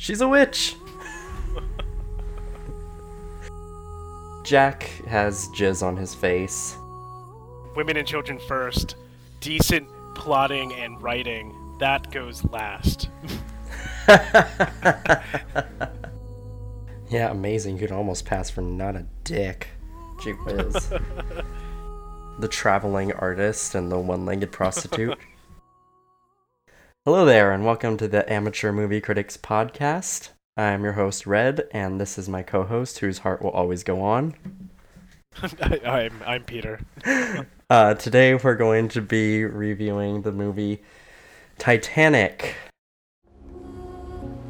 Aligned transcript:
She's 0.00 0.22
a 0.22 0.28
witch. 0.28 0.76
Jack 4.44 4.84
has 5.06 5.48
jizz 5.48 5.82
on 5.82 5.94
his 5.94 6.14
face. 6.14 6.74
Women 7.76 7.98
and 7.98 8.08
children 8.08 8.38
first. 8.48 8.96
Decent 9.40 9.86
plotting 10.14 10.72
and 10.72 11.00
writing. 11.02 11.54
That 11.80 12.10
goes 12.10 12.42
last. 12.46 13.10
yeah, 17.10 17.30
amazing. 17.30 17.74
You 17.74 17.80
could 17.80 17.92
almost 17.92 18.24
pass 18.24 18.48
for 18.48 18.62
not 18.62 18.96
a 18.96 19.04
dick. 19.24 19.68
Gee 20.22 20.32
whiz. 20.32 20.72
the 22.38 22.48
traveling 22.48 23.12
artist 23.12 23.74
and 23.74 23.92
the 23.92 23.98
one 23.98 24.24
legged 24.24 24.50
prostitute. 24.50 25.18
Hello 27.06 27.24
there, 27.24 27.50
and 27.50 27.64
welcome 27.64 27.96
to 27.96 28.06
the 28.06 28.30
Amateur 28.30 28.72
Movie 28.72 29.00
Critics 29.00 29.38
Podcast. 29.38 30.28
I'm 30.54 30.84
your 30.84 30.92
host, 30.92 31.26
Red, 31.26 31.66
and 31.72 31.98
this 31.98 32.18
is 32.18 32.28
my 32.28 32.42
co 32.42 32.62
host, 32.62 32.98
whose 32.98 33.20
heart 33.20 33.40
will 33.40 33.52
always 33.52 33.82
go 33.82 34.02
on. 34.02 34.34
I, 35.62 35.80
I'm, 35.82 36.22
I'm 36.26 36.44
Peter. 36.44 36.78
Uh, 37.70 37.94
today 37.94 38.34
we're 38.34 38.56
going 38.56 38.88
to 38.88 39.00
be 39.00 39.44
reviewing 39.44 40.22
the 40.22 40.32
movie 40.32 40.82
Titanic. 41.56 42.56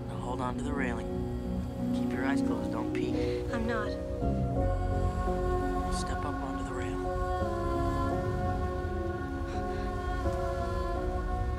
Now 0.08 0.16
hold 0.16 0.40
on 0.40 0.56
to 0.56 0.64
the 0.64 0.72
railing. 0.72 1.06
Keep 1.94 2.10
your 2.14 2.24
eyes 2.24 2.40
closed. 2.40 2.72
Don't 2.72 2.94
peek. 2.94 3.14
I'm 3.52 3.66
not. 3.66 3.90
Step 5.94 6.24
up 6.24 6.34
onto 6.34 6.64
the 6.64 6.72
rail. 6.72 6.96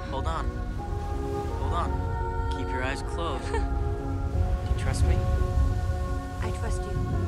Hold 0.09 0.25
on. 0.25 0.60
Eyes 2.91 3.03
closed. 3.03 3.45
Do 3.53 3.57
you 3.57 4.77
trust 4.77 5.05
me? 5.05 5.17
I 6.41 6.51
trust 6.59 6.81
you. 6.81 7.20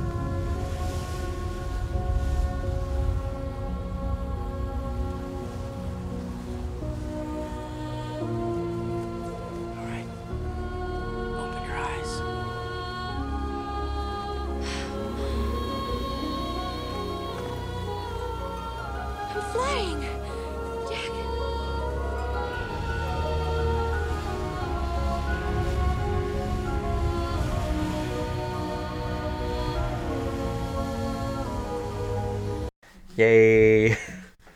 Yay! 33.16 33.96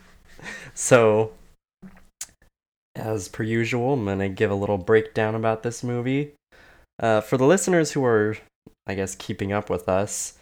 so, 0.74 1.32
as 2.96 3.28
per 3.28 3.44
usual, 3.44 3.94
I'm 3.94 4.06
gonna 4.06 4.30
give 4.30 4.50
a 4.50 4.56
little 4.56 4.80
breakdown 4.80 5.36
about 5.36 5.62
this 5.62 5.84
movie. 5.84 6.34
Uh, 7.00 7.22
for 7.22 7.38
the 7.38 7.46
listeners 7.46 7.92
who 7.92 8.04
are, 8.04 8.36
I 8.88 8.96
guess, 8.96 9.14
keeping 9.14 9.54
up 9.54 9.70
with 9.70 9.88
us, 9.88 10.40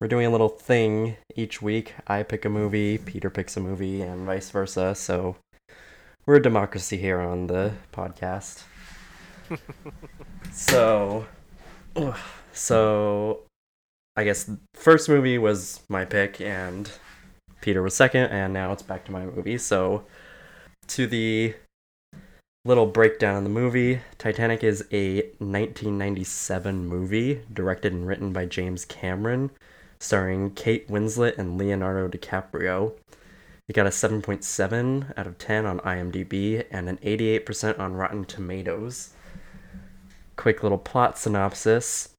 we're 0.00 0.08
doing 0.08 0.26
a 0.26 0.30
little 0.30 0.48
thing 0.48 1.16
each 1.36 1.62
week. 1.62 1.94
I 2.08 2.24
pick 2.24 2.44
a 2.44 2.48
movie, 2.48 2.98
Peter 2.98 3.30
picks 3.30 3.56
a 3.56 3.60
movie, 3.60 4.02
and 4.02 4.26
vice 4.26 4.50
versa. 4.50 4.96
So, 4.96 5.36
we're 6.26 6.36
a 6.36 6.42
democracy 6.42 6.96
here 6.96 7.20
on 7.20 7.46
the 7.46 7.72
podcast. 7.92 8.64
so, 10.52 11.24
so 12.52 13.42
I 14.16 14.24
guess 14.24 14.50
first 14.74 15.08
movie 15.08 15.38
was 15.38 15.82
my 15.88 16.04
pick, 16.04 16.40
and 16.40 16.90
Peter 17.64 17.80
was 17.80 17.94
second, 17.94 18.26
and 18.26 18.52
now 18.52 18.72
it's 18.72 18.82
back 18.82 19.06
to 19.06 19.10
my 19.10 19.24
movie. 19.24 19.56
So, 19.56 20.04
to 20.86 21.06
the 21.06 21.54
little 22.66 22.84
breakdown 22.84 23.38
of 23.38 23.44
the 23.44 23.48
movie 23.48 24.00
Titanic 24.18 24.62
is 24.62 24.84
a 24.92 25.22
1997 25.38 26.86
movie 26.86 27.40
directed 27.50 27.94
and 27.94 28.06
written 28.06 28.34
by 28.34 28.44
James 28.44 28.84
Cameron, 28.84 29.50
starring 29.98 30.50
Kate 30.50 30.86
Winslet 30.88 31.38
and 31.38 31.56
Leonardo 31.56 32.06
DiCaprio. 32.06 32.92
It 33.66 33.72
got 33.72 33.86
a 33.86 33.90
7.7 33.90 35.18
out 35.18 35.26
of 35.26 35.38
10 35.38 35.64
on 35.64 35.80
IMDb 35.80 36.66
and 36.70 36.86
an 36.90 36.98
88% 36.98 37.78
on 37.78 37.94
Rotten 37.94 38.26
Tomatoes. 38.26 39.14
Quick 40.36 40.62
little 40.62 40.76
plot 40.76 41.16
synopsis 41.18 42.10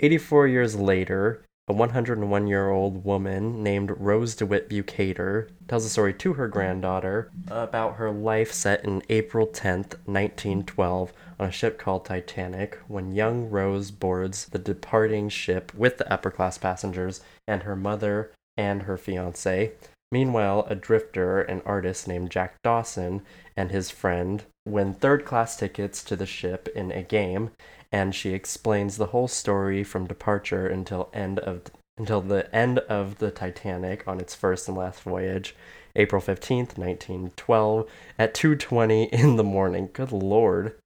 84 0.00 0.46
years 0.46 0.76
later, 0.76 1.42
a 1.68 1.72
101 1.74 2.46
year 2.46 2.70
old 2.70 3.04
woman 3.04 3.62
named 3.62 3.92
Rose 3.98 4.34
DeWitt 4.34 4.70
Bukater 4.70 5.50
tells 5.68 5.84
a 5.84 5.90
story 5.90 6.14
to 6.14 6.32
her 6.32 6.48
granddaughter 6.48 7.30
about 7.48 7.96
her 7.96 8.10
life 8.10 8.52
set 8.52 8.84
in 8.86 9.02
April 9.10 9.46
10th, 9.46 9.94
1912, 10.06 11.12
on 11.38 11.48
a 11.48 11.52
ship 11.52 11.78
called 11.78 12.06
Titanic 12.06 12.78
when 12.88 13.14
young 13.14 13.50
Rose 13.50 13.90
boards 13.90 14.46
the 14.46 14.58
departing 14.58 15.28
ship 15.28 15.74
with 15.74 15.98
the 15.98 16.10
upper 16.10 16.30
class 16.30 16.56
passengers 16.56 17.20
and 17.46 17.64
her 17.64 17.76
mother 17.76 18.32
and 18.56 18.84
her 18.84 18.96
fiance. 18.96 19.72
Meanwhile, 20.10 20.66
a 20.70 20.74
drifter 20.74 21.42
an 21.42 21.60
artist 21.66 22.08
named 22.08 22.30
Jack 22.30 22.54
Dawson 22.64 23.20
and 23.58 23.70
his 23.70 23.90
friend 23.90 24.42
win 24.66 24.94
third 24.94 25.26
class 25.26 25.54
tickets 25.54 26.02
to 26.04 26.16
the 26.16 26.24
ship 26.24 26.66
in 26.74 26.90
a 26.92 27.02
game 27.02 27.50
and 27.92 28.14
she 28.14 28.30
explains 28.34 28.96
the 28.96 29.06
whole 29.06 29.28
story 29.28 29.82
from 29.82 30.06
departure 30.06 30.66
until 30.66 31.08
end 31.12 31.38
of 31.38 31.62
until 31.96 32.20
the 32.20 32.54
end 32.54 32.78
of 32.80 33.18
the 33.18 33.30
Titanic 33.30 34.06
on 34.06 34.20
its 34.20 34.34
first 34.34 34.68
and 34.68 34.76
last 34.76 35.02
voyage, 35.02 35.56
April 35.96 36.22
15th, 36.22 36.78
1912 36.78 37.90
at 38.18 38.34
2:20 38.34 39.08
in 39.12 39.36
the 39.36 39.44
morning. 39.44 39.90
Good 39.92 40.12
lord. 40.12 40.76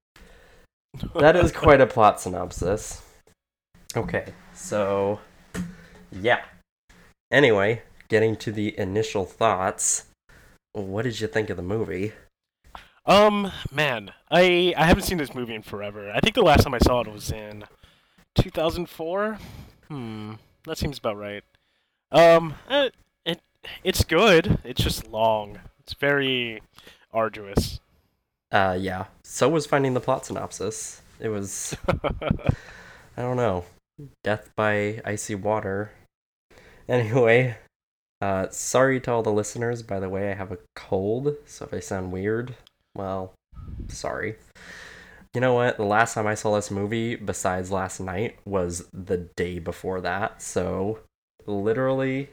That 1.15 1.37
is 1.37 1.53
quite 1.53 1.81
a 1.81 1.87
plot 1.87 2.21
synopsis. 2.21 3.03
Okay, 3.97 4.33
so 4.55 5.21
yeah. 6.11 6.43
Anyway, 7.31 7.83
getting 8.09 8.37
to 8.37 8.53
the 8.53 8.79
initial 8.79 9.25
thoughts. 9.25 10.07
What 10.73 11.03
did 11.03 11.21
you 11.21 11.27
think 11.27 11.51
of 11.51 11.57
the 11.57 11.63
movie? 11.63 12.13
Um, 13.05 13.51
man, 13.71 14.13
I 14.31 14.75
I 14.77 14.85
haven't 14.87 15.03
seen 15.05 15.19
this 15.19 15.35
movie 15.35 15.55
in 15.55 15.63
forever. 15.63 16.11
I 16.11 16.21
think 16.21 16.35
the 16.35 16.43
last 16.43 16.65
time 16.65 16.75
I 16.75 16.79
saw 16.79 17.01
it 17.01 17.09
was 17.13 17.33
in 17.33 17.65
2004. 18.37 19.39
Hmm, 19.89 20.35
that 20.67 20.79
seems 20.79 20.99
about 20.99 21.17
right. 21.17 21.43
Um, 22.13 22.55
eh, 22.69 22.91
it 23.25 23.41
it's 23.83 24.05
good. 24.05 24.59
It's 24.65 24.83
just 24.83 25.09
long. 25.09 25.59
It's 25.81 25.95
very 25.95 26.63
arduous. 27.13 27.81
Uh 28.51 28.77
yeah. 28.79 29.07
So 29.25 29.49
was 29.49 29.67
finding 29.67 29.95
the 29.95 30.01
plot 30.01 30.27
synopsis. 30.27 31.03
It 31.19 31.29
was 31.29 31.77
I 31.89 33.23
don't 33.23 33.37
know. 33.37 33.65
Death 34.23 34.51
by 34.57 35.01
icy 35.05 35.35
water. 35.35 35.91
Anyway, 36.89 37.57
uh 38.21 38.49
sorry 38.51 39.01
to 39.01 39.13
all 39.13 39.23
the 39.23 39.33
listeners, 39.33 39.83
by 39.83 39.99
the 40.01 40.09
way, 40.09 40.31
I 40.31 40.35
have 40.35 40.53
a 40.53 40.59
cold, 40.77 41.35
so 41.47 41.65
if 41.65 41.75
I 41.75 41.81
sound 41.81 42.13
weird, 42.13 42.55
well, 42.95 43.35
sorry. 43.89 44.37
You 45.35 45.41
know 45.41 45.55
what? 45.55 45.77
The 45.79 45.85
last 45.85 46.15
time 46.15 46.27
I 46.27 46.35
saw 46.35 46.55
this 46.55 46.71
movie, 46.71 47.17
besides 47.17 47.71
last 47.71 48.01
night, 48.01 48.37
was 48.45 48.89
the 48.93 49.17
day 49.17 49.59
before 49.59 50.01
that. 50.03 50.43
So, 50.43 50.99
literally, 51.47 52.29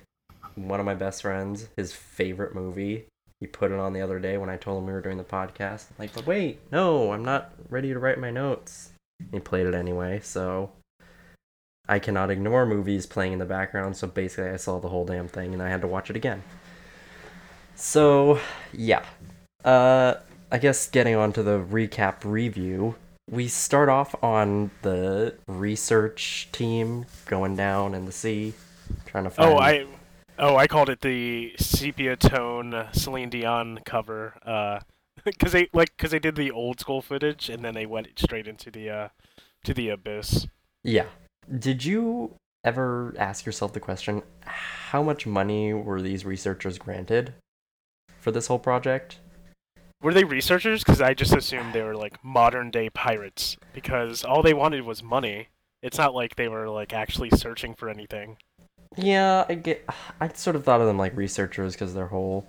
one 0.55 0.79
of 0.79 0.85
my 0.85 0.95
best 0.95 1.21
friends, 1.21 1.69
his 1.77 1.93
favorite 1.93 2.53
movie, 2.53 3.05
he 3.39 3.47
put 3.47 3.71
it 3.71 3.79
on 3.79 3.93
the 3.93 4.01
other 4.01 4.19
day 4.19 4.37
when 4.37 4.49
I 4.49 4.57
told 4.57 4.79
him 4.79 4.87
we 4.87 4.91
were 4.91 5.01
doing 5.01 5.17
the 5.17 5.23
podcast. 5.23 5.85
Like, 5.97 6.13
but 6.13 6.27
wait, 6.27 6.59
no, 6.71 7.13
I'm 7.13 7.23
not 7.23 7.53
ready 7.69 7.93
to 7.93 7.99
write 7.99 8.19
my 8.19 8.31
notes. 8.31 8.91
He 9.31 9.39
played 9.39 9.65
it 9.65 9.73
anyway, 9.73 10.19
so 10.21 10.71
I 11.87 11.99
cannot 11.99 12.29
ignore 12.29 12.65
movies 12.65 13.05
playing 13.05 13.33
in 13.33 13.39
the 13.39 13.45
background. 13.45 13.95
So 13.95 14.07
basically, 14.07 14.51
I 14.51 14.57
saw 14.57 14.79
the 14.79 14.89
whole 14.89 15.05
damn 15.05 15.27
thing 15.27 15.53
and 15.53 15.63
I 15.63 15.69
had 15.69 15.81
to 15.81 15.87
watch 15.87 16.09
it 16.09 16.15
again. 16.15 16.43
So, 17.75 18.39
yeah. 18.73 19.05
Uh, 19.63 20.15
I 20.51 20.57
guess 20.57 20.87
getting 20.87 21.15
on 21.15 21.31
to 21.33 21.43
the 21.43 21.59
recap 21.59 22.23
review, 22.23 22.95
we 23.29 23.47
start 23.47 23.87
off 23.87 24.15
on 24.23 24.71
the 24.81 25.35
research 25.47 26.49
team 26.51 27.05
going 27.27 27.55
down 27.55 27.93
in 27.93 28.05
the 28.05 28.11
sea, 28.11 28.53
trying 29.05 29.25
to 29.25 29.29
find. 29.29 29.53
Oh, 29.53 29.57
I 29.57 29.85
oh 30.39 30.55
I 30.55 30.65
called 30.65 30.89
it 30.89 31.01
the 31.01 31.53
sepia 31.57 32.15
tone 32.15 32.87
Celine 32.93 33.29
Dion 33.29 33.81
cover. 33.85 34.33
Uh, 34.43 34.79
because 35.23 35.51
they 35.51 35.69
like 35.71 35.95
because 35.95 36.11
they 36.11 36.19
did 36.19 36.35
the 36.35 36.49
old 36.49 36.79
school 36.79 37.01
footage 37.01 37.49
and 37.49 37.63
then 37.63 37.75
they 37.75 37.85
went 37.85 38.07
straight 38.17 38.47
into 38.47 38.71
the 38.71 38.89
uh 38.89 39.07
to 39.65 39.73
the 39.73 39.89
abyss. 39.89 40.47
Yeah. 40.83 41.05
Did 41.59 41.85
you 41.85 42.35
ever 42.63 43.13
ask 43.17 43.45
yourself 43.45 43.73
the 43.73 43.79
question 43.79 44.23
how 44.45 45.03
much 45.03 45.27
money 45.27 45.73
were 45.73 46.01
these 46.01 46.25
researchers 46.25 46.79
granted 46.79 47.33
for 48.19 48.31
this 48.31 48.47
whole 48.47 48.59
project? 48.59 49.19
Were 50.01 50.13
they 50.13 50.23
researchers? 50.23 50.83
Because 50.83 51.01
I 51.01 51.13
just 51.13 51.35
assumed 51.35 51.73
they 51.73 51.81
were 51.81 51.95
like 51.95 52.23
modern 52.23 52.71
day 52.71 52.89
pirates. 52.89 53.57
Because 53.73 54.23
all 54.23 54.41
they 54.41 54.53
wanted 54.53 54.83
was 54.83 55.03
money. 55.03 55.49
It's 55.81 55.97
not 55.97 56.13
like 56.13 56.35
they 56.35 56.47
were 56.47 56.69
like 56.69 56.93
actually 56.93 57.29
searching 57.31 57.73
for 57.73 57.89
anything. 57.89 58.37
Yeah, 58.97 59.45
I 59.47 59.55
get. 59.55 59.87
I 60.19 60.29
sort 60.29 60.55
of 60.55 60.63
thought 60.63 60.81
of 60.81 60.87
them 60.87 60.97
like 60.97 61.15
researchers 61.15 61.73
because 61.73 61.93
their 61.93 62.07
whole, 62.07 62.47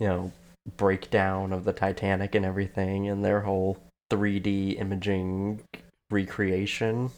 you 0.00 0.08
know, 0.08 0.32
breakdown 0.76 1.52
of 1.52 1.64
the 1.64 1.72
Titanic 1.72 2.34
and 2.34 2.44
everything, 2.44 3.08
and 3.08 3.24
their 3.24 3.40
whole 3.40 3.78
3D 4.10 4.80
imaging 4.80 5.60
recreation. 6.10 7.10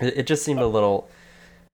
It, 0.00 0.18
it 0.18 0.26
just 0.26 0.44
seemed 0.44 0.60
a 0.60 0.66
little. 0.66 1.08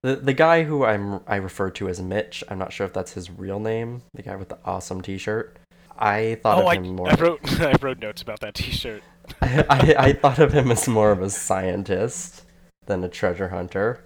The 0.03 0.17
the 0.17 0.33
guy 0.33 0.65
who 0.65 0.85
I'm 0.85 1.21
I 1.27 1.37
refer 1.37 1.71
to 1.71 1.89
as 1.89 2.01
Mitch. 2.01 2.43
I'm 2.49 2.59
not 2.59 2.73
sure 2.73 2.87
if 2.87 2.93
that's 2.93 3.13
his 3.13 3.31
real 3.31 3.61
name. 3.61 4.03
The 4.15 4.23
guy 4.23 4.37
with 4.37 4.49
the 4.49 4.59
awesome 4.65 5.03
T-shirt. 5.03 5.57
I 6.03 6.35
thought 6.43 6.59
oh, 6.59 6.63
of 6.63 6.67
I, 6.67 6.75
him 6.75 6.97
more. 6.97 7.09
I 7.09 7.15
wrote 7.15 7.41
I 7.61 7.75
wrote 7.81 8.01
notes 8.01 8.23
about 8.23 8.41
that 8.41 8.55
T-shirt. 8.55 9.03
I, 9.41 9.65
I, 9.71 9.95
I 9.99 10.13
thought 10.13 10.41
of 10.41 10.53
him 10.53 10.71
as 10.71 10.89
more 10.89 11.13
of 11.13 11.23
a 11.23 11.31
scientist 11.31 12.45
than 12.87 13.05
a 13.05 13.09
treasure 13.09 13.49
hunter. 13.49 14.01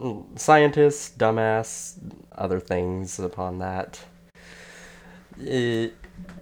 Mm, 0.00 0.38
Scientist, 0.38 1.16
dumbass, 1.16 1.98
other 2.32 2.60
things 2.60 3.18
upon 3.18 3.60
that. 3.60 4.00
Uh, 5.40 5.88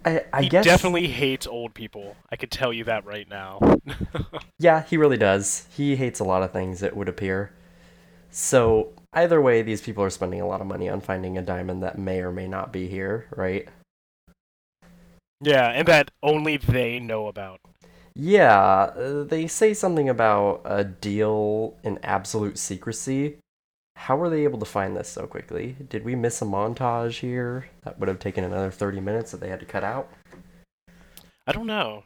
I, 0.03 0.23
I 0.33 0.41
he 0.43 0.49
guess 0.49 0.65
definitely 0.65 1.07
hates 1.07 1.45
old 1.45 1.73
people. 1.73 2.15
I 2.31 2.35
could 2.35 2.51
tell 2.51 2.73
you 2.73 2.85
that 2.85 3.05
right 3.05 3.29
now. 3.29 3.59
Yeah, 4.57 4.83
he 4.83 4.95
really 4.95 5.17
does. 5.17 5.67
He 5.75 5.97
hates 5.97 6.21
a 6.21 6.23
lot 6.23 6.41
of 6.41 6.53
things, 6.53 6.81
it 6.81 6.95
would 6.95 7.09
appear. 7.09 7.51
So, 8.31 8.93
either 9.13 9.41
way, 9.41 9.61
these 9.61 9.81
people 9.81 10.01
are 10.03 10.09
spending 10.09 10.39
a 10.39 10.47
lot 10.47 10.61
of 10.61 10.67
money 10.67 10.87
on 10.87 11.01
finding 11.01 11.37
a 11.37 11.41
diamond 11.41 11.83
that 11.83 11.97
may 11.97 12.21
or 12.21 12.31
may 12.31 12.47
not 12.47 12.71
be 12.71 12.87
here, 12.87 13.27
right? 13.35 13.67
Yeah, 15.41 15.69
and 15.69 15.87
that 15.87 16.11
only 16.23 16.57
they 16.57 16.99
know 16.99 17.27
about. 17.27 17.59
Yeah, 18.13 18.57
uh, 18.95 19.23
they 19.23 19.47
say 19.47 19.73
something 19.73 20.07
about 20.07 20.61
a 20.63 20.85
deal 20.85 21.75
in 21.83 21.99
absolute 22.01 22.57
secrecy. 22.57 23.37
How 23.97 24.15
were 24.15 24.29
they 24.29 24.43
able 24.43 24.59
to 24.59 24.65
find 24.65 24.95
this 24.95 25.09
so 25.09 25.27
quickly? 25.27 25.75
Did 25.89 26.05
we 26.05 26.15
miss 26.15 26.41
a 26.41 26.45
montage 26.45 27.19
here 27.19 27.67
that 27.83 27.99
would 27.99 28.07
have 28.07 28.19
taken 28.19 28.43
another 28.43 28.71
30 28.71 29.01
minutes 29.01 29.31
that 29.31 29.41
they 29.41 29.49
had 29.49 29.59
to 29.59 29.65
cut 29.65 29.83
out? 29.83 30.09
I 31.47 31.51
don't 31.51 31.67
know. 31.67 32.03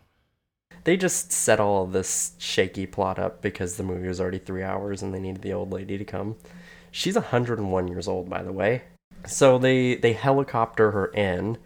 They 0.84 0.98
just 0.98 1.31
set 1.31 1.60
all 1.60 1.86
this 1.86 2.34
shaky 2.38 2.86
plot 2.86 3.20
up 3.20 3.42
because 3.42 3.78
the 3.78 3.84
movie 3.84 4.08
was 4.08 4.20
already 4.20 4.40
three 4.40 4.64
hours 4.64 5.02
and 5.04 5.14
they 5.14 5.20
needed 5.20 5.42
the 5.42 5.54
old 5.54 5.72
lady 5.72 5.98
to 5.98 6.06
come. 6.06 6.38
She's 6.92 7.16
101 7.16 7.88
years 7.88 8.08
old, 8.08 8.30
by 8.30 8.42
the 8.42 8.52
way. 8.52 8.84
So 9.28 9.58
they, 9.58 9.96
they 9.96 10.14
helicopter 10.14 10.92
her 10.92 11.08
in, 11.08 11.58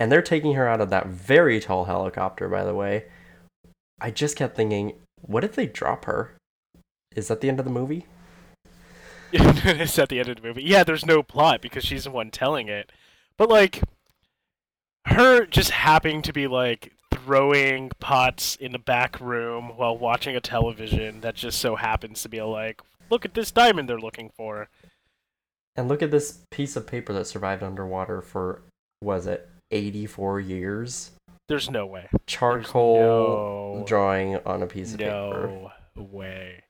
and 0.00 0.10
they're 0.10 0.22
taking 0.22 0.54
her 0.54 0.66
out 0.66 0.80
of 0.80 0.88
that 0.90 1.08
very 1.08 1.60
tall 1.60 1.84
helicopter, 1.84 2.48
by 2.48 2.64
the 2.64 2.74
way. 2.74 3.04
I 4.00 4.10
just 4.10 4.34
kept 4.34 4.56
thinking, 4.56 4.94
what 5.20 5.44
if 5.44 5.54
they 5.54 5.66
drop 5.66 6.06
her? 6.06 6.34
Is 7.14 7.28
that 7.28 7.42
the 7.42 7.50
end 7.50 7.58
of 7.58 7.66
the 7.66 7.70
movie? 7.70 8.06
it's 9.32 9.98
at 9.98 10.08
the 10.08 10.18
end 10.18 10.30
of 10.30 10.36
the 10.36 10.42
movie. 10.42 10.62
Yeah, 10.62 10.84
there's 10.84 11.04
no 11.04 11.22
plot 11.22 11.60
because 11.60 11.84
she's 11.84 12.04
the 12.04 12.10
one 12.10 12.30
telling 12.30 12.68
it. 12.68 12.90
But 13.36 13.50
like 13.50 13.82
her 15.04 15.44
just 15.44 15.70
happening 15.70 16.22
to 16.22 16.32
be 16.32 16.46
like 16.46 16.94
throwing 17.12 17.90
pots 18.00 18.56
in 18.56 18.72
the 18.72 18.78
back 18.78 19.20
room 19.20 19.72
while 19.76 19.98
watching 19.98 20.34
a 20.34 20.40
television 20.40 21.20
that 21.20 21.34
just 21.34 21.58
so 21.58 21.76
happens 21.76 22.22
to 22.22 22.30
be 22.30 22.40
like, 22.40 22.80
look 23.10 23.26
at 23.26 23.34
this 23.34 23.50
diamond 23.50 23.86
they're 23.86 24.00
looking 24.00 24.30
for. 24.34 24.68
And 25.76 25.88
look 25.88 26.00
at 26.00 26.10
this 26.10 26.38
piece 26.50 26.74
of 26.74 26.86
paper 26.86 27.12
that 27.12 27.26
survived 27.26 27.62
underwater 27.62 28.22
for, 28.22 28.62
was 29.02 29.26
it, 29.26 29.49
84 29.70 30.40
years? 30.40 31.10
There's 31.48 31.70
no 31.70 31.86
way. 31.86 32.08
Charcoal 32.26 33.78
no- 33.78 33.84
drawing 33.86 34.36
on 34.46 34.62
a 34.62 34.66
piece 34.66 34.92
of 34.92 35.00
paper. 35.00 35.70
No 35.96 36.04
way. 36.04 36.62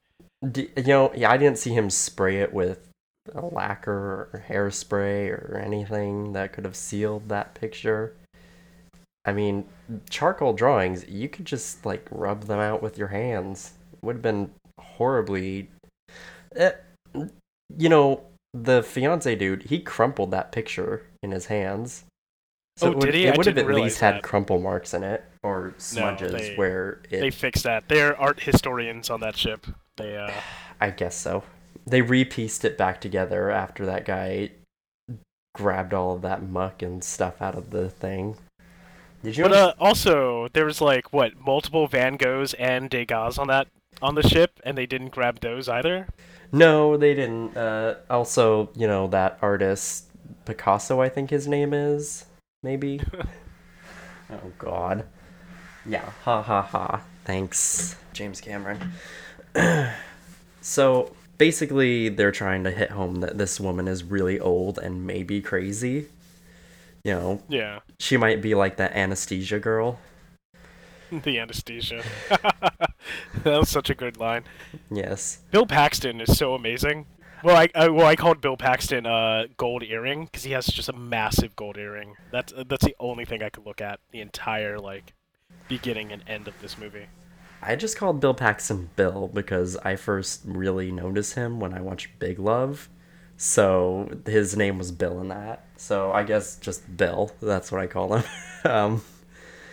D- 0.50 0.70
you 0.76 0.84
know, 0.84 1.12
yeah, 1.14 1.30
I 1.30 1.36
didn't 1.36 1.58
see 1.58 1.72
him 1.74 1.90
spray 1.90 2.38
it 2.38 2.52
with 2.52 2.88
a 3.34 3.44
lacquer 3.44 4.30
or 4.32 4.44
hairspray 4.48 5.30
or 5.30 5.58
anything 5.58 6.32
that 6.32 6.52
could 6.52 6.64
have 6.64 6.76
sealed 6.76 7.28
that 7.28 7.54
picture. 7.54 8.16
I 9.24 9.32
mean, 9.32 9.66
charcoal 10.08 10.54
drawings, 10.54 11.06
you 11.06 11.28
could 11.28 11.44
just 11.44 11.84
like 11.84 12.06
rub 12.10 12.44
them 12.44 12.58
out 12.58 12.82
with 12.82 12.96
your 12.96 13.08
hands. 13.08 13.72
It 13.92 14.04
would 14.04 14.16
have 14.16 14.22
been 14.22 14.50
horribly. 14.78 15.68
Eh, 16.56 16.72
you 17.76 17.88
know, 17.88 18.22
the 18.54 18.82
fiance 18.82 19.34
dude, 19.36 19.64
he 19.64 19.78
crumpled 19.78 20.30
that 20.30 20.52
picture 20.52 21.06
in 21.22 21.32
his 21.32 21.46
hands. 21.46 22.04
Oh, 22.82 22.90
it 22.90 22.96
would, 22.96 23.04
did 23.06 23.14
he? 23.14 23.26
It 23.26 23.36
would 23.36 23.46
have 23.46 23.58
at 23.58 23.66
least 23.66 24.00
had 24.00 24.16
that. 24.16 24.22
crumple 24.22 24.60
marks 24.60 24.94
in 24.94 25.02
it 25.02 25.24
or 25.42 25.74
smudges 25.78 26.32
they- 26.32 26.56
where 26.56 27.00
it. 27.10 27.20
They 27.20 27.30
fixed 27.30 27.64
that. 27.64 27.88
They're 27.88 28.18
art 28.18 28.40
historians 28.40 29.10
on 29.10 29.20
that 29.20 29.36
ship. 29.36 29.66
They 29.96 30.16
uh 30.16 30.30
I 30.80 30.90
guess 30.90 31.16
so. 31.16 31.42
They 31.86 32.02
repieced 32.02 32.64
it 32.64 32.78
back 32.78 33.00
together 33.00 33.50
after 33.50 33.86
that 33.86 34.04
guy 34.04 34.50
grabbed 35.54 35.92
all 35.92 36.14
of 36.14 36.22
that 36.22 36.42
muck 36.42 36.82
and 36.82 37.02
stuff 37.02 37.42
out 37.42 37.54
of 37.54 37.70
the 37.70 37.90
thing. 37.90 38.36
Did 39.22 39.36
you? 39.36 39.44
But 39.44 39.52
uh, 39.52 39.72
also, 39.78 40.48
there 40.52 40.64
was 40.64 40.80
like 40.80 41.12
what 41.12 41.38
multiple 41.38 41.86
Van 41.86 42.16
Goghs 42.16 42.54
and 42.58 42.88
Degas 42.88 43.38
on 43.38 43.48
that 43.48 43.68
on 44.00 44.14
the 44.14 44.22
ship, 44.26 44.60
and 44.64 44.78
they 44.78 44.86
didn't 44.86 45.10
grab 45.10 45.40
those 45.40 45.68
either. 45.68 46.08
no, 46.52 46.96
they 46.96 47.14
didn't. 47.14 47.56
Uh, 47.56 47.96
also, 48.08 48.70
you 48.74 48.86
know 48.86 49.06
that 49.08 49.38
artist 49.42 50.06
Picasso, 50.44 51.00
I 51.00 51.08
think 51.08 51.30
his 51.30 51.46
name 51.46 51.72
is 51.74 52.24
maybe. 52.62 53.00
oh 54.30 54.52
God. 54.58 55.04
Yeah. 55.86 56.10
Ha 56.24 56.42
ha 56.42 56.62
ha. 56.62 57.02
Thanks, 57.24 57.96
James 58.12 58.40
Cameron. 58.40 58.92
so 60.60 61.14
basically, 61.38 62.08
they're 62.08 62.32
trying 62.32 62.64
to 62.64 62.70
hit 62.70 62.90
home 62.90 63.16
that 63.20 63.38
this 63.38 63.58
woman 63.60 63.88
is 63.88 64.04
really 64.04 64.38
old 64.38 64.78
and 64.78 65.06
maybe 65.06 65.40
crazy. 65.40 66.06
You 67.04 67.14
know, 67.14 67.42
Yeah, 67.48 67.80
she 67.98 68.18
might 68.18 68.42
be 68.42 68.54
like 68.54 68.76
that 68.76 68.92
anesthesia 68.92 69.58
girl. 69.58 69.98
the 71.12 71.38
anesthesia. 71.38 72.02
that 72.28 72.90
was 73.44 73.68
such 73.70 73.88
a 73.90 73.94
good 73.94 74.18
line. 74.18 74.44
Yes. 74.90 75.38
Bill 75.50 75.66
Paxton 75.66 76.20
is 76.20 76.36
so 76.36 76.54
amazing. 76.54 77.06
Well, 77.42 77.56
I, 77.56 77.68
I 77.74 77.88
well 77.88 78.06
I 78.06 78.16
called 78.16 78.40
Bill 78.40 78.56
Paxton 78.56 79.06
uh, 79.06 79.44
gold 79.56 79.82
earring 79.82 80.26
because 80.26 80.44
he 80.44 80.52
has 80.52 80.66
just 80.66 80.88
a 80.88 80.92
massive 80.92 81.56
gold 81.56 81.76
earring. 81.78 82.14
That's 82.30 82.52
that's 82.66 82.84
the 82.84 82.96
only 83.00 83.24
thing 83.24 83.42
I 83.42 83.48
could 83.48 83.66
look 83.66 83.80
at 83.80 84.00
the 84.10 84.20
entire 84.20 84.78
like 84.78 85.14
beginning 85.68 86.12
and 86.12 86.22
end 86.26 86.48
of 86.48 86.60
this 86.60 86.76
movie. 86.76 87.06
I 87.62 87.76
just 87.76 87.96
called 87.96 88.20
Bill 88.20 88.34
Paxton 88.34 88.90
Bill 88.96 89.30
because 89.32 89.76
I 89.78 89.96
first 89.96 90.42
really 90.44 90.90
noticed 90.90 91.34
him 91.34 91.60
when 91.60 91.74
I 91.74 91.80
watched 91.80 92.18
Big 92.18 92.38
Love. 92.38 92.88
So 93.36 94.10
his 94.26 94.56
name 94.56 94.78
was 94.78 94.92
Bill 94.92 95.20
in 95.20 95.28
that. 95.28 95.64
So 95.76 96.12
I 96.12 96.24
guess 96.24 96.56
just 96.56 96.96
Bill. 96.96 97.32
That's 97.40 97.70
what 97.72 97.80
I 97.80 97.86
call 97.86 98.16
him. 98.16 98.24
um, 98.70 99.02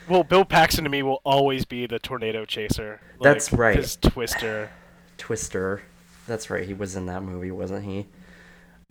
Well, 0.08 0.24
Bill 0.24 0.46
Paxton 0.46 0.86
to 0.86 0.90
me 0.90 1.04
will 1.04 1.22
always 1.26 1.66
be 1.66 1.86
the 1.86 2.00
tornado 2.00 2.46
chaser. 2.46 3.02
That's 3.22 3.52
right. 3.52 3.76
His 3.76 3.98
Twister. 3.98 4.70
Twister. 5.18 5.82
That's 6.28 6.50
right. 6.50 6.66
He 6.66 6.74
was 6.74 6.96
in 6.96 7.08
that 7.08 7.24
movie, 7.24 7.52
wasn't 7.52 7.86
he? 7.86 8.06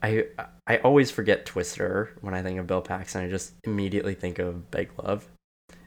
I 0.02 0.24
I 0.66 0.78
always 0.78 1.10
forget 1.10 1.46
Twister 1.46 2.10
when 2.20 2.34
I 2.34 2.42
think 2.42 2.58
of 2.58 2.66
Bill 2.66 2.82
Paxton. 2.82 3.24
I 3.24 3.30
just 3.30 3.54
immediately 3.64 4.14
think 4.14 4.38
of 4.38 4.70
Big 4.70 4.90
Love, 5.02 5.28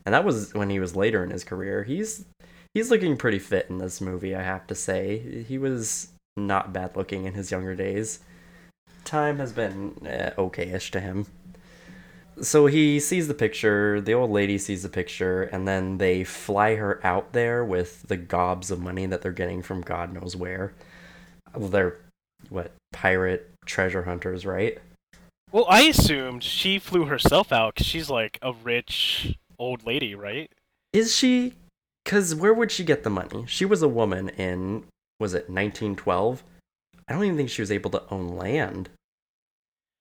and 0.06 0.14
that 0.16 0.26
was 0.26 0.54
when 0.54 0.70
he 0.70 0.80
was 0.80 0.96
later 0.96 1.24
in 1.24 1.30
his 1.30 1.44
career. 1.44 1.84
He's 1.84 2.26
he's 2.74 2.90
looking 2.90 3.18
pretty 3.18 3.40
fit 3.40 3.68
in 3.70 3.78
this 3.78 4.02
movie. 4.02 4.36
I 4.36 4.42
have 4.44 4.66
to 4.68 4.76
say, 4.76 5.44
he 5.48 5.58
was 5.58 6.10
not 6.38 6.74
bad 6.74 6.96
looking 6.96 7.26
in 7.26 7.34
his 7.34 7.52
younger 7.52 7.76
days. 7.76 8.20
Time 9.06 9.40
has 9.40 9.52
been 9.52 9.96
eh, 10.06 10.32
okayish 10.38 10.92
to 10.92 11.00
him. 11.00 11.26
So 12.42 12.68
he 12.68 13.00
sees 13.02 13.28
the 13.28 13.34
picture, 13.34 14.00
the 14.00 14.14
old 14.14 14.32
lady 14.32 14.58
sees 14.58 14.84
the 14.84 14.90
picture, 14.90 15.44
and 15.44 15.68
then 15.68 15.98
they 15.98 16.24
fly 16.24 16.76
her 16.76 17.06
out 17.06 17.34
there 17.34 17.66
with 17.66 18.04
the 18.04 18.16
gobs 18.16 18.72
of 18.72 18.80
money 18.80 19.06
that 19.08 19.22
they're 19.22 19.32
getting 19.34 19.62
from 19.62 19.82
God 19.82 20.14
knows 20.14 20.36
where. 20.38 20.74
Well, 21.56 21.70
they're, 21.70 22.00
what, 22.50 22.72
pirate 22.92 23.50
treasure 23.66 24.04
hunters, 24.04 24.46
right? 24.46 24.78
Well, 25.52 25.66
I 25.68 25.82
assumed 25.82 26.44
she 26.44 26.80
flew 26.80 27.06
herself 27.06 27.52
out 27.52 27.76
because 27.76 27.88
she's 27.88 28.10
like 28.10 28.38
a 28.42 28.54
rich 28.54 29.38
old 29.58 29.86
lady, 29.86 30.16
right? 30.16 30.52
Is 30.94 31.16
she? 31.16 31.54
Because 32.04 32.36
where 32.36 32.54
would 32.54 32.72
she 32.72 32.84
get 32.84 33.04
the 33.04 33.10
money? 33.10 33.46
She 33.48 33.66
was 33.66 33.82
a 33.82 33.88
woman 33.88 34.30
in, 34.30 34.86
was 35.20 35.34
it 35.34 35.50
1912? 35.50 36.44
I 37.08 37.14
don't 37.14 37.24
even 37.24 37.38
think 37.38 37.50
she 37.50 37.62
was 37.62 37.72
able 37.72 37.90
to 37.92 38.04
own 38.12 38.30
land. 38.30 38.90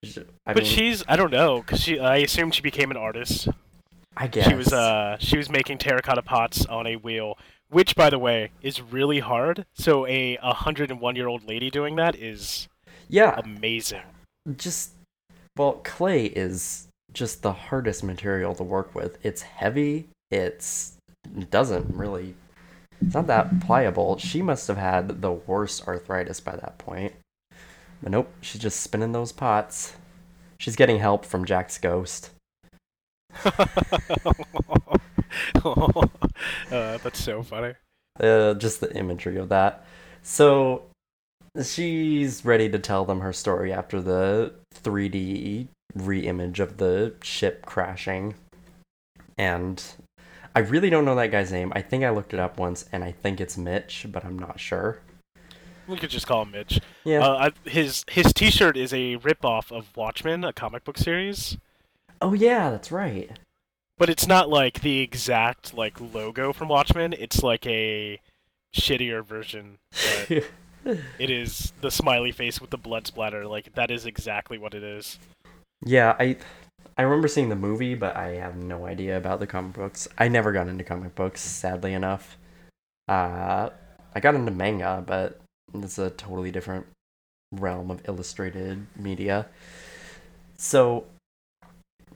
I 0.05 0.52
but 0.52 0.62
mean, 0.62 0.64
she's 0.64 1.02
I 1.09 1.17
don't 1.17 1.33
know 1.33 1.61
because 1.61 1.81
she 1.81 1.99
I 1.99 2.19
assumed 2.19 2.55
she 2.55 2.62
became 2.62 2.90
an 2.90 2.97
artist. 2.97 3.49
I 4.17 4.28
guess. 4.28 4.47
She 4.47 4.55
was 4.55 4.73
uh 4.73 5.17
she 5.19 5.37
was 5.37 5.50
making 5.50 5.78
terracotta 5.78 6.23
pots 6.23 6.67
on 6.67 6.87
a 6.87 6.97
wheel, 6.97 7.37
which 7.70 7.94
by 7.96 8.10
the 8.10 8.18
way 8.18 8.50
is 8.62 8.80
really 8.80 9.20
hard. 9.20 9.66
So 9.75 10.06
a 10.06 10.37
101 10.42 11.16
year 11.16 11.28
old 11.28 11.46
lady 11.46 11.70
doing 11.70 11.96
that 11.96 12.16
is 12.16 12.68
Yeah, 13.08 13.38
amazing. 13.42 14.02
just 14.56 14.92
well 15.56 15.80
clay 15.84 16.26
is 16.26 16.88
just 17.12 17.42
the 17.42 17.52
hardest 17.52 18.04
material 18.04 18.54
to 18.54 18.62
work 18.62 18.94
with 18.94 19.18
it's 19.25 19.42
heavy 19.42 20.06
it's 20.30 20.92
it 21.37 21.50
doesn't 21.50 21.94
really 21.94 22.34
it's 23.00 23.14
not 23.14 23.26
that 23.28 23.60
pliable. 23.60 24.18
She 24.18 24.42
must 24.42 24.66
have 24.68 24.76
had 24.76 25.22
the 25.22 25.30
worst 25.32 25.87
arthritis 25.87 26.40
by 26.40 26.56
that 26.56 26.78
point. 26.78 27.12
But 28.02 28.10
nope, 28.12 28.32
she's 28.40 28.60
just 28.60 28.80
spinning 28.80 29.12
those 29.12 29.30
pots. 29.30 29.94
She's 30.58 30.75
getting 30.75 30.98
help 30.98 31.25
from 31.25 31.44
Jack's 31.44 31.78
ghost. 31.78 32.30
uh, 35.64 36.06
that's 36.70 37.23
so 37.23 37.42
funny. 37.42 37.75
Uh, 38.18 38.54
just 38.54 38.80
the 38.80 38.94
imagery 38.97 39.37
of 39.37 39.49
that. 39.49 39.85
So 40.23 40.82
she's 41.62 42.44
ready 42.44 42.68
to 42.70 42.78
tell 42.78 43.04
them 43.04 43.20
her 43.20 43.32
story 43.32 43.73
after 43.73 44.00
the 44.00 44.54
3D 44.75 45.68
re-image 45.94 46.61
of 46.61 46.76
the 46.78 47.14
ship 47.23 47.64
crashing. 47.64 48.35
And 49.37 49.82
I 50.54 50.61
really 50.61 50.90
don't 50.90 51.04
know 51.04 51.14
that 51.14 51.30
guy's 51.30 51.52
name. 51.52 51.73
I 51.75 51.82
think 51.82 52.04
I 52.04 52.11
looked 52.11 52.35
it 52.35 52.40
up 52.40 52.58
once, 52.58 52.87
and 52.90 53.04
I 53.04 53.12
think 53.12 53.40
it's 53.40 53.56
Mitch, 53.56 54.06
but 54.11 54.25
I'm 54.25 54.38
not 54.38 54.58
sure. 54.58 55.00
We 55.87 55.97
could 55.97 56.11
just 56.11 56.26
call 56.26 56.42
him 56.42 56.50
Mitch. 56.50 56.80
Yeah. 57.04 57.20
Uh, 57.20 57.50
I, 57.66 57.70
his 57.70 58.04
his 58.11 58.32
T-shirt 58.35 58.76
is 58.76 58.92
a 58.92 59.16
ripoff 59.16 59.70
of 59.70 59.97
Watchmen, 59.97 60.44
a 60.44 60.52
comic 60.52 60.85
book 60.85 60.99
series, 60.99 61.56
oh 62.20 62.32
yeah, 62.32 62.70
that's 62.70 62.92
right. 62.92 63.38
But 63.99 64.09
it's 64.09 64.26
not 64.26 64.49
like 64.49 64.81
the 64.81 65.00
exact 65.00 65.75
like 65.75 66.00
logo 66.00 66.52
from 66.52 66.69
Watchmen. 66.69 67.12
It's 67.12 67.43
like 67.43 67.67
a 67.67 68.21
shittier 68.75 69.25
version. 69.25 69.78
But 69.90 70.45
it 71.19 71.31
is 71.31 71.73
the 71.81 71.90
smiley 71.90 72.33
face 72.33 72.61
with 72.61 72.71
the 72.71 72.78
blood 72.78 73.07
splatter. 73.07 73.47
Like 73.47 73.75
that 73.75 73.90
is 73.90 74.07
exactly 74.07 74.59
what 74.59 74.75
it 74.75 74.83
is. 74.83 75.19
yeah, 75.85 76.17
I 76.19 76.37
I 76.97 77.02
remember 77.02 77.28
seeing 77.28 77.49
the 77.49 77.57
movie, 77.57 77.95
but 77.95 78.17
I 78.17 78.35
have 78.37 78.57
no 78.57 78.87
idea 78.87 79.17
about 79.17 79.40
the 79.40 79.47
comic 79.47 79.75
books. 79.75 80.09
I 80.19 80.28
never 80.28 80.52
got 80.52 80.69
into 80.69 80.85
comic 80.85 81.14
books, 81.14 81.40
sadly 81.40 81.93
enough. 81.95 82.37
Uh, 83.07 83.71
I 84.14 84.21
got 84.21 84.35
into 84.35 84.50
manga, 84.50 85.02
but 85.07 85.40
it's 85.75 85.99
a 85.99 86.11
totally 86.11 86.50
different 86.50 86.87
realm 87.52 87.90
of 87.90 88.07
illustrated 88.09 88.87
media. 88.97 89.47
So 90.57 91.05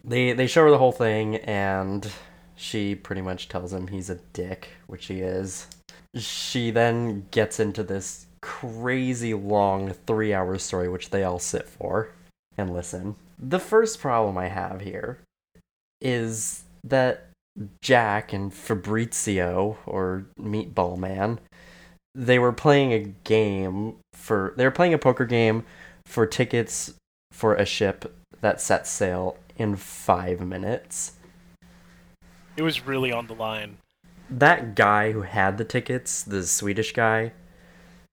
they 0.04 0.32
they 0.32 0.46
show 0.46 0.64
her 0.64 0.70
the 0.70 0.78
whole 0.78 0.92
thing, 0.92 1.36
and 1.36 2.10
she 2.56 2.94
pretty 2.94 3.22
much 3.22 3.48
tells 3.48 3.72
him 3.72 3.88
he's 3.88 4.10
a 4.10 4.18
dick, 4.32 4.68
which 4.86 5.06
he 5.06 5.20
is. 5.20 5.66
She 6.14 6.70
then 6.70 7.26
gets 7.30 7.58
into 7.58 7.82
this 7.82 8.26
crazy 8.40 9.34
long 9.34 9.92
three 10.06 10.34
hour 10.34 10.58
story, 10.58 10.88
which 10.88 11.10
they 11.10 11.24
all 11.24 11.38
sit 11.38 11.68
for 11.68 12.10
and 12.56 12.72
listen. 12.72 13.16
The 13.38 13.58
first 13.58 14.00
problem 14.00 14.36
I 14.36 14.48
have 14.48 14.80
here 14.80 15.18
is 16.00 16.64
that 16.84 17.28
Jack 17.82 18.32
and 18.32 18.52
Fabrizio, 18.52 19.78
or 19.86 20.26
Meatball 20.38 20.98
Man, 20.98 21.38
they 22.14 22.38
were 22.38 22.52
playing 22.52 22.92
a 22.92 23.12
game 23.24 23.96
for. 24.14 24.54
They 24.56 24.64
were 24.64 24.70
playing 24.70 24.94
a 24.94 24.98
poker 24.98 25.24
game 25.24 25.64
for 26.06 26.26
tickets 26.26 26.94
for 27.30 27.54
a 27.54 27.64
ship 27.64 28.12
that 28.40 28.60
sets 28.60 28.90
sail 28.90 29.36
in 29.56 29.76
five 29.76 30.40
minutes. 30.40 31.12
It 32.56 32.62
was 32.62 32.86
really 32.86 33.12
on 33.12 33.26
the 33.26 33.34
line. 33.34 33.78
that 34.30 34.74
guy 34.74 35.12
who 35.12 35.22
had 35.22 35.58
the 35.58 35.64
tickets, 35.64 36.22
the 36.22 36.42
Swedish 36.42 36.92
guy, 36.92 37.32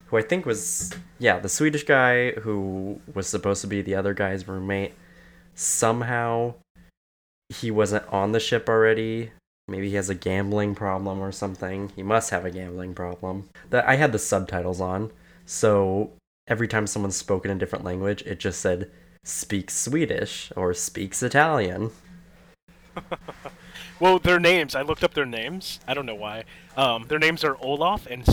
who 0.08 0.18
I 0.18 0.22
think 0.22 0.46
was 0.46 0.92
yeah, 1.18 1.40
the 1.40 1.50
Swedish 1.50 1.84
guy 1.84 2.32
who 2.32 3.00
was 3.14 3.28
supposed 3.28 3.62
to 3.62 3.68
be 3.68 3.82
the 3.82 3.96
other 3.96 4.14
guy's 4.14 4.48
roommate, 4.48 4.94
somehow 5.56 6.56
he 7.50 7.72
wasn't 7.72 8.08
on 8.08 8.32
the 8.32 8.40
ship 8.40 8.68
already. 8.70 9.32
Maybe 9.68 9.90
he 9.90 9.96
has 9.96 10.10
a 10.10 10.16
gambling 10.16 10.76
problem 10.76 11.20
or 11.20 11.32
something. 11.32 11.92
He 11.96 12.04
must 12.04 12.32
have 12.32 12.44
a 12.46 12.52
gambling 12.52 12.96
problem. 12.96 13.50
That 13.70 13.88
I 13.88 13.96
had 13.96 14.12
the 14.12 14.20
subtitles 14.20 14.82
on, 14.82 15.12
so 15.46 16.12
every 16.48 16.68
time 16.68 16.88
someone 16.88 17.12
spoke 17.12 17.46
in 17.46 17.52
a 17.52 17.56
different 17.56 17.86
language, 17.86 18.24
it 18.24 18.40
just 18.40 18.60
said 18.62 18.92
speaks 19.24 19.76
Swedish 19.76 20.52
or 20.56 20.74
speaks 20.74 21.22
Italian. 21.24 21.92
Well, 24.00 24.20
their 24.20 24.40
names. 24.40 24.76
I 24.76 24.82
looked 24.82 25.04
up 25.04 25.14
their 25.14 25.26
names. 25.26 25.80
I 25.88 25.94
don't 25.94 26.06
know 26.06 26.16
why. 26.16 26.46
Um, 26.78 27.06
their 27.08 27.20
names 27.20 27.44
are 27.44 27.58
Olaf 27.60 28.08
and 28.08 28.26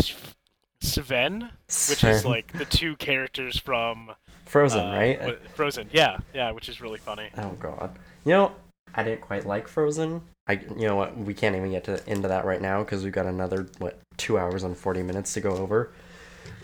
Sven, 0.80 1.50
which 1.88 2.04
is 2.04 2.24
like 2.24 2.52
the 2.52 2.64
two 2.64 2.96
characters 2.96 3.58
from 3.58 4.12
Frozen, 4.44 4.86
uh, 4.86 4.92
right? 4.92 5.50
Frozen. 5.54 5.88
Yeah, 5.92 6.18
yeah, 6.32 6.52
which 6.52 6.68
is 6.68 6.80
really 6.80 6.98
funny. 6.98 7.30
Oh 7.36 7.50
god. 7.58 7.98
You 8.24 8.32
know, 8.32 8.52
I 8.94 9.02
didn't 9.02 9.22
quite 9.22 9.44
like 9.44 9.66
Frozen. 9.66 10.22
I 10.46 10.52
you 10.76 10.86
know 10.86 10.94
what, 10.94 11.16
we 11.16 11.34
can't 11.34 11.56
even 11.56 11.72
get 11.72 11.84
to 11.84 12.00
into 12.08 12.28
that 12.28 12.44
right 12.44 12.62
now 12.62 12.84
because 12.84 13.02
we've 13.02 13.12
got 13.12 13.26
another 13.26 13.66
what, 13.78 13.98
2 14.18 14.38
hours 14.38 14.62
and 14.62 14.76
40 14.76 15.02
minutes 15.02 15.34
to 15.34 15.40
go 15.40 15.56
over. 15.56 15.92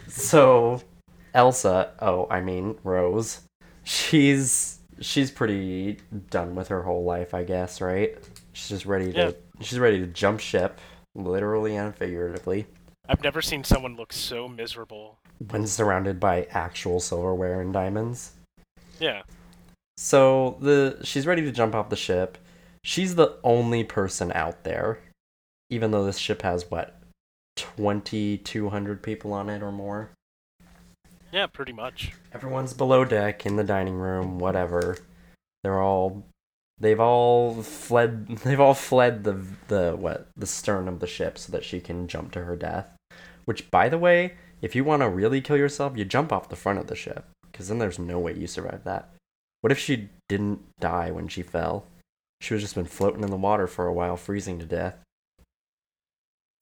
So, 0.06 0.80
Elsa, 1.34 1.92
oh, 2.00 2.28
I 2.30 2.40
mean 2.40 2.78
Rose, 2.84 3.40
she's 3.84 4.78
she's 5.00 5.30
pretty 5.30 5.98
done 6.30 6.54
with 6.54 6.68
her 6.68 6.82
whole 6.82 7.04
life, 7.04 7.34
I 7.34 7.44
guess, 7.44 7.80
right? 7.80 8.16
She's 8.52 8.68
just 8.68 8.86
ready 8.86 9.12
to 9.12 9.18
Yeah. 9.18 9.30
she's 9.60 9.78
ready 9.78 9.98
to 10.00 10.06
jump 10.06 10.40
ship, 10.40 10.80
literally 11.14 11.76
and 11.76 11.94
figuratively, 11.94 12.66
I've 13.08 13.22
never 13.22 13.42
seen 13.42 13.64
someone 13.64 13.96
look 13.96 14.12
so 14.12 14.48
miserable. 14.48 15.18
when 15.50 15.66
surrounded 15.66 16.20
by 16.20 16.46
actual 16.50 17.00
silverware 17.00 17.60
and 17.60 17.72
diamonds. 17.72 18.32
Yeah. 19.00 19.22
So 19.96 20.56
the 20.60 21.00
she's 21.02 21.26
ready 21.26 21.42
to 21.42 21.52
jump 21.52 21.74
off 21.74 21.88
the 21.90 21.96
ship. 21.96 22.38
She's 22.84 23.14
the 23.14 23.36
only 23.44 23.84
person 23.84 24.32
out 24.32 24.64
there, 24.64 24.98
even 25.70 25.90
though 25.90 26.04
this 26.04 26.18
ship 26.18 26.42
has 26.42 26.70
what 26.70 27.00
twenty 27.56 28.38
two 28.38 28.68
hundred 28.70 29.02
people 29.02 29.32
on 29.32 29.48
it 29.50 29.62
or 29.62 29.72
more. 29.72 30.10
Yeah, 31.32 31.46
pretty 31.46 31.72
much. 31.72 32.12
Everyone's 32.34 32.74
below 32.74 33.06
deck 33.06 33.46
in 33.46 33.56
the 33.56 33.64
dining 33.64 33.94
room, 33.94 34.38
whatever. 34.38 34.98
They're 35.64 35.80
all 35.80 36.24
they've 36.78 37.00
all 37.00 37.62
fled 37.62 38.26
they've 38.44 38.60
all 38.60 38.74
fled 38.74 39.24
the 39.24 39.42
the 39.68 39.96
what 39.96 40.28
the 40.36 40.46
stern 40.46 40.88
of 40.88 41.00
the 41.00 41.06
ship 41.06 41.38
so 41.38 41.50
that 41.52 41.64
she 41.64 41.80
can 41.80 42.06
jump 42.06 42.32
to 42.32 42.44
her 42.44 42.54
death. 42.54 42.94
Which 43.46 43.70
by 43.70 43.88
the 43.88 43.98
way, 43.98 44.34
if 44.60 44.76
you 44.76 44.84
want 44.84 45.00
to 45.02 45.08
really 45.08 45.40
kill 45.40 45.56
yourself, 45.56 45.96
you 45.96 46.04
jump 46.04 46.32
off 46.32 46.50
the 46.50 46.56
front 46.56 46.78
of 46.78 46.86
the 46.86 46.94
ship 46.94 47.24
cuz 47.52 47.68
then 47.68 47.78
there's 47.78 47.98
no 47.98 48.18
way 48.18 48.34
you 48.34 48.46
survive 48.46 48.84
that. 48.84 49.08
What 49.62 49.72
if 49.72 49.78
she 49.78 50.10
didn't 50.28 50.60
die 50.80 51.10
when 51.10 51.28
she 51.28 51.42
fell? 51.42 51.86
She 52.40 52.52
was 52.52 52.62
just 52.62 52.74
been 52.74 52.84
floating 52.84 53.22
in 53.22 53.30
the 53.30 53.36
water 53.36 53.66
for 53.66 53.86
a 53.86 53.92
while 53.92 54.16
freezing 54.16 54.58
to 54.58 54.66
death. 54.66 54.98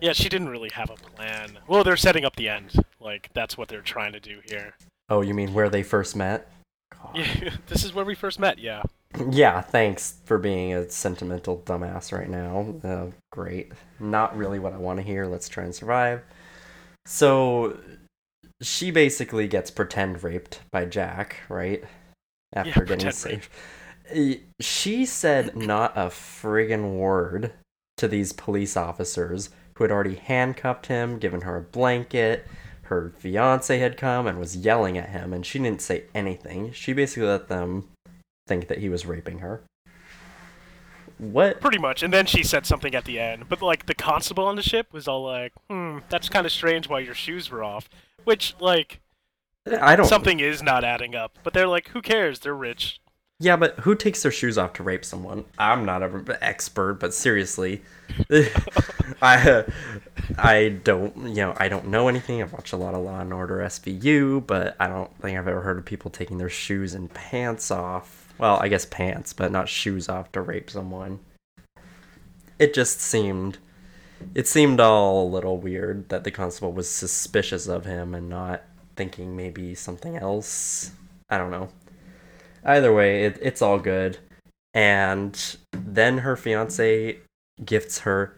Yeah, 0.00 0.12
she 0.12 0.28
didn't 0.28 0.48
really 0.48 0.70
have 0.70 0.90
a 0.90 0.94
plan. 0.94 1.58
Well, 1.66 1.84
they're 1.84 1.96
setting 1.96 2.24
up 2.24 2.36
the 2.36 2.48
end. 2.48 2.72
Like 3.00 3.30
that's 3.34 3.56
what 3.56 3.68
they're 3.68 3.82
trying 3.82 4.12
to 4.12 4.20
do 4.20 4.40
here. 4.48 4.74
Oh, 5.08 5.20
you 5.22 5.34
mean 5.34 5.52
where 5.52 5.68
they 5.68 5.82
first 5.82 6.14
met? 6.16 6.50
God. 6.92 7.16
Yeah, 7.16 7.50
this 7.66 7.84
is 7.84 7.94
where 7.94 8.04
we 8.04 8.14
first 8.14 8.38
met. 8.38 8.58
Yeah. 8.58 8.82
Yeah, 9.30 9.60
thanks 9.60 10.18
for 10.24 10.38
being 10.38 10.72
a 10.72 10.88
sentimental 10.88 11.58
dumbass 11.66 12.16
right 12.16 12.28
now. 12.28 12.74
Uh, 12.84 13.10
great. 13.32 13.72
Not 13.98 14.36
really 14.36 14.60
what 14.60 14.72
I 14.72 14.76
want 14.76 14.98
to 14.98 15.02
hear. 15.02 15.26
Let's 15.26 15.48
try 15.48 15.64
and 15.64 15.74
survive. 15.74 16.22
So, 17.06 17.76
she 18.62 18.92
basically 18.92 19.48
gets 19.48 19.70
pretend 19.70 20.22
raped 20.22 20.60
by 20.70 20.84
Jack, 20.84 21.36
right? 21.48 21.82
After 22.54 22.84
Yeah, 22.84 22.96
getting 22.96 23.10
saved. 23.10 23.48
She 24.60 25.06
said 25.06 25.56
not 25.56 25.96
a 25.96 26.06
friggin' 26.06 26.96
word 26.96 27.52
to 27.96 28.06
these 28.06 28.32
police 28.32 28.76
officers 28.76 29.50
who 29.80 29.84
had 29.84 29.90
already 29.90 30.16
handcuffed 30.16 30.86
him, 30.86 31.18
given 31.18 31.40
her 31.40 31.56
a 31.56 31.62
blanket. 31.62 32.46
Her 32.82 33.14
fiance 33.16 33.78
had 33.78 33.96
come 33.96 34.26
and 34.26 34.38
was 34.38 34.54
yelling 34.54 34.98
at 34.98 35.08
him, 35.08 35.32
and 35.32 35.44
she 35.46 35.58
didn't 35.58 35.80
say 35.80 36.04
anything. 36.14 36.70
She 36.72 36.92
basically 36.92 37.26
let 37.28 37.48
them 37.48 37.88
think 38.46 38.68
that 38.68 38.76
he 38.76 38.90
was 38.90 39.06
raping 39.06 39.38
her. 39.38 39.62
What? 41.16 41.62
Pretty 41.62 41.78
much. 41.78 42.02
And 42.02 42.12
then 42.12 42.26
she 42.26 42.42
said 42.42 42.66
something 42.66 42.94
at 42.94 43.06
the 43.06 43.18
end. 43.18 43.48
But 43.48 43.62
like 43.62 43.86
the 43.86 43.94
constable 43.94 44.44
on 44.44 44.56
the 44.56 44.62
ship 44.62 44.92
was 44.92 45.08
all 45.08 45.24
like, 45.24 45.54
"Hmm, 45.70 46.00
that's 46.10 46.28
kind 46.28 46.44
of 46.44 46.52
strange 46.52 46.86
why 46.86 46.98
your 47.00 47.14
shoes 47.14 47.50
were 47.50 47.64
off." 47.64 47.88
Which 48.24 48.54
like 48.60 49.00
I 49.80 49.96
don't. 49.96 50.04
something 50.06 50.40
is 50.40 50.62
not 50.62 50.84
adding 50.84 51.14
up. 51.14 51.38
But 51.42 51.54
they're 51.54 51.66
like, 51.66 51.88
"Who 51.88 52.02
cares? 52.02 52.40
They're 52.40 52.54
rich." 52.54 53.00
Yeah, 53.42 53.56
but 53.56 53.80
who 53.80 53.94
takes 53.94 54.22
their 54.22 54.30
shoes 54.30 54.58
off 54.58 54.74
to 54.74 54.82
rape 54.82 55.02
someone? 55.02 55.46
I'm 55.58 55.86
not 55.86 56.02
an 56.02 56.28
expert, 56.42 56.94
but 57.00 57.14
seriously, 57.14 57.82
I 59.22 59.64
I 60.36 60.68
don't 60.84 61.16
you 61.16 61.36
know 61.36 61.54
I 61.56 61.70
don't 61.70 61.88
know 61.88 62.08
anything. 62.08 62.42
I've 62.42 62.52
watched 62.52 62.74
a 62.74 62.76
lot 62.76 62.92
of 62.92 63.00
Law 63.02 63.18
and 63.18 63.32
Order 63.32 63.60
SVU, 63.60 64.46
but 64.46 64.76
I 64.78 64.88
don't 64.88 65.10
think 65.22 65.38
I've 65.38 65.48
ever 65.48 65.62
heard 65.62 65.78
of 65.78 65.86
people 65.86 66.10
taking 66.10 66.36
their 66.36 66.50
shoes 66.50 66.92
and 66.92 67.12
pants 67.14 67.70
off. 67.70 68.34
Well, 68.36 68.58
I 68.60 68.68
guess 68.68 68.84
pants, 68.84 69.32
but 69.32 69.50
not 69.50 69.70
shoes 69.70 70.10
off 70.10 70.30
to 70.32 70.42
rape 70.42 70.68
someone. 70.68 71.20
It 72.58 72.74
just 72.74 73.00
seemed 73.00 73.56
it 74.34 74.48
seemed 74.48 74.80
all 74.80 75.26
a 75.26 75.32
little 75.32 75.56
weird 75.56 76.10
that 76.10 76.24
the 76.24 76.30
constable 76.30 76.72
was 76.72 76.90
suspicious 76.90 77.68
of 77.68 77.86
him 77.86 78.14
and 78.14 78.28
not 78.28 78.64
thinking 78.96 79.34
maybe 79.34 79.74
something 79.74 80.18
else. 80.18 80.90
I 81.30 81.38
don't 81.38 81.50
know. 81.50 81.70
Either 82.64 82.92
way, 82.92 83.24
it, 83.24 83.38
it's 83.40 83.62
all 83.62 83.78
good. 83.78 84.18
And 84.74 85.56
then 85.72 86.18
her 86.18 86.36
fiance 86.36 87.18
gifts 87.64 88.00
her 88.00 88.36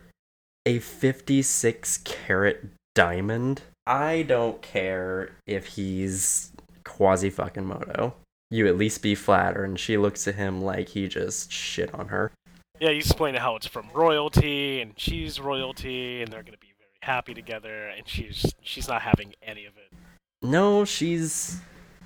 a 0.64 0.78
56 0.78 1.98
carat 1.98 2.64
diamond. 2.94 3.62
I 3.86 4.22
don't 4.22 4.62
care 4.62 5.30
if 5.46 5.66
he's 5.66 6.52
quasi 6.84 7.30
fucking 7.30 7.66
moto. 7.66 8.14
You 8.50 8.66
at 8.66 8.76
least 8.76 9.02
be 9.02 9.14
flatter. 9.14 9.64
and 9.64 9.78
she 9.78 9.96
looks 9.96 10.28
at 10.28 10.34
him 10.34 10.62
like 10.62 10.90
he 10.90 11.08
just 11.08 11.50
shit 11.50 11.92
on 11.94 12.08
her. 12.08 12.32
Yeah, 12.80 12.90
he's 12.90 13.06
explaining 13.06 13.40
how 13.40 13.56
it's 13.56 13.66
from 13.66 13.88
royalty 13.94 14.80
and 14.80 14.92
she's 14.96 15.40
royalty 15.40 16.22
and 16.22 16.32
they're 16.32 16.42
gonna 16.42 16.58
be 16.58 16.74
very 16.78 16.90
happy 17.02 17.32
together 17.32 17.86
and 17.88 18.06
she's 18.08 18.52
she's 18.60 18.88
not 18.88 19.02
having 19.02 19.34
any 19.42 19.64
of 19.66 19.74
it. 19.76 19.96
No, 20.42 20.84
she's. 20.84 21.60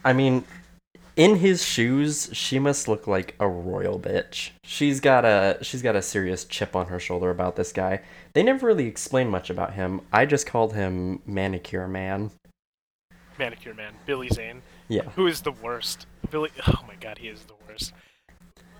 I 0.04 0.12
mean, 0.12 0.44
in 1.16 1.37
his 1.37 1.64
shoes, 1.64 2.28
she 2.32 2.58
must 2.58 2.87
look 2.88 3.06
like 3.06 3.35
a 3.40 3.49
royal 3.49 3.99
bitch. 3.99 4.50
She's 4.62 5.00
got 5.00 5.25
a 5.25 5.58
she's 5.62 5.82
got 5.82 5.96
a 5.96 6.02
serious 6.02 6.44
chip 6.44 6.76
on 6.76 6.87
her 6.87 7.00
shoulder 7.00 7.30
about 7.30 7.56
this 7.56 7.73
guy. 7.73 8.02
They 8.35 8.42
never 8.42 8.66
really 8.66 8.87
explain 8.87 9.28
much 9.30 9.49
about 9.50 9.75
him. 9.75 10.02
I 10.12 10.26
just 10.26 10.46
called 10.46 10.75
him 10.75 11.23
manicure 11.26 11.88
man. 11.88 12.30
Manicure 13.38 13.75
man, 13.75 13.94
Billy 14.06 14.28
Zane, 14.28 14.62
Yeah. 14.88 15.02
who 15.14 15.26
is 15.26 15.40
the 15.42 15.52
worst. 15.52 16.06
Billy 16.30 16.50
oh 16.66 16.85
my 16.87 16.94
god, 17.00 17.18
he 17.18 17.28
is 17.28 17.44
the 17.44 17.54
worst. 17.68 17.92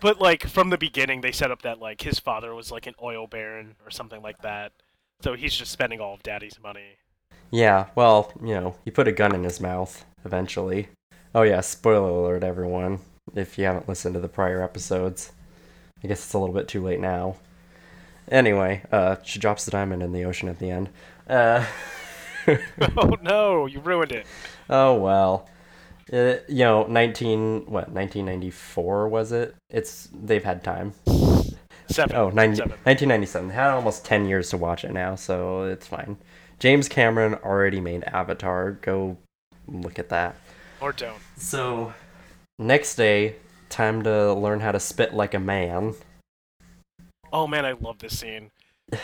But 0.01 0.21
like 0.21 0.47
from 0.47 0.69
the 0.71 0.79
beginning 0.79 1.23
they 1.23 1.33
set 1.33 1.51
up 1.51 1.63
that 1.63 1.81
like 1.81 2.03
his 2.03 2.19
father 2.19 2.55
was 2.55 2.71
like 2.71 2.87
an 2.87 2.95
oil 3.03 3.27
baron 3.27 3.77
or 3.85 3.91
something 3.91 4.23
like 4.23 4.43
that. 4.43 4.73
So 5.23 5.33
he's 5.35 5.55
just 5.55 5.73
spending 5.73 6.01
all 6.01 6.15
of 6.15 6.23
daddy's 6.23 6.59
money. 6.63 6.99
Yeah, 7.51 7.87
well, 7.95 8.33
you 8.43 8.55
know, 8.55 8.75
he 8.85 8.91
put 8.91 9.09
a 9.09 9.13
gun 9.13 9.35
in 9.35 9.45
his 9.45 9.61
mouth 9.61 10.05
eventually. 10.25 10.89
Oh 11.37 11.43
yeah, 11.43 11.61
spoiler 11.61 12.09
alert 12.09 12.43
everyone, 12.43 13.01
if 13.35 13.59
you 13.59 13.67
haven't 13.67 13.91
listened 13.91 14.15
to 14.15 14.21
the 14.21 14.27
prior 14.27 14.63
episodes. 14.63 15.33
I 16.03 16.09
guess 16.09 16.25
it's 16.25 16.33
a 16.33 16.39
little 16.39 16.55
bit 16.55 16.67
too 16.67 16.83
late 16.83 16.99
now. 16.99 17.37
Anyway, 18.31 18.83
uh 18.91 19.17
she 19.23 19.39
drops 19.39 19.67
the 19.67 19.71
diamond 19.71 20.03
in 20.03 20.13
the 20.13 20.25
ocean 20.25 20.49
at 20.49 20.59
the 20.59 20.71
end. 20.71 20.89
Uh 21.29 21.67
oh 22.97 23.17
no, 23.21 23.67
you 23.67 23.81
ruined 23.81 24.13
it. 24.13 24.25
Oh 24.71 24.95
well. 24.95 25.47
Uh, 26.11 26.37
you 26.49 26.65
know, 26.65 26.87
19 26.87 27.67
what, 27.67 27.91
1994 27.91 29.07
was 29.07 29.31
it? 29.31 29.55
It's 29.69 30.09
they've 30.15 30.43
had 30.43 30.65
time. 30.65 30.95
Seven. 31.89 32.17
Oh, 32.17 32.31
90, 32.31 32.57
Seven. 32.57 32.71
1997. 32.85 33.49
They 33.49 33.55
had 33.55 33.73
almost 33.73 34.07
10 34.07 34.25
years 34.25 34.49
to 34.51 34.57
watch 34.57 34.87
it 34.87 34.93
now, 34.95 35.17
so 35.17 35.65
it's 35.65 35.87
fine. 35.87 36.17
James 36.61 36.89
Cameron 36.89 37.35
already 37.35 37.83
made 37.83 38.05
Avatar. 38.05 38.73
Go 38.81 39.19
look 39.69 39.99
at 39.99 40.09
that. 40.09 40.37
Or 40.81 40.93
don't. 40.93 41.19
So, 41.37 41.95
next 42.59 42.97
day, 42.97 43.37
time 43.69 44.03
to 44.03 44.33
learn 44.35 44.61
how 44.61 44.73
to 44.73 44.81
spit 44.81 45.15
like 45.15 45.35
a 45.35 45.41
man. 45.41 45.95
Oh 47.33 47.47
man, 47.47 47.65
I 47.65 47.73
love 47.73 47.99
this 47.99 48.19
scene. 48.19 48.51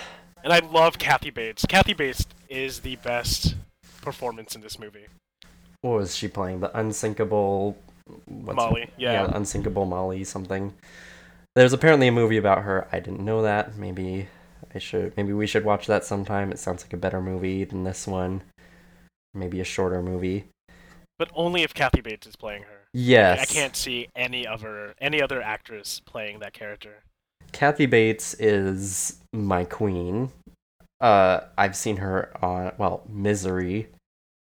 And 0.45 0.53
I 0.53 0.59
love 0.59 0.99
Kathy 0.99 1.31
Bates. 1.31 1.65
Kathy 1.67 1.93
Bates 1.93 2.27
is 2.49 2.81
the 2.81 2.97
best 2.97 3.55
performance 4.01 4.57
in 4.57 4.61
this 4.61 4.77
movie. 4.77 5.07
What 5.83 5.99
was 5.99 6.17
she 6.17 6.27
playing? 6.27 6.59
The 6.59 6.77
unsinkable 6.77 7.77
Molly, 8.29 8.91
yeah. 8.97 9.25
the 9.25 9.37
unsinkable 9.37 9.85
Molly 9.85 10.25
something. 10.25 10.75
There's 11.55 11.73
apparently 11.73 12.09
a 12.09 12.13
movie 12.13 12.39
about 12.39 12.63
her. 12.63 12.89
I 12.91 12.99
didn't 12.99 13.25
know 13.25 13.43
that. 13.43 13.77
Maybe 13.77 14.27
I 14.75 14.79
should. 14.79 15.17
Maybe 15.17 15.33
we 15.33 15.47
should 15.47 15.65
watch 15.65 15.87
that 15.87 16.05
sometime. 16.05 16.51
It 16.51 16.59
sounds 16.59 16.83
like 16.83 16.93
a 16.93 16.97
better 16.97 17.21
movie 17.21 17.65
than 17.65 17.85
this 17.85 18.07
one. 18.07 18.43
Maybe 19.35 19.61
a 19.61 19.65
shorter 19.65 20.03
movie. 20.03 20.47
But 21.23 21.31
only 21.37 21.63
if 21.63 21.73
Kathy 21.73 22.01
Bates 22.01 22.27
is 22.27 22.35
playing 22.35 22.65
her. 22.65 22.89
Yes. 22.93 23.43
I 23.43 23.45
can't 23.45 23.77
see 23.77 24.09
any 24.17 24.45
other 24.45 24.97
any 25.01 25.23
other 25.23 25.41
actress 25.41 26.01
playing 26.05 26.41
that 26.41 26.53
character. 26.53 27.05
Kathy 27.53 27.87
Bates 27.87 28.35
is 28.41 29.21
my 29.33 29.63
queen. 29.63 30.33
Uh, 31.01 31.43
I've 31.57 31.77
seen 31.77 31.99
her 31.99 32.33
on 32.45 32.73
well, 32.77 33.05
Misery, 33.09 33.87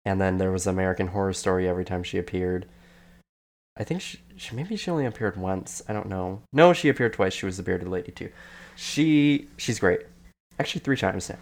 and 0.05 0.21
then 0.21 0.39
there 0.39 0.53
was 0.53 0.69
American 0.69 1.09
Horror 1.09 1.33
Story 1.33 1.69
every 1.69 1.85
time 1.85 2.05
she 2.05 2.19
appeared. 2.19 2.67
I 3.77 3.83
think 3.83 4.01
she, 4.01 4.21
she 4.37 4.55
maybe 4.55 4.77
she 4.77 4.93
only 4.93 5.07
appeared 5.07 5.37
once. 5.37 5.83
I 5.89 5.93
don't 5.93 6.09
know. 6.09 6.41
No, 6.53 6.73
she 6.73 6.89
appeared 6.89 7.15
twice. 7.15 7.33
She 7.33 7.47
was 7.47 7.57
the 7.57 7.65
bearded 7.65 7.89
lady 7.89 8.13
too. 8.13 8.31
She 8.77 9.49
she's 9.57 9.81
great. 9.81 10.03
Actually, 10.61 10.83
three 10.83 10.97
times 10.97 11.29
now. 11.31 11.39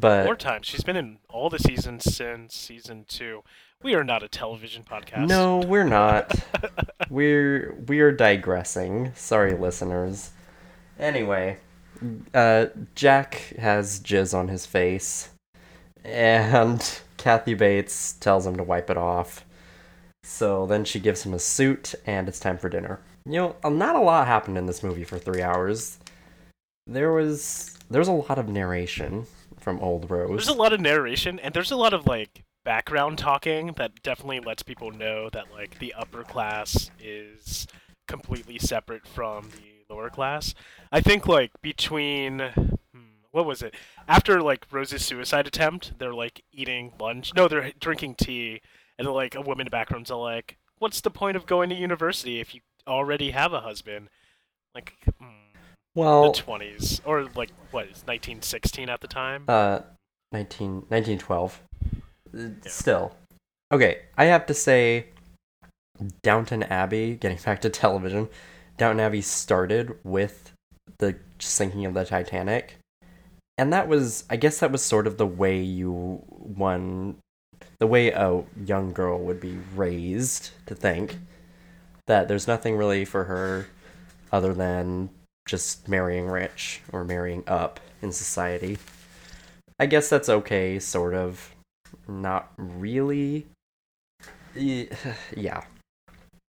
But 0.00 0.26
More 0.26 0.36
times. 0.36 0.66
She's 0.66 0.84
been 0.84 0.96
in 0.96 1.18
all 1.28 1.50
the 1.50 1.58
seasons 1.58 2.04
since 2.04 2.54
season 2.56 3.04
two. 3.08 3.42
We 3.82 3.94
are 3.94 4.04
not 4.04 4.22
a 4.22 4.28
television 4.28 4.84
podcast. 4.84 5.28
no, 5.28 5.58
we're 5.58 5.84
not. 5.84 6.32
we're 7.10 7.74
we're 7.86 8.12
digressing. 8.12 9.12
Sorry, 9.14 9.54
listeners. 9.54 10.30
Anyway, 10.98 11.58
uh, 12.34 12.66
Jack 12.94 13.54
has 13.58 14.00
jizz 14.00 14.36
on 14.36 14.48
his 14.48 14.66
face, 14.66 15.30
and 16.04 17.00
Kathy 17.16 17.54
Bates 17.54 18.12
tells 18.14 18.46
him 18.46 18.56
to 18.56 18.64
wipe 18.64 18.90
it 18.90 18.96
off. 18.96 19.44
So 20.24 20.66
then 20.66 20.84
she 20.84 21.00
gives 21.00 21.22
him 21.22 21.34
a 21.34 21.38
suit, 21.38 21.94
and 22.04 22.28
it's 22.28 22.40
time 22.40 22.58
for 22.58 22.68
dinner. 22.68 23.00
You 23.24 23.54
know, 23.62 23.70
not 23.70 23.96
a 23.96 24.00
lot 24.00 24.26
happened 24.26 24.58
in 24.58 24.66
this 24.66 24.82
movie 24.82 25.04
for 25.04 25.18
three 25.18 25.42
hours. 25.42 25.98
There 26.86 27.12
was 27.12 27.76
there's 27.90 28.08
a 28.08 28.12
lot 28.12 28.38
of 28.38 28.48
narration 28.48 29.26
from 29.68 29.80
Old 29.80 30.10
Rose. 30.10 30.30
There's 30.30 30.48
a 30.48 30.54
lot 30.54 30.72
of 30.72 30.80
narration 30.80 31.38
and 31.38 31.52
there's 31.52 31.70
a 31.70 31.76
lot 31.76 31.92
of 31.92 32.06
like 32.06 32.44
background 32.64 33.18
talking 33.18 33.74
that 33.76 34.02
definitely 34.02 34.40
lets 34.40 34.62
people 34.62 34.90
know 34.90 35.28
that 35.28 35.52
like 35.52 35.78
the 35.78 35.92
upper 35.92 36.24
class 36.24 36.90
is 36.98 37.66
completely 38.06 38.58
separate 38.58 39.06
from 39.06 39.50
the 39.50 39.94
lower 39.94 40.08
class. 40.08 40.54
I 40.90 41.02
think 41.02 41.26
like 41.26 41.50
between 41.60 42.38
hmm, 42.38 43.00
what 43.30 43.44
was 43.44 43.60
it? 43.60 43.74
After 44.08 44.40
like 44.40 44.64
Rose's 44.70 45.04
suicide 45.04 45.46
attempt, 45.46 45.98
they're 45.98 46.14
like 46.14 46.42
eating 46.50 46.94
lunch. 46.98 47.34
No, 47.36 47.46
they're 47.46 47.72
drinking 47.78 48.14
tea 48.14 48.62
and 48.98 49.06
like 49.06 49.34
a 49.34 49.42
woman 49.42 49.60
in 49.60 49.66
the 49.66 49.70
background's 49.70 50.10
all 50.10 50.22
like, 50.22 50.56
"What's 50.78 51.02
the 51.02 51.10
point 51.10 51.36
of 51.36 51.44
going 51.44 51.68
to 51.68 51.76
university 51.76 52.40
if 52.40 52.54
you 52.54 52.62
already 52.86 53.32
have 53.32 53.52
a 53.52 53.60
husband?" 53.60 54.08
Like 54.74 54.94
hmm, 55.20 55.47
well, 55.98 56.32
the 56.32 56.42
20s 56.42 57.00
or 57.04 57.24
like 57.34 57.50
what 57.70 57.84
is 57.84 58.02
1916 58.06 58.88
at 58.88 59.00
the 59.00 59.08
time? 59.08 59.44
Uh, 59.48 59.80
19, 60.32 60.86
1912. 60.88 61.62
Uh, 62.34 62.38
Still. 62.66 63.14
Okay, 63.72 64.00
I 64.16 64.26
have 64.26 64.46
to 64.46 64.54
say, 64.54 65.06
Downton 66.22 66.62
Abbey, 66.64 67.16
getting 67.16 67.38
back 67.44 67.60
to 67.62 67.70
television, 67.70 68.28
Downton 68.76 69.00
Abbey 69.00 69.20
started 69.20 69.98
with 70.04 70.52
the 70.98 71.16
sinking 71.38 71.84
of 71.84 71.94
the 71.94 72.04
Titanic. 72.04 72.78
And 73.58 73.72
that 73.72 73.88
was, 73.88 74.24
I 74.30 74.36
guess 74.36 74.60
that 74.60 74.70
was 74.70 74.82
sort 74.82 75.08
of 75.08 75.18
the 75.18 75.26
way 75.26 75.60
you 75.60 76.22
one, 76.28 77.16
the 77.80 77.88
way 77.88 78.10
a 78.10 78.44
young 78.64 78.92
girl 78.92 79.18
would 79.18 79.40
be 79.40 79.58
raised 79.74 80.50
to 80.66 80.76
think 80.76 81.18
that 82.06 82.28
there's 82.28 82.46
nothing 82.46 82.76
really 82.76 83.04
for 83.04 83.24
her 83.24 83.66
other 84.30 84.54
than 84.54 85.10
just 85.48 85.88
marrying 85.88 86.28
rich 86.28 86.82
or 86.92 87.02
marrying 87.02 87.42
up 87.48 87.80
in 88.00 88.12
society. 88.12 88.78
I 89.80 89.86
guess 89.86 90.08
that's 90.08 90.28
okay, 90.28 90.78
sort 90.78 91.14
of. 91.14 91.54
Not 92.06 92.52
really. 92.56 93.46
Yeah. 95.36 95.64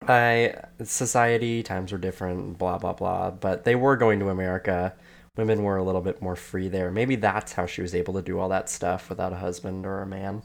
I 0.09 0.57
society 0.83 1.62
times 1.62 1.92
were 1.92 1.98
different, 1.98 2.59
blah 2.59 2.78
blah 2.78 2.92
blah. 2.92 3.31
But 3.31 3.64
they 3.64 3.76
were 3.76 3.96
going 3.96 4.18
to 4.20 4.31
America. 4.31 4.94
Women 5.37 5.62
were 5.62 5.76
a 5.76 5.85
little 5.85 6.00
bit 6.00 6.20
more 6.20 6.37
free 6.37 6.68
there. 6.68 6.90
Maybe 6.90 7.16
that's 7.16 7.52
how 7.52 7.66
she 7.66 7.81
was 7.83 7.94
able 7.94 8.12
to 8.14 8.22
do 8.22 8.38
all 8.38 8.48
that 8.48 8.68
stuff 8.68 9.09
without 9.09 9.33
a 9.33 9.37
husband 9.37 9.87
or 9.87 10.02
a 10.02 10.07
man. 10.07 10.42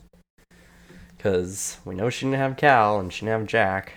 Because 1.18 1.78
we 1.84 1.96
know 1.96 2.10
she 2.10 2.26
didn't 2.26 2.38
have 2.38 2.56
Cal 2.58 3.00
and 3.00 3.12
she 3.12 3.26
didn't 3.26 3.40
have 3.40 3.48
Jack. 3.48 3.94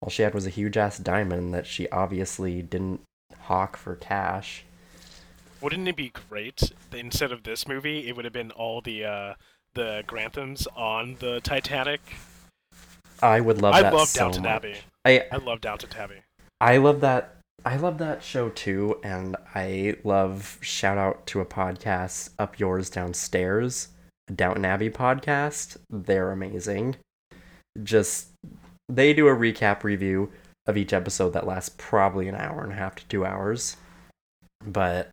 All 0.00 0.08
she 0.08 0.22
had 0.22 0.34
was 0.34 0.46
a 0.46 0.50
huge 0.50 0.78
ass 0.78 0.98
diamond 0.98 1.52
that 1.52 1.66
she 1.66 1.88
obviously 1.90 2.62
didn't 2.62 3.02
hawk 3.50 3.76
for 3.76 3.96
cash. 3.96 4.64
Wouldn't 5.60 5.88
it 5.88 5.96
be 5.96 6.12
great 6.30 6.70
instead 6.92 7.32
of 7.32 7.42
this 7.42 7.66
movie, 7.66 8.06
it 8.06 8.14
would 8.14 8.24
have 8.24 8.32
been 8.32 8.52
all 8.52 8.80
the 8.80 9.04
uh, 9.04 9.34
the 9.74 10.04
Granthams 10.06 10.68
on 10.76 11.16
the 11.18 11.40
Titanic? 11.40 12.00
I 13.20 13.40
would 13.40 13.60
love 13.60 13.74
I 13.74 13.82
that 13.82 13.92
love 13.92 14.06
so 14.06 14.20
Downton 14.20 14.44
much. 14.44 14.52
Abbey. 14.52 14.76
I 15.04 15.24
I 15.32 15.36
love 15.38 15.60
Downton 15.60 15.90
Abbey. 15.98 16.22
I 16.60 16.76
love 16.76 17.00
that. 17.00 17.36
I 17.66 17.76
love 17.76 17.98
that 17.98 18.22
show 18.22 18.50
too, 18.50 18.98
and 19.02 19.36
I 19.54 19.96
love 20.04 20.58
shout 20.62 20.96
out 20.96 21.26
to 21.26 21.40
a 21.40 21.44
podcast 21.44 22.30
up 22.38 22.58
yours 22.60 22.88
downstairs, 22.88 23.88
Downton 24.34 24.64
Abbey 24.64 24.90
podcast. 24.90 25.76
They're 25.90 26.30
amazing. 26.30 26.96
Just 27.82 28.28
they 28.88 29.12
do 29.12 29.26
a 29.26 29.34
recap 29.34 29.82
review 29.82 30.30
of 30.70 30.78
each 30.78 30.94
episode 30.94 31.34
that 31.34 31.46
lasts 31.46 31.74
probably 31.76 32.26
an 32.28 32.34
hour 32.34 32.62
and 32.64 32.72
a 32.72 32.76
half 32.76 32.94
to 32.96 33.06
two 33.06 33.26
hours, 33.26 33.76
but 34.64 35.10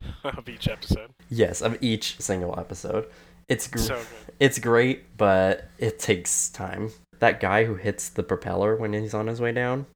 of 0.24 0.48
each 0.48 0.68
episode. 0.68 1.10
yes, 1.28 1.60
of 1.60 1.76
each 1.82 2.20
single 2.20 2.58
episode. 2.58 3.06
It's 3.48 3.66
gr- 3.66 3.78
So 3.78 3.94
good. 3.96 4.06
it's 4.38 4.58
great, 4.60 5.16
but 5.16 5.68
it 5.78 5.98
takes 5.98 6.48
time. 6.50 6.90
That 7.18 7.40
guy 7.40 7.64
who 7.64 7.74
hits 7.74 8.08
the 8.10 8.22
propeller 8.22 8.76
when 8.76 8.92
he's 8.92 9.14
on 9.14 9.26
his 9.26 9.40
way 9.40 9.50
down. 9.52 9.86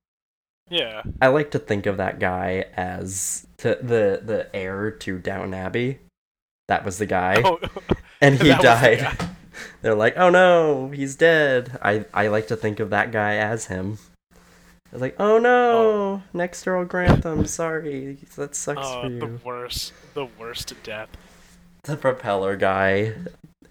Yeah. 0.71 1.03
I 1.21 1.29
like 1.29 1.51
to 1.53 1.59
think 1.59 1.87
of 1.87 1.99
that 1.99 2.19
guy 2.19 2.65
as 2.75 3.47
to 3.59 3.79
the 3.83 4.21
the 4.25 4.49
heir 4.57 4.91
to 4.91 5.19
Down 5.19 5.53
Abbey. 5.55 5.99
That 6.69 6.85
was 6.85 6.97
the 6.99 7.07
guy, 7.07 7.43
Oh, 7.45 7.61
and 8.23 8.35
he 8.41 8.49
was 8.49 8.57
the 8.57 8.63
died. 8.63 9.29
They're 9.83 9.95
like, 9.95 10.17
"Oh 10.17 10.31
no, 10.31 10.89
he's 10.89 11.15
dead." 11.17 11.79
I 11.83 12.07
I 12.15 12.29
like 12.29 12.47
to 12.47 12.57
think 12.57 12.81
of 12.81 12.89
that 12.91 13.13
guy 13.13 13.37
as 13.37 13.67
him. 13.67 13.99
It's 14.93 15.01
like, 15.01 15.17
"Oh 15.19 15.39
no, 15.39 16.23
next 16.35 16.67
Earl 16.67 16.85
Grantham. 16.85 17.47
Sorry, 17.47 18.19
that 18.37 18.55
sucks 18.55 18.81
oh, 18.83 19.03
for 19.03 19.09
the 19.09 19.41
worst, 19.43 19.93
the 20.13 20.27
worst 20.39 20.75
death. 20.83 21.09
The 21.85 21.97
propeller 21.97 22.57
guy, 22.57 23.15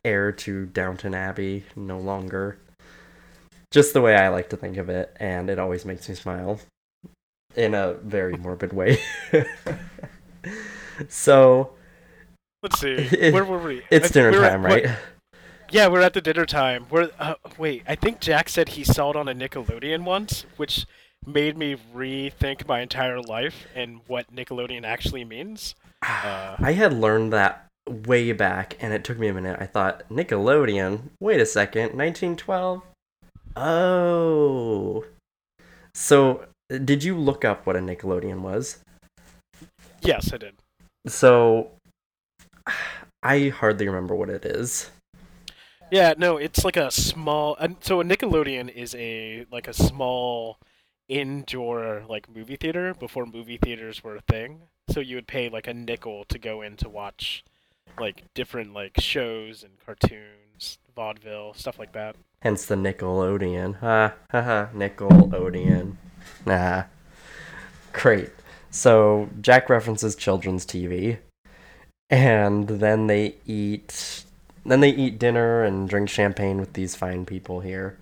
heir 0.03 0.31
to 0.31 0.65
Downton 0.65 1.13
Abbey, 1.13 1.65
no 1.75 1.99
longer. 1.99 2.57
Just 3.69 3.93
the 3.93 4.01
way 4.01 4.15
I 4.15 4.29
like 4.29 4.49
to 4.49 4.57
think 4.57 4.77
of 4.77 4.89
it, 4.89 5.15
and 5.19 5.49
it 5.49 5.60
always 5.60 5.86
makes 5.86 6.10
me 6.10 6.15
smile 6.15 6.60
in 7.55 7.75
a 7.75 7.93
very 7.93 8.36
morbid 8.36 8.73
way. 8.73 8.97
so 11.07 11.73
Let's 12.63 12.79
see. 12.79 12.93
It- 12.93 13.34
Where 13.34 13.45
were 13.45 13.60
we? 13.60 13.84
it's 13.91 14.07
I- 14.07 14.10
dinner 14.10 14.31
we 14.31 14.38
were 14.39 14.45
at- 14.45 14.49
time, 14.49 14.63
what- 14.63 14.84
right? 14.86 14.97
Yeah, 15.69 15.88
we're 15.88 16.01
at 16.01 16.12
the 16.13 16.19
dinner 16.19 16.45
time. 16.45 16.86
We're 16.89 17.12
uh, 17.17 17.36
wait. 17.57 17.84
I 17.88 17.95
think 17.95 18.19
Jack 18.19 18.49
said 18.49 18.69
he 18.69 18.84
saw 18.84 19.12
it 19.12 19.15
on 19.15 19.29
a 19.29 19.34
Nickelodeon 19.34 20.03
once, 20.03 20.45
which 20.57 20.86
made 21.25 21.57
me 21.57 21.75
rethink 21.93 22.67
my 22.67 22.81
entire 22.81 23.21
life 23.21 23.67
and 23.75 24.01
what 24.07 24.34
Nickelodeon 24.34 24.84
actually 24.84 25.23
means. 25.23 25.75
Uh, 26.01 26.55
I 26.60 26.73
had 26.73 26.93
learned 26.93 27.31
that 27.34 27.67
way 27.88 28.31
back, 28.31 28.77
and 28.79 28.93
it 28.93 29.03
took 29.03 29.19
me 29.19 29.27
a 29.27 29.34
minute. 29.34 29.57
I 29.60 29.65
thought 29.65 30.03
Nickelodeon. 30.10 31.10
Wait 31.19 31.39
a 31.39 31.45
second, 31.45 31.97
1912. 31.97 32.81
Oh, 33.55 35.05
so 35.93 36.45
did 36.69 37.03
you 37.03 37.17
look 37.17 37.43
up 37.43 37.65
what 37.65 37.75
a 37.75 37.79
Nickelodeon 37.79 38.39
was? 38.39 38.79
yes, 40.01 40.31
I 40.34 40.38
did. 40.38 40.55
So 41.07 41.71
I 43.23 43.49
hardly 43.49 43.88
remember 43.88 44.15
what 44.15 44.29
it 44.29 44.45
is. 44.45 44.89
Yeah, 45.91 46.13
no, 46.17 46.38
it's 46.38 46.63
like 46.63 46.77
a 46.77 46.89
small. 46.89 47.57
So 47.81 47.99
a 47.99 48.03
Nickelodeon 48.03 48.73
is 48.73 48.95
a 48.95 49.45
like 49.51 49.67
a 49.67 49.73
small 49.73 50.57
indoor 51.12 52.04
like 52.08 52.34
movie 52.34 52.56
theater 52.56 52.93
before 52.93 53.26
movie 53.26 53.58
theaters 53.58 54.04
were 54.04 54.15
a 54.15 54.21
thing. 54.21 54.62
So 54.89 55.02
you 55.02 55.17
would 55.17 55.28
pay 55.28 55.50
like 55.50 55.67
a 55.67 55.74
nickel 55.74 56.24
to 56.30 56.39
go 56.39 56.62
in 56.62 56.78
to 56.78 56.89
watch 56.89 57.43
like 58.00 58.24
different 58.34 58.74
like 58.74 59.00
shows 59.00 59.63
and 59.63 59.74
cartoons, 59.86 60.80
vaudeville, 60.95 61.54
stuff 61.54 61.78
like 61.78 61.91
that. 61.91 62.15
Hence 62.41 62.65
the 62.65 62.76
Nickelodeon. 62.76 63.76
Ha 63.80 64.13
ha 64.32 64.41
ha. 64.41 64.69
Nickelodeon. 64.74 65.97
Nah. 66.45 66.84
Great. 67.93 68.30
So 68.71 69.30
Jack 69.41 69.69
references 69.69 70.15
children's 70.15 70.65
TV, 70.65 71.17
and 72.10 72.67
then 72.67 73.08
they 73.08 73.36
eat. 73.45 74.24
Then 74.65 74.80
they 74.80 74.91
eat 74.91 75.19
dinner 75.19 75.63
and 75.63 75.89
drink 75.89 76.08
champagne 76.08 76.60
with 76.60 76.74
these 76.74 76.95
fine 76.95 77.26
people 77.26 77.60
here. 77.60 77.97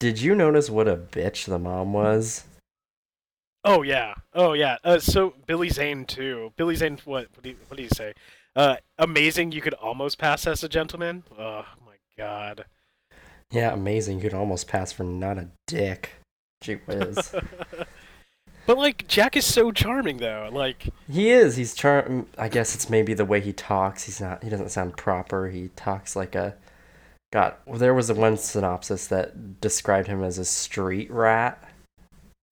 Did 0.00 0.18
you 0.18 0.34
notice 0.34 0.70
what 0.70 0.88
a 0.88 0.96
bitch 0.96 1.44
the 1.44 1.58
mom 1.58 1.92
was? 1.92 2.44
Oh 3.64 3.82
yeah, 3.82 4.14
oh 4.32 4.54
yeah. 4.54 4.78
Uh, 4.82 4.98
so 4.98 5.34
Billy 5.46 5.68
Zane 5.68 6.06
too. 6.06 6.54
Billy 6.56 6.74
Zane, 6.74 6.98
what 7.04 7.28
what 7.34 7.42
do 7.42 7.50
you, 7.50 7.56
what 7.68 7.76
do 7.76 7.82
you 7.82 7.90
say? 7.90 8.14
Uh, 8.56 8.76
amazing. 8.98 9.52
You 9.52 9.60
could 9.60 9.74
almost 9.74 10.16
pass 10.18 10.46
as 10.46 10.64
a 10.64 10.70
gentleman. 10.70 11.24
Oh 11.38 11.66
my 11.84 11.96
god. 12.16 12.64
Yeah, 13.50 13.74
amazing. 13.74 14.16
You 14.16 14.22
could 14.22 14.34
almost 14.34 14.68
pass 14.68 14.90
for 14.90 15.04
not 15.04 15.36
a 15.36 15.50
dick. 15.66 16.12
Gee 16.62 16.76
whiz. 16.76 17.34
but 18.66 18.78
like 18.78 19.06
Jack 19.06 19.36
is 19.36 19.44
so 19.44 19.70
charming 19.70 20.16
though. 20.16 20.48
Like 20.50 20.86
He 21.10 21.28
is. 21.28 21.56
He's 21.56 21.74
charm. 21.74 22.26
I 22.38 22.48
guess 22.48 22.74
it's 22.74 22.88
maybe 22.88 23.12
the 23.12 23.26
way 23.26 23.42
he 23.42 23.52
talks. 23.52 24.04
He's 24.04 24.18
not. 24.18 24.42
He 24.42 24.48
doesn't 24.48 24.70
sound 24.70 24.96
proper. 24.96 25.50
He 25.50 25.68
talks 25.76 26.16
like 26.16 26.34
a. 26.34 26.54
God, 27.32 27.54
well, 27.64 27.78
there 27.78 27.94
was 27.94 28.10
one 28.12 28.36
synopsis 28.36 29.06
that 29.06 29.60
described 29.60 30.08
him 30.08 30.24
as 30.24 30.38
a 30.38 30.44
street 30.44 31.10
rat. 31.10 31.62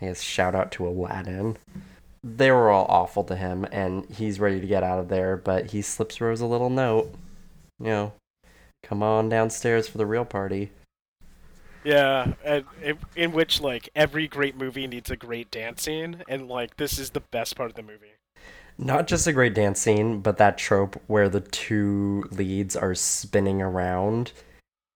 I 0.01 0.07
guess 0.07 0.23
shout 0.23 0.55
out 0.55 0.71
to 0.73 0.87
Aladdin. 0.87 1.57
They 2.23 2.53
were 2.53 2.71
all 2.71 2.87
awful 2.89 3.25
to 3.25 3.37
him, 3.37 3.67
and 3.73 4.09
he's 4.09 4.39
ready 4.39 4.61
to 4.61 4.67
get 4.67 4.85
out 4.85 5.01
of 5.01 5.09
there. 5.09 5.37
But 5.37 5.71
he 5.73 5.83
slips 5.83 6.21
Rose 6.21 6.41
a 6.41 6.47
little 6.47 6.71
note. 6.71 7.13
You 7.81 7.87
know, 7.87 8.13
come 8.85 9.03
on 9.03 9.29
downstairs 9.29 9.89
for 9.89 9.99
the 9.99 10.07
real 10.07 10.25
party. 10.25 10.71
Yeah, 11.83 12.35
and 12.45 12.65
in, 12.83 12.99
in 13.17 13.33
which 13.33 13.61
like 13.61 13.89
every 13.97 14.29
great 14.29 14.57
movie 14.57 14.87
needs 14.87 15.11
a 15.11 15.17
great 15.17 15.51
dance 15.51 15.83
scene, 15.83 16.23
and 16.29 16.49
like 16.49 16.77
this 16.77 16.99
is 16.99 17.11
the 17.11 17.21
best 17.21 17.57
part 17.57 17.71
of 17.71 17.77
the 17.77 17.83
movie. 17.83 18.13
Not 18.77 19.09
just 19.09 19.27
a 19.27 19.33
great 19.33 19.55
dance 19.55 19.81
scene, 19.81 20.21
but 20.21 20.39
that 20.39 20.57
trope 20.57 21.03
where 21.09 21.29
the 21.29 21.41
two 21.41 22.29
leads 22.31 22.77
are 22.77 22.95
spinning 22.95 23.61
around 23.61 24.33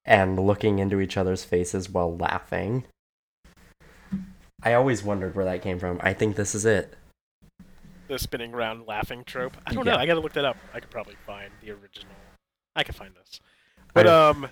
and 0.04 0.38
looking 0.38 0.78
into 0.78 1.00
each 1.00 1.16
other's 1.16 1.44
faces 1.44 1.88
while 1.88 2.16
laughing. 2.16 2.84
I 4.62 4.74
always 4.74 5.02
wondered 5.02 5.34
where 5.34 5.44
that 5.44 5.62
came 5.62 5.78
from. 5.78 5.98
I 6.02 6.12
think 6.12 6.36
this 6.36 6.54
is 6.54 6.64
it. 6.64 6.94
The 8.08 8.18
spinning 8.18 8.54
around 8.54 8.86
laughing 8.86 9.24
trope. 9.24 9.56
I 9.66 9.72
don't 9.72 9.86
Yeah. 9.86 9.92
know. 9.94 9.98
I 9.98 10.06
gotta 10.06 10.20
look 10.20 10.34
that 10.34 10.44
up. 10.44 10.56
I 10.72 10.80
could 10.80 10.90
probably 10.90 11.16
find 11.26 11.50
the 11.60 11.70
original. 11.70 12.14
I 12.76 12.84
could 12.84 12.94
find 12.94 13.14
this. 13.14 13.40
But 13.94 14.06
um, 14.06 14.48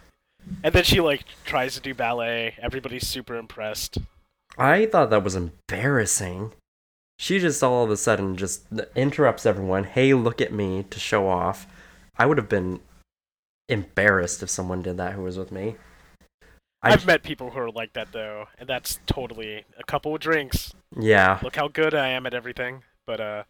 and 0.62 0.74
then 0.74 0.84
she 0.84 1.00
like 1.00 1.24
tries 1.44 1.74
to 1.74 1.80
do 1.80 1.94
ballet. 1.94 2.54
Everybody's 2.60 3.06
super 3.06 3.36
impressed. 3.36 3.98
I 4.58 4.86
thought 4.86 5.10
that 5.10 5.22
was 5.24 5.36
embarrassing. 5.36 6.52
She 7.18 7.38
just 7.38 7.62
all 7.62 7.84
of 7.84 7.90
a 7.90 7.96
sudden 7.96 8.36
just 8.36 8.64
interrupts 8.96 9.46
everyone. 9.46 9.84
Hey, 9.84 10.14
look 10.14 10.40
at 10.40 10.52
me 10.52 10.84
to 10.90 10.98
show 10.98 11.28
off. 11.28 11.66
I 12.16 12.26
would 12.26 12.38
have 12.38 12.48
been 12.48 12.80
embarrassed 13.70 14.42
if 14.42 14.50
someone 14.50 14.82
did 14.82 14.96
that 14.98 15.14
who 15.14 15.22
was 15.22 15.38
with 15.38 15.52
me. 15.52 15.76
I, 16.82 16.92
I've 16.92 17.06
met 17.06 17.22
people 17.22 17.50
who 17.50 17.58
are 17.58 17.70
like 17.70 17.92
that 17.92 18.12
though, 18.12 18.46
and 18.58 18.68
that's 18.68 19.00
totally 19.06 19.64
a 19.78 19.84
couple 19.84 20.14
of 20.14 20.20
drinks. 20.20 20.72
yeah, 20.98 21.38
Look 21.42 21.56
how 21.56 21.68
good 21.68 21.94
I 21.94 22.08
am 22.08 22.26
at 22.26 22.34
everything. 22.34 22.82
But 23.06 23.20
uh, 23.20 23.42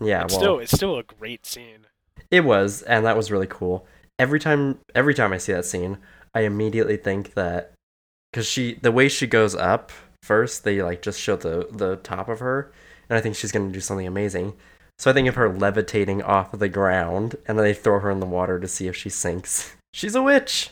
yeah. 0.00 0.24
it's 0.24 0.34
well, 0.34 0.40
still 0.40 0.58
it's 0.58 0.72
still 0.72 0.98
a 0.98 1.02
great 1.02 1.46
scene. 1.46 1.86
It 2.30 2.44
was, 2.44 2.82
and 2.82 3.06
that 3.06 3.16
was 3.16 3.30
really 3.30 3.46
cool. 3.46 3.86
Every 4.18 4.40
time, 4.40 4.78
every 4.94 5.14
time 5.14 5.32
I 5.32 5.38
see 5.38 5.52
that 5.52 5.64
scene, 5.64 5.98
I 6.34 6.40
immediately 6.40 6.96
think 6.96 7.34
that 7.34 7.72
because 8.32 8.46
she, 8.46 8.74
the 8.74 8.92
way 8.92 9.08
she 9.08 9.26
goes 9.26 9.54
up 9.54 9.92
first, 10.22 10.64
they 10.64 10.82
like 10.82 11.02
just 11.02 11.20
show 11.20 11.36
the 11.36 11.68
the 11.70 11.96
top 11.96 12.28
of 12.28 12.40
her, 12.40 12.72
and 13.08 13.16
I 13.16 13.20
think 13.20 13.36
she's 13.36 13.52
gonna 13.52 13.70
do 13.70 13.80
something 13.80 14.06
amazing. 14.06 14.54
So 14.98 15.10
I 15.10 15.14
think 15.14 15.28
of 15.28 15.34
her 15.34 15.52
levitating 15.52 16.22
off 16.22 16.54
of 16.54 16.60
the 16.60 16.68
ground, 16.68 17.36
and 17.46 17.58
then 17.58 17.64
they 17.64 17.74
throw 17.74 18.00
her 18.00 18.10
in 18.10 18.20
the 18.20 18.26
water 18.26 18.58
to 18.58 18.66
see 18.66 18.86
if 18.86 18.96
she 18.96 19.10
sinks. 19.10 19.74
She's 19.92 20.14
a 20.14 20.22
witch. 20.22 20.70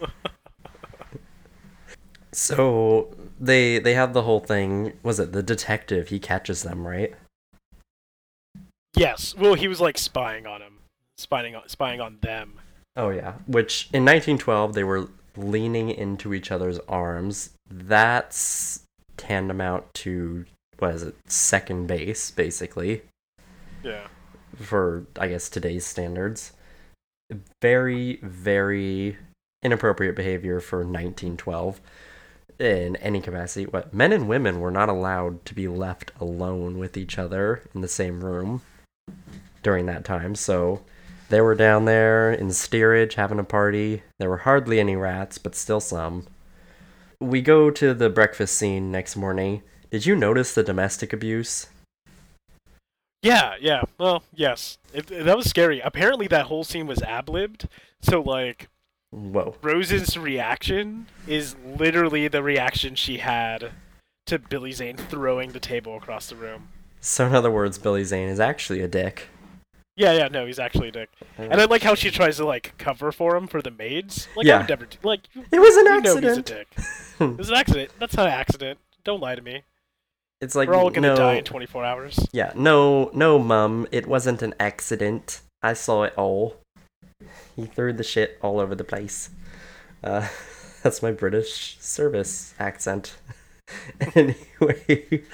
so 2.32 3.14
they 3.40 3.78
they 3.78 3.94
have 3.94 4.12
the 4.12 4.22
whole 4.22 4.40
thing. 4.40 4.94
Was 5.02 5.18
it 5.18 5.32
the 5.32 5.42
detective? 5.42 6.08
He 6.08 6.18
catches 6.18 6.62
them, 6.62 6.86
right? 6.86 7.14
Yes. 8.94 9.34
Well, 9.34 9.54
he 9.54 9.68
was 9.68 9.80
like 9.80 9.98
spying 9.98 10.46
on 10.46 10.62
him, 10.62 10.78
spying 11.16 11.54
on 11.54 11.68
spying 11.68 12.00
on 12.00 12.18
them. 12.22 12.54
Oh 12.96 13.10
yeah, 13.10 13.34
which 13.46 13.88
in 13.92 14.04
1912 14.04 14.74
they 14.74 14.84
were 14.84 15.08
leaning 15.36 15.90
into 15.90 16.34
each 16.34 16.50
other's 16.50 16.80
arms. 16.88 17.50
That's 17.70 18.82
tantamount 19.16 19.84
to 19.94 20.46
what 20.78 20.94
is 20.94 21.02
it? 21.02 21.16
Second 21.26 21.86
base, 21.86 22.30
basically, 22.30 23.02
Yeah. 23.82 24.06
for 24.56 25.06
I 25.18 25.28
guess 25.28 25.48
today's 25.48 25.86
standards. 25.86 26.52
Very, 27.62 28.18
very 28.22 29.16
inappropriate 29.62 30.16
behavior 30.16 30.60
for 30.60 30.78
1912 30.78 31.80
in 32.58 32.96
any 32.96 33.20
capacity. 33.20 33.66
What 33.66 33.92
men 33.94 34.12
and 34.12 34.28
women 34.28 34.60
were 34.60 34.70
not 34.70 34.88
allowed 34.88 35.44
to 35.46 35.54
be 35.54 35.68
left 35.68 36.10
alone 36.20 36.78
with 36.78 36.96
each 36.96 37.18
other 37.18 37.62
in 37.74 37.80
the 37.80 37.88
same 37.88 38.24
room 38.24 38.62
during 39.62 39.86
that 39.86 40.04
time. 40.04 40.34
So 40.34 40.82
they 41.28 41.40
were 41.40 41.54
down 41.54 41.84
there 41.84 42.32
in 42.32 42.50
steerage 42.52 43.14
having 43.14 43.38
a 43.38 43.44
party. 43.44 44.02
There 44.18 44.30
were 44.30 44.38
hardly 44.38 44.80
any 44.80 44.96
rats, 44.96 45.38
but 45.38 45.54
still 45.54 45.80
some. 45.80 46.26
We 47.20 47.42
go 47.42 47.70
to 47.70 47.94
the 47.94 48.08
breakfast 48.10 48.56
scene 48.56 48.90
next 48.90 49.16
morning. 49.16 49.62
Did 49.90 50.06
you 50.06 50.16
notice 50.16 50.54
the 50.54 50.62
domestic 50.62 51.12
abuse? 51.12 51.66
Yeah, 53.22 53.54
yeah. 53.60 53.82
Well, 53.98 54.22
yes. 54.34 54.78
It, 54.92 55.10
it- 55.10 55.24
that 55.24 55.36
was 55.36 55.48
scary. 55.50 55.80
Apparently, 55.80 56.26
that 56.28 56.46
whole 56.46 56.64
scene 56.64 56.86
was 56.86 57.02
ab 57.02 57.28
libbed. 57.28 57.68
So, 58.00 58.20
like, 58.20 58.68
Whoa. 59.10 59.56
Rose's 59.62 60.16
reaction 60.18 61.06
is 61.26 61.56
literally 61.64 62.28
the 62.28 62.42
reaction 62.42 62.94
she 62.94 63.18
had 63.18 63.72
to 64.26 64.38
Billy 64.38 64.72
Zane 64.72 64.96
throwing 64.96 65.52
the 65.52 65.60
table 65.60 65.96
across 65.96 66.28
the 66.28 66.36
room. 66.36 66.68
So, 67.00 67.26
in 67.26 67.34
other 67.34 67.50
words, 67.50 67.78
Billy 67.78 68.04
Zane 68.04 68.28
is 68.28 68.38
actually 68.40 68.82
a 68.82 68.88
dick. 68.88 69.28
Yeah, 69.96 70.12
yeah, 70.12 70.28
no, 70.28 70.46
he's 70.46 70.60
actually 70.60 70.88
a 70.88 70.92
dick. 70.92 71.10
And 71.38 71.60
I 71.60 71.64
like 71.64 71.82
how 71.82 71.96
she 71.96 72.10
tries 72.10 72.36
to, 72.36 72.44
like, 72.46 72.74
cover 72.78 73.10
for 73.10 73.34
him 73.34 73.48
for 73.48 73.60
the 73.62 73.70
maids. 73.72 74.28
Like, 74.36 74.46
I 74.46 74.50
Yeah. 74.50 74.58
would 74.58 74.68
never 74.68 74.84
do, 74.86 74.96
like, 75.02 75.20
It 75.50 75.58
was 75.58 75.76
an 75.76 75.86
accident. 75.88 76.22
know 76.22 76.28
he's 76.28 76.38
a 76.38 76.42
dick. 76.42 76.68
It 77.20 77.36
was 77.38 77.48
an 77.48 77.56
accident. 77.56 77.90
That's 77.98 78.16
not 78.16 78.26
an 78.28 78.32
accident. 78.32 78.78
Don't 79.02 79.20
lie 79.20 79.34
to 79.34 79.42
me. 79.42 79.62
It's 80.40 80.54
like 80.54 80.68
We're 80.68 80.76
all 80.76 80.90
gonna 80.90 81.08
no, 81.08 81.16
die 81.16 81.34
in 81.34 81.44
24 81.44 81.84
hours. 81.84 82.26
yeah, 82.32 82.52
no, 82.54 83.10
no, 83.12 83.38
mum. 83.38 83.88
It 83.90 84.06
wasn't 84.06 84.40
an 84.42 84.54
accident. 84.60 85.40
I 85.62 85.72
saw 85.72 86.04
it 86.04 86.14
all. 86.16 86.56
He 87.56 87.66
threw 87.66 87.92
the 87.92 88.04
shit 88.04 88.38
all 88.40 88.60
over 88.60 88.76
the 88.76 88.84
place. 88.84 89.30
Uh, 90.04 90.28
that's 90.82 91.02
my 91.02 91.10
British 91.10 91.76
service 91.80 92.54
accent. 92.58 93.16
anyway, 94.14 95.24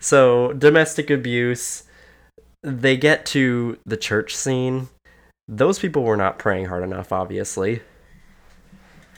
so 0.00 0.52
domestic 0.54 1.08
abuse. 1.08 1.84
They 2.64 2.96
get 2.96 3.24
to 3.26 3.78
the 3.86 3.96
church 3.96 4.34
scene. 4.34 4.88
Those 5.48 5.78
people 5.78 6.02
were 6.02 6.16
not 6.16 6.38
praying 6.38 6.66
hard 6.66 6.82
enough, 6.82 7.12
obviously. 7.12 7.80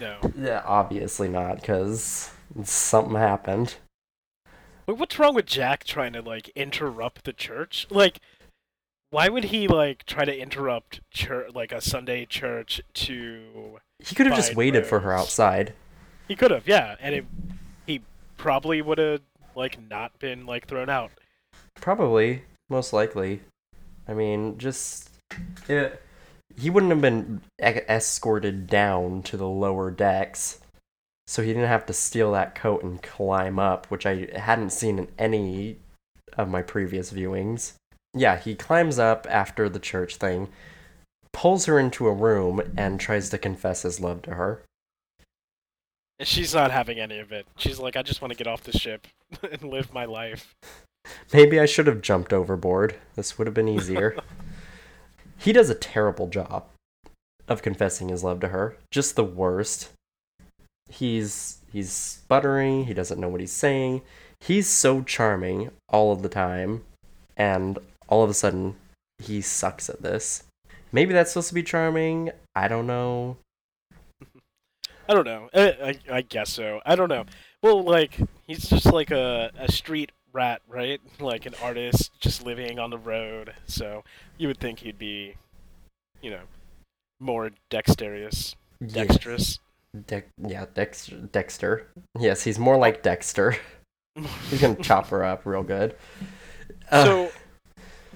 No. 0.00 0.18
Yeah, 0.38 0.62
obviously 0.66 1.28
not, 1.28 1.56
because 1.60 2.30
something 2.64 3.16
happened. 3.16 3.76
Wait, 4.86 4.98
what's 4.98 5.18
wrong 5.18 5.34
with 5.34 5.46
Jack 5.46 5.84
trying 5.84 6.12
to 6.12 6.22
like 6.22 6.50
interrupt 6.50 7.24
the 7.24 7.32
church? 7.32 7.86
Like, 7.90 8.20
why 9.10 9.28
would 9.28 9.44
he 9.44 9.68
like 9.68 10.04
try 10.04 10.24
to 10.24 10.36
interrupt 10.36 11.00
church, 11.10 11.54
like 11.54 11.72
a 11.72 11.80
Sunday 11.80 12.26
church, 12.26 12.80
to? 12.94 13.78
He 13.98 14.14
could 14.14 14.26
have 14.26 14.36
just 14.36 14.56
waited 14.56 14.86
for 14.86 15.00
her 15.00 15.12
outside. 15.12 15.74
He 16.28 16.36
could 16.36 16.50
have, 16.50 16.66
yeah, 16.66 16.96
and 17.00 17.14
it, 17.14 17.26
he 17.86 18.02
probably 18.36 18.82
would 18.82 18.98
have 18.98 19.20
like 19.54 19.78
not 19.88 20.18
been 20.18 20.46
like 20.46 20.66
thrown 20.66 20.88
out. 20.88 21.10
Probably, 21.76 22.42
most 22.68 22.92
likely. 22.92 23.40
I 24.06 24.14
mean, 24.14 24.58
just 24.58 25.10
it, 25.68 26.02
he 26.56 26.70
wouldn't 26.70 26.90
have 26.90 27.00
been 27.00 27.40
e- 27.62 27.80
escorted 27.88 28.66
down 28.66 29.22
to 29.24 29.36
the 29.36 29.48
lower 29.48 29.90
decks, 29.90 30.60
so 31.26 31.42
he 31.42 31.48
didn't 31.48 31.68
have 31.68 31.86
to 31.86 31.92
steal 31.92 32.32
that 32.32 32.54
coat 32.54 32.82
and 32.82 33.02
climb 33.02 33.58
up, 33.58 33.86
which 33.90 34.06
I 34.06 34.28
hadn't 34.36 34.70
seen 34.70 34.98
in 34.98 35.08
any 35.18 35.78
of 36.36 36.48
my 36.48 36.62
previous 36.62 37.12
viewings. 37.12 37.74
Yeah, 38.14 38.38
he 38.38 38.54
climbs 38.54 38.98
up 38.98 39.26
after 39.28 39.68
the 39.68 39.78
church 39.78 40.16
thing, 40.16 40.48
pulls 41.32 41.66
her 41.66 41.78
into 41.78 42.06
a 42.06 42.12
room, 42.12 42.62
and 42.76 43.00
tries 43.00 43.30
to 43.30 43.38
confess 43.38 43.82
his 43.82 44.00
love 44.00 44.22
to 44.22 44.34
her. 44.34 44.62
And 46.18 46.28
she's 46.28 46.54
not 46.54 46.70
having 46.70 47.00
any 47.00 47.18
of 47.18 47.32
it. 47.32 47.46
She's 47.56 47.80
like, 47.80 47.96
I 47.96 48.02
just 48.02 48.22
want 48.22 48.32
to 48.32 48.38
get 48.38 48.46
off 48.46 48.62
the 48.62 48.78
ship 48.78 49.08
and 49.42 49.64
live 49.64 49.92
my 49.92 50.04
life. 50.04 50.54
Maybe 51.32 51.58
I 51.58 51.66
should 51.66 51.86
have 51.86 52.02
jumped 52.02 52.32
overboard. 52.32 52.96
This 53.14 53.36
would 53.36 53.46
have 53.46 53.54
been 53.54 53.68
easier. 53.68 54.16
he 55.38 55.52
does 55.52 55.70
a 55.70 55.74
terrible 55.74 56.28
job 56.28 56.66
of 57.48 57.62
confessing 57.62 58.08
his 58.08 58.24
love 58.24 58.40
to 58.40 58.48
her. 58.48 58.76
Just 58.90 59.16
the 59.16 59.24
worst. 59.24 59.90
He's 60.88 61.58
he's 61.72 61.90
sputtering, 61.92 62.84
he 62.86 62.94
doesn't 62.94 63.20
know 63.20 63.28
what 63.28 63.40
he's 63.40 63.52
saying. 63.52 64.02
He's 64.40 64.68
so 64.68 65.02
charming 65.02 65.70
all 65.88 66.12
of 66.12 66.22
the 66.22 66.28
time 66.28 66.84
and 67.36 67.78
all 68.08 68.22
of 68.22 68.30
a 68.30 68.34
sudden 68.34 68.76
he 69.18 69.40
sucks 69.40 69.88
at 69.88 70.02
this. 70.02 70.44
Maybe 70.92 71.12
that's 71.12 71.32
supposed 71.32 71.48
to 71.48 71.54
be 71.54 71.62
charming. 71.62 72.30
I 72.54 72.68
don't 72.68 72.86
know. 72.86 73.36
I 75.08 75.14
don't 75.14 75.24
know. 75.24 75.48
I, 75.54 75.60
I, 75.60 76.16
I 76.16 76.22
guess 76.22 76.50
so. 76.50 76.80
I 76.86 76.94
don't 76.94 77.08
know. 77.08 77.24
Well, 77.62 77.82
like 77.82 78.18
he's 78.46 78.68
just 78.68 78.86
like 78.86 79.10
a, 79.10 79.50
a 79.58 79.72
street 79.72 80.12
rat, 80.32 80.60
right? 80.68 81.00
Like 81.18 81.46
an 81.46 81.54
artist 81.62 82.12
just 82.20 82.44
living 82.44 82.78
on 82.78 82.90
the 82.90 82.98
road. 82.98 83.54
So 83.66 84.04
you 84.36 84.48
would 84.48 84.58
think 84.58 84.80
he'd 84.80 84.98
be, 84.98 85.36
you 86.20 86.30
know, 86.30 86.42
more 87.20 87.50
dexterous, 87.70 88.54
dexterous. 88.84 89.60
Dex- 90.06 90.30
yeah, 90.46 90.66
Dexter. 90.74 91.16
Dexter. 91.16 91.86
Yes, 92.18 92.42
he's 92.42 92.58
more 92.58 92.76
like 92.76 93.02
Dexter. 93.02 93.56
He's 94.48 94.60
gonna 94.60 94.76
chop 94.76 95.08
her 95.08 95.24
up 95.24 95.44
real 95.44 95.64
good. 95.64 95.96
Uh, 96.88 97.04
so, 97.04 97.30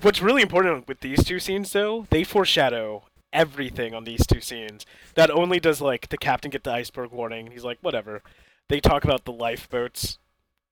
what's 0.00 0.22
really 0.22 0.42
important 0.42 0.86
with 0.86 1.00
these 1.00 1.24
two 1.24 1.40
scenes, 1.40 1.72
though, 1.72 2.06
they 2.10 2.22
foreshadow 2.22 3.02
everything 3.32 3.94
on 3.94 4.04
these 4.04 4.24
two 4.24 4.40
scenes. 4.40 4.86
Not 5.16 5.28
only 5.30 5.58
does 5.58 5.80
like 5.80 6.08
the 6.08 6.16
captain 6.16 6.50
get 6.52 6.62
the 6.62 6.70
iceberg 6.72 7.10
warning, 7.10 7.50
he's 7.50 7.64
like, 7.64 7.78
whatever. 7.80 8.22
They 8.68 8.78
talk 8.80 9.02
about 9.02 9.24
the 9.24 9.32
lifeboats. 9.32 10.18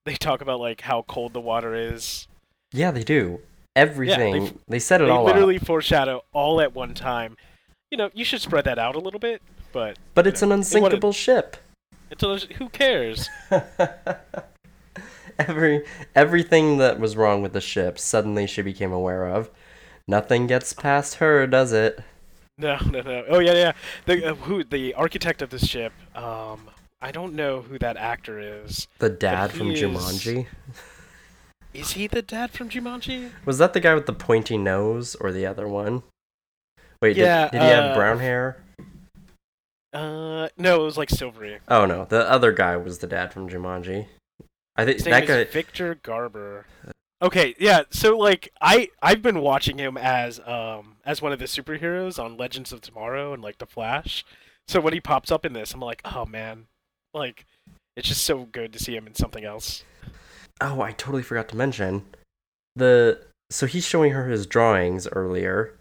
They 0.05 0.14
talk 0.14 0.40
about 0.40 0.61
like 0.61 0.83
how 0.83 1.03
cold 1.03 1.33
the 1.33 1.40
water 1.40 1.75
is. 1.75 2.29
Yeah, 2.73 2.92
they 2.92 3.03
do. 3.03 3.40
Everything. 3.75 4.47
f- 4.47 4.55
they 4.69 4.79
set 4.79 5.01
it 5.01 5.07
they 5.07 5.11
all 5.11 5.25
literally 5.25 5.57
up. 5.57 5.66
foreshadow 5.66 6.23
all 6.33 6.61
at 6.61 6.75
one 6.75 6.95
time. 6.95 7.37
You 7.90 7.99
know, 7.99 8.11
you 8.14 8.25
should 8.25 8.40
spread 8.40 8.64
that 8.64 8.79
out 8.79 8.95
a 8.95 9.01
little 9.01 9.21
bit, 9.21 9.42
but 9.77 9.99
But 10.15 10.27
it's 10.27 10.41
know, 10.41 10.49
an 10.49 10.53
unsinkable 10.53 11.12
ship. 11.12 11.59
It's 12.11 12.23
a, 12.23 12.39
who 12.55 12.71
cares? 12.71 13.29
Every 15.39 15.85
everything 16.15 16.79
that 16.79 16.99
was 16.99 17.15
wrong 17.15 17.43
with 17.43 17.53
the 17.53 17.61
ship 17.61 17.99
suddenly 17.99 18.47
she 18.47 18.62
became 18.62 18.91
aware 18.91 19.27
of. 19.27 19.51
Nothing 20.09 20.47
gets 20.47 20.73
past 20.73 21.17
her, 21.17 21.47
does 21.47 21.75
it? 21.75 22.03
No, 22.57 22.79
no, 22.91 23.03
no. 23.03 23.25
Oh 23.29 23.39
yeah, 23.39 23.53
yeah. 23.53 23.73
The 24.07 24.31
uh, 24.31 24.35
who 24.35 24.65
the 24.65 24.95
architect 24.95 25.43
of 25.43 25.51
this 25.51 25.67
ship. 25.67 25.93
Um, 26.15 26.71
I 27.03 27.12
don't 27.12 27.35
know 27.35 27.61
who 27.61 27.79
that 27.81 27.99
actor 27.99 28.41
is. 28.41 28.89
The 28.99 29.11
dad 29.11 29.53
from 29.53 29.73
is- 29.73 29.83
Jumanji. 29.83 30.47
Is 31.75 31.91
he 31.91 32.07
the 32.07 32.23
dad 32.23 32.53
from 32.53 32.71
Jumanji? 32.71 33.31
Was 33.45 33.59
that 33.59 33.75
the 33.75 33.81
guy 33.81 33.95
with 33.95 34.07
the 34.07 34.15
pointy 34.15 34.57
nose 34.57 35.15
or 35.17 35.33
the 35.33 35.45
other 35.45 35.69
one? 35.69 36.03
Wait, 37.03 37.19
Yeah, 37.19 37.51
did, 37.51 37.59
did 37.59 37.62
he 37.62 37.69
have 37.69 37.91
uh, 37.91 37.95
brown 37.95 38.21
hair? 38.21 38.57
Uh, 39.92 40.49
no, 40.59 40.83
it 40.83 40.85
was 40.85 40.99
like 40.99 41.11
silvery. 41.11 41.59
Oh 41.68 41.87
no, 41.87 42.05
the 42.05 42.29
other 42.31 42.53
guy 42.53 42.77
was 42.77 42.99
the 42.99 43.07
dad 43.07 43.33
from 43.33 43.49
Jumanji. 43.49 44.07
I 44.77 44.85
think 44.85 44.99
His 44.99 45.07
name 45.07 45.12
that 45.12 45.27
guy. 45.27 45.44
Victor 45.44 45.94
Garber. 46.03 46.66
Okay, 47.22 47.55
yeah. 47.59 47.83
So 47.90 48.18
like, 48.18 48.53
I 48.61 48.90
I've 49.01 49.22
been 49.22 49.40
watching 49.40 49.79
him 49.79 49.96
as 49.96 50.38
um 50.40 50.96
as 51.05 51.22
one 51.22 51.33
of 51.33 51.38
the 51.38 51.46
superheroes 51.46 52.22
on 52.22 52.37
Legends 52.37 52.72
of 52.72 52.83
Tomorrow 52.83 53.33
and 53.33 53.42
like 53.42 53.59
The 53.59 53.66
Flash. 53.66 54.25
So 54.68 54.81
when 54.81 54.92
he 54.92 55.01
pops 55.01 55.31
up 55.31 55.46
in 55.46 55.53
this, 55.53 55.72
I'm 55.72 55.81
like, 55.81 56.03
oh 56.05 56.27
man, 56.27 56.66
like, 57.14 57.46
it's 57.96 58.09
just 58.09 58.25
so 58.25 58.44
good 58.44 58.72
to 58.72 58.79
see 58.79 58.94
him 58.94 59.07
in 59.07 59.14
something 59.14 59.44
else. 59.44 59.85
Oh, 60.61 60.81
I 60.81 60.92
totally 60.92 61.22
forgot 61.22 61.49
to 61.51 61.57
mention 61.57 62.05
the. 62.75 63.20
So 63.51 63.66
he's 63.66 63.87
showing 63.87 64.11
her 64.12 64.29
his 64.29 64.46
drawings 64.46 65.07
earlier, 65.09 65.79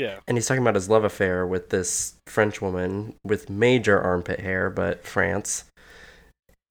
Yeah. 0.00 0.20
and 0.26 0.36
he's 0.36 0.46
talking 0.46 0.62
about 0.62 0.74
his 0.74 0.88
love 0.88 1.04
affair 1.04 1.46
with 1.46 1.70
this 1.70 2.14
French 2.26 2.60
woman 2.62 3.14
with 3.24 3.50
major 3.50 4.00
armpit 4.00 4.40
hair, 4.40 4.70
but 4.70 5.04
France. 5.04 5.64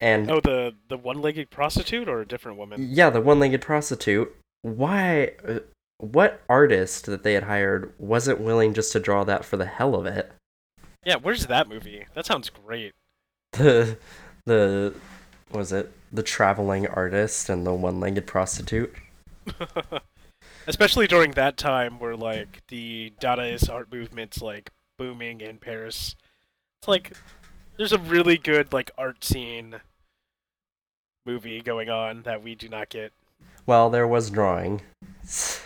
And 0.02 0.32
Oh, 0.32 0.40
the 0.40 0.76
the 0.88 0.98
one-legged 0.98 1.50
prostitute 1.50 2.08
or 2.10 2.22
a 2.22 2.26
different 2.26 2.58
woman? 2.58 2.88
yeah, 2.90 3.10
the 3.10 3.22
one-legged 3.22 3.62
prostitute. 3.62 4.34
Why? 4.62 5.34
uh, 5.48 5.60
What 5.98 6.42
artist 6.50 7.06
that 7.08 7.24
they 7.24 7.34
had 7.34 7.44
hired 7.44 7.94
wasn't 8.00 8.40
willing 8.40 8.74
just 8.74 8.92
to 8.94 9.00
draw 9.00 9.24
that 9.26 9.44
for 9.46 9.58
the 9.58 9.66
hell 9.66 9.96
of 9.96 10.06
it? 10.06 10.32
Yeah. 11.06 11.18
Where's 11.18 11.48
that 11.48 11.68
movie? 11.70 12.06
That 12.14 12.26
sounds 12.26 12.50
great. 12.50 12.94
The 13.54 13.98
the 14.46 14.94
what 15.50 15.60
was 15.60 15.72
it 15.74 15.92
the 16.12 16.24
traveling 16.24 16.88
artist 16.88 17.50
and 17.50 17.66
the 17.68 17.74
one-legged 17.74 18.26
prostitute? 18.28 18.94
Especially 20.70 21.08
during 21.08 21.32
that 21.32 21.58
time 21.58 21.98
where 21.98 22.16
like 22.16 22.62
the 22.68 23.12
Dadaist 23.20 23.72
art 23.72 23.92
movement's 23.92 24.40
like 24.40 24.70
booming 25.00 25.42
in 25.42 25.58
Paris. 25.58 26.16
It's 26.80 26.88
like 26.88 27.14
there's 27.76 27.92
a 27.92 27.98
really 27.98 28.38
good 28.38 28.72
like 28.72 28.92
art 28.96 29.24
scene 29.24 29.78
movie 31.26 31.62
going 31.62 31.90
on 31.90 32.22
that 32.22 32.44
we 32.44 32.54
do 32.54 32.70
not 32.70 32.90
get. 32.90 33.14
Well, 33.66 33.90
there 33.90 34.08
was 34.08 34.30
drawing. 34.30 34.82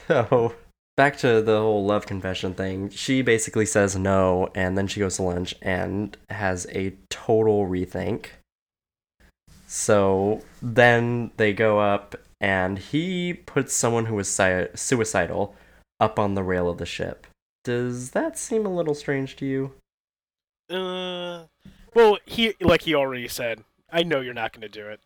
So, 0.05 0.55
back 0.97 1.17
to 1.19 1.41
the 1.41 1.57
whole 1.57 1.85
love 1.85 2.05
confession 2.05 2.53
thing. 2.53 2.89
She 2.89 3.21
basically 3.21 3.65
says 3.65 3.95
no, 3.95 4.49
and 4.53 4.77
then 4.77 4.87
she 4.87 4.99
goes 4.99 5.15
to 5.15 5.23
lunch 5.23 5.55
and 5.61 6.17
has 6.29 6.67
a 6.71 6.93
total 7.09 7.65
rethink. 7.65 8.25
So, 9.65 10.41
then 10.61 11.31
they 11.37 11.53
go 11.53 11.79
up, 11.79 12.15
and 12.43 12.77
he 12.77 13.33
puts 13.33 13.73
someone 13.73 14.07
who 14.07 14.15
was 14.15 14.27
si- 14.27 14.67
suicidal 14.75 15.55
up 15.99 16.19
on 16.19 16.35
the 16.35 16.43
rail 16.43 16.69
of 16.69 16.77
the 16.77 16.85
ship. 16.85 17.25
Does 17.63 18.11
that 18.11 18.37
seem 18.37 18.65
a 18.65 18.75
little 18.75 18.93
strange 18.93 19.37
to 19.37 19.45
you? 19.45 19.71
Uh 20.69 21.45
well, 21.95 22.17
he 22.25 22.53
like 22.59 22.81
he 22.81 22.93
already 22.93 23.27
said, 23.27 23.63
I 23.91 24.03
know 24.03 24.19
you're 24.19 24.33
not 24.33 24.51
going 24.51 24.61
to 24.61 24.69
do 24.69 24.87
it. 24.87 24.99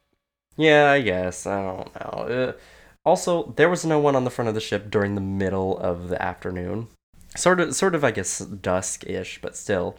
Yeah, 0.56 0.90
I 0.90 1.02
guess. 1.02 1.46
I 1.46 1.62
don't 1.62 1.96
know. 1.96 2.34
Uh, 2.34 2.54
also, 3.06 3.54
there 3.58 3.70
was 3.70 3.86
no 3.86 4.00
one 4.00 4.16
on 4.16 4.24
the 4.24 4.30
front 4.30 4.50
of 4.50 4.56
the 4.56 4.62
ship 4.62 4.90
during 4.90 5.16
the 5.16 5.22
middle 5.22 5.78
of 5.78 6.10
the 6.10 6.22
afternoon. 6.22 6.88
Sort 7.36 7.60
of, 7.60 7.76
sort 7.76 7.94
of, 7.94 8.04
I 8.04 8.12
guess, 8.12 8.40
dusk-ish, 8.40 9.40
but 9.42 9.56
still. 9.56 9.98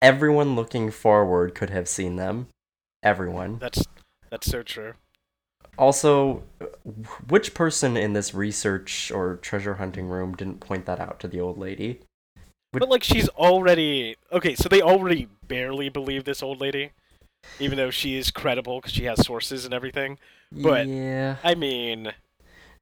Everyone 0.00 0.56
looking 0.56 0.90
forward 0.90 1.54
could 1.54 1.70
have 1.70 1.88
seen 1.88 2.16
them. 2.16 2.48
Everyone. 3.02 3.58
That's 3.58 3.84
that's 4.30 4.46
so 4.46 4.62
true. 4.62 4.94
Also, 5.78 6.42
which 7.28 7.54
person 7.54 7.96
in 7.96 8.12
this 8.12 8.34
research 8.34 9.10
or 9.10 9.36
treasure 9.36 9.74
hunting 9.74 10.06
room 10.06 10.34
didn't 10.34 10.60
point 10.60 10.84
that 10.86 11.00
out 11.00 11.18
to 11.20 11.28
the 11.28 11.40
old 11.40 11.58
lady? 11.58 12.00
Would- 12.72 12.80
But 12.80 12.88
like 12.88 13.02
she's 13.04 13.28
already 13.30 14.16
okay, 14.30 14.54
so 14.54 14.68
they 14.68 14.82
already 14.82 15.28
barely 15.46 15.88
believe 15.88 16.24
this 16.24 16.42
old 16.42 16.60
lady. 16.60 16.90
even 17.58 17.76
though 17.76 17.90
she 17.90 18.16
is 18.16 18.30
credible 18.30 18.78
because 18.80 18.92
she 18.92 19.02
has 19.04 19.24
sources 19.26 19.64
and 19.64 19.74
everything. 19.74 20.16
But- 20.52 20.86
yeah. 20.86 21.36
I 21.42 21.56
mean, 21.56 22.12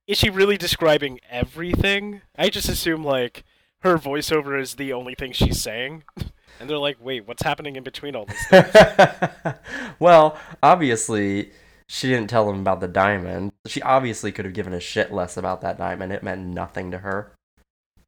is 0.07 0.19
she 0.19 0.29
really 0.29 0.59
describing 0.59 1.19
everything? 1.31 2.21
I 2.37 2.51
just 2.51 2.69
assume 2.69 3.03
like 3.03 3.43
her 3.81 3.97
voiceover 3.97 4.61
is 4.61 4.75
the 4.75 4.93
only 4.93 5.15
thing 5.15 5.33
she's 5.33 5.63
saying, 5.63 6.03
and 6.61 6.69
they're 6.69 6.77
like, 6.77 6.99
"Wait, 7.01 7.27
what's 7.27 7.43
happening 7.43 7.77
in 7.77 7.83
between 7.85 8.15
all 8.15 8.27
this?" 8.27 8.39
Stuff? 8.47 9.57
well, 9.99 10.39
obviously, 10.63 11.53
she 11.93 12.07
didn't 12.09 12.31
tell 12.31 12.49
him 12.49 12.61
about 12.61 12.81
the 12.81 12.87
diamond. 12.87 13.51
She 13.67 13.83
obviously 13.83 14.31
could 14.31 14.45
have 14.45 14.55
given 14.55 14.73
a 14.73 14.79
shit 14.79 15.13
less 15.13 15.37
about 15.37 15.61
that 15.63 15.77
diamond. 15.77 16.13
It 16.13 16.23
meant 16.23 16.47
nothing 16.47 16.93
to 16.93 16.99
her. 16.99 17.33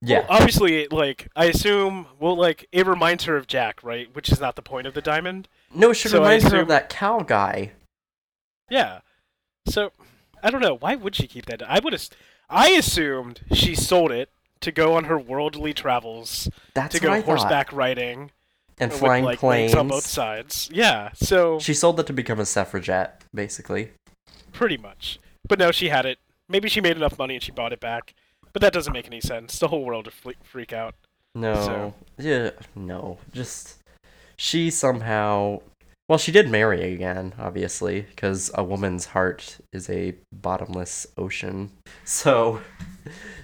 Yeah. 0.01 0.21
Well, 0.21 0.27
obviously, 0.31 0.87
like 0.87 1.27
I 1.35 1.47
assume, 1.47 2.07
well, 2.21 2.37
like 2.37 2.69
it 2.71 2.87
reminds 2.87 3.25
her 3.25 3.37
of 3.37 3.49
Jack, 3.49 3.83
right? 3.83 4.09
Which 4.15 4.31
is 4.31 4.41
not 4.41 4.55
the 4.55 4.63
point 4.63 4.87
of 4.87 4.95
the 4.95 5.03
diamond. 5.03 5.49
no, 5.75 5.91
it 5.91 5.95
should 5.95 6.13
so 6.13 6.23
I 6.23 6.35
remind 6.37 6.53
her 6.53 6.61
of 6.61 6.69
that 6.69 6.91
cow 6.91 7.21
guy. 7.21 7.73
Yeah. 8.71 9.01
So 9.67 9.91
I 10.45 10.51
don't 10.51 10.63
know. 10.63 10.77
Why 10.77 10.95
would 10.95 11.17
she 11.17 11.27
keep 11.27 11.47
that? 11.47 11.69
I 11.69 11.81
would 11.81 11.93
have. 11.93 12.09
I 12.49 12.71
assumed 12.71 13.41
she 13.53 13.75
sold 13.75 14.13
it 14.13 14.31
to 14.61 14.71
go 14.71 14.95
on 14.95 15.05
her 15.05 15.19
worldly 15.19 15.75
travels, 15.75 16.49
That's 16.75 16.95
to 16.95 17.01
go 17.01 17.11
I 17.11 17.17
thought. 17.21 17.27
horseback 17.27 17.73
riding, 17.73 18.31
and 18.83 18.93
with, 18.93 19.01
flying 19.01 19.25
like, 19.25 19.39
planes. 19.39 19.75
on 19.75 19.89
both 19.89 20.05
sides. 20.07 20.69
Yeah. 20.73 21.11
So 21.15 21.59
She 21.59 21.75
sold 21.75 21.99
it 22.01 22.07
to 22.07 22.13
become 22.13 22.41
a 22.41 22.47
suffragette, 22.47 23.23
basically. 23.35 23.91
pretty 24.53 24.77
much. 24.77 25.19
But 25.49 25.59
no, 25.59 25.73
she 25.73 25.89
had 25.89 26.07
it. 26.07 26.19
Maybe 26.49 26.69
she 26.69 26.81
made 26.81 26.97
enough 26.97 27.19
money 27.19 27.35
and 27.35 27.43
she 27.43 27.53
bought 27.53 27.73
it 27.73 27.81
back. 27.81 28.15
But 28.53 28.61
that 28.63 28.73
doesn't 28.73 28.93
make 28.93 29.07
any 29.07 29.21
sense. 29.21 29.59
The 29.59 29.69
whole 29.69 29.85
world 29.85 30.11
would 30.25 30.37
freak 30.45 30.73
out. 30.73 30.95
No. 31.35 31.55
So- 31.55 31.95
Yeah, 32.19 32.51
no. 32.75 33.19
Just 33.33 33.79
she 34.37 34.71
somehow 34.71 35.61
well, 36.09 36.19
she 36.19 36.33
did 36.33 36.51
marry 36.51 36.93
again, 36.93 37.33
obviously, 37.39 38.03
because 38.03 38.51
a 38.55 38.63
woman's 38.63 39.07
heart 39.07 39.59
is 39.73 39.89
a 39.89 40.15
bottomless 40.33 41.07
ocean. 41.17 41.71
So 42.05 42.61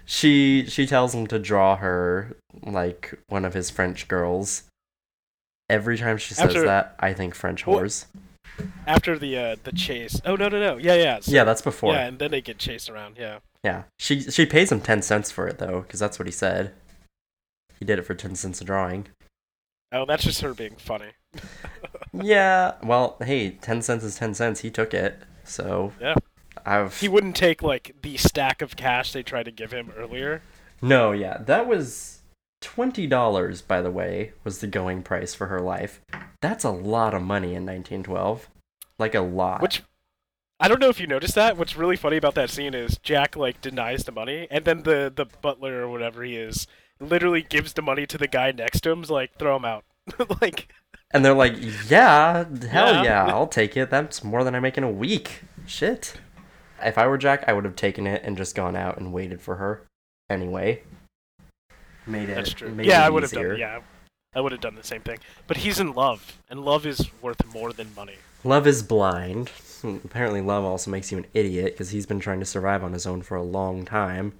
she 0.04 0.66
she 0.68 0.86
tells 0.86 1.14
him 1.14 1.26
to 1.28 1.38
draw 1.38 1.76
her 1.76 2.36
like 2.64 3.14
one 3.28 3.44
of 3.44 3.54
his 3.54 3.70
French 3.70 4.08
girls. 4.08 4.64
Every 5.70 5.98
time 5.98 6.16
she 6.18 6.34
says 6.34 6.46
After- 6.46 6.64
that, 6.64 6.94
I 6.98 7.12
think 7.12 7.34
French 7.34 7.66
Well- 7.66 7.80
whores. 7.80 8.06
After 8.86 9.16
the 9.18 9.38
uh, 9.38 9.56
the 9.62 9.70
chase. 9.72 10.20
Oh 10.24 10.34
no 10.34 10.48
no 10.48 10.58
no. 10.58 10.76
Yeah 10.78 10.94
yeah. 10.94 11.20
So- 11.20 11.30
yeah, 11.32 11.44
that's 11.44 11.62
before. 11.62 11.92
Yeah, 11.94 12.06
and 12.06 12.18
then 12.18 12.30
they 12.32 12.40
get 12.40 12.58
chased 12.58 12.90
around. 12.90 13.16
Yeah. 13.18 13.38
Yeah, 13.62 13.82
she 13.98 14.20
she 14.22 14.46
pays 14.46 14.72
him 14.72 14.80
ten 14.80 15.02
cents 15.02 15.30
for 15.30 15.46
it 15.46 15.58
though, 15.58 15.82
because 15.82 16.00
that's 16.00 16.18
what 16.18 16.26
he 16.26 16.32
said. 16.32 16.72
He 17.78 17.84
did 17.84 17.98
it 17.98 18.02
for 18.02 18.14
ten 18.14 18.34
cents 18.34 18.60
a 18.60 18.64
drawing. 18.64 19.06
Oh, 19.92 20.04
that's 20.04 20.24
just 20.24 20.40
her 20.40 20.54
being 20.54 20.76
funny. 20.76 21.10
Yeah, 22.12 22.72
well, 22.82 23.16
hey, 23.22 23.50
ten 23.50 23.82
cents 23.82 24.02
is 24.02 24.16
ten 24.16 24.34
cents. 24.34 24.60
He 24.60 24.70
took 24.70 24.94
it, 24.94 25.18
so 25.44 25.92
Yeah. 26.00 26.14
I've 26.64 26.98
He 26.98 27.06
wouldn't 27.08 27.36
take 27.36 27.62
like 27.62 27.94
the 28.02 28.16
stack 28.16 28.62
of 28.62 28.76
cash 28.76 29.12
they 29.12 29.22
tried 29.22 29.44
to 29.44 29.50
give 29.52 29.72
him 29.72 29.92
earlier. 29.96 30.42
no, 30.80 31.12
yeah, 31.12 31.36
that 31.38 31.66
was 31.68 32.17
twenty 32.60 33.06
dollars. 33.06 33.62
By 33.62 33.82
the 33.82 33.90
way, 33.90 34.32
was 34.44 34.58
the 34.58 34.66
going 34.66 35.02
price 35.02 35.34
for 35.34 35.46
her 35.46 35.60
life. 35.60 36.00
That's 36.40 36.64
a 36.64 36.70
lot 36.70 37.14
of 37.14 37.22
money 37.22 37.48
in 37.54 37.66
1912, 37.66 38.48
like 38.98 39.14
a 39.14 39.20
lot. 39.20 39.60
Which 39.60 39.82
I 40.60 40.68
don't 40.68 40.80
know 40.80 40.88
if 40.88 41.00
you 41.00 41.06
noticed 41.06 41.34
that. 41.36 41.56
What's 41.56 41.76
really 41.76 41.96
funny 41.96 42.16
about 42.16 42.34
that 42.34 42.50
scene 42.50 42.74
is 42.74 42.98
Jack 42.98 43.36
like 43.36 43.60
denies 43.60 44.04
the 44.04 44.12
money, 44.12 44.46
and 44.50 44.64
then 44.64 44.82
the 44.82 45.12
the 45.14 45.26
butler 45.42 45.82
or 45.82 45.88
whatever 45.88 46.22
he 46.24 46.36
is 46.36 46.66
literally 47.00 47.42
gives 47.42 47.74
the 47.74 47.82
money 47.82 48.06
to 48.06 48.18
the 48.18 48.28
guy 48.28 48.50
next 48.52 48.80
to 48.80 48.90
him. 48.90 49.02
Is 49.02 49.10
like 49.10 49.38
throw 49.38 49.56
him 49.56 49.64
out. 49.64 49.84
like 50.40 50.72
and 51.10 51.24
they're 51.24 51.34
like, 51.34 51.54
yeah, 51.88 52.44
hell 52.68 52.94
Yeah. 52.94 53.02
yeah, 53.02 53.24
I'll 53.26 53.46
take 53.46 53.76
it. 53.76 53.90
That's 53.90 54.22
more 54.22 54.44
than 54.44 54.54
I 54.54 54.60
make 54.60 54.76
in 54.76 54.84
a 54.84 54.90
week. 54.90 55.42
Shit. 55.66 56.14
If 56.82 56.98
I 56.98 57.06
were 57.06 57.18
Jack, 57.18 57.44
I 57.48 57.52
would 57.54 57.64
have 57.64 57.76
taken 57.76 58.06
it 58.06 58.22
and 58.24 58.36
just 58.36 58.54
gone 58.54 58.76
out 58.76 58.98
and 58.98 59.12
waited 59.12 59.40
for 59.40 59.56
her. 59.56 59.86
Anyway, 60.30 60.82
made 62.08 62.28
it. 62.28 62.34
that's 62.34 62.52
true. 62.52 62.74
Yeah, 62.80 63.04
I 63.04 63.10
would 63.10 63.22
have 63.22 63.32
done. 63.32 63.56
Yeah, 63.58 63.80
I 64.34 64.40
would 64.40 64.52
have 64.52 64.60
done 64.60 64.74
the 64.74 64.84
same 64.84 65.02
thing. 65.02 65.18
But 65.46 65.58
he's 65.58 65.80
in 65.80 65.92
love, 65.92 66.38
and 66.48 66.64
love 66.64 66.86
is 66.86 67.08
worth 67.22 67.44
more 67.52 67.72
than 67.72 67.94
money. 67.94 68.16
Love 68.44 68.66
is 68.66 68.82
blind. 68.82 69.48
Hmm, 69.80 69.96
apparently, 70.04 70.40
love 70.40 70.64
also 70.64 70.90
makes 70.90 71.10
you 71.10 71.18
an 71.18 71.26
idiot 71.34 71.72
because 71.72 71.90
he's 71.90 72.06
been 72.06 72.20
trying 72.20 72.40
to 72.40 72.46
survive 72.46 72.84
on 72.84 72.92
his 72.92 73.06
own 73.06 73.22
for 73.22 73.36
a 73.36 73.42
long 73.42 73.84
time. 73.84 74.34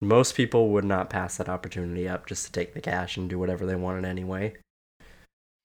Most 0.00 0.34
people 0.34 0.70
would 0.70 0.84
not 0.84 1.10
pass 1.10 1.36
that 1.36 1.48
opportunity 1.48 2.08
up 2.08 2.26
just 2.26 2.46
to 2.46 2.52
take 2.52 2.72
the 2.72 2.80
cash 2.80 3.16
and 3.16 3.28
do 3.28 3.38
whatever 3.38 3.66
they 3.66 3.76
wanted 3.76 4.04
anyway. 4.04 4.56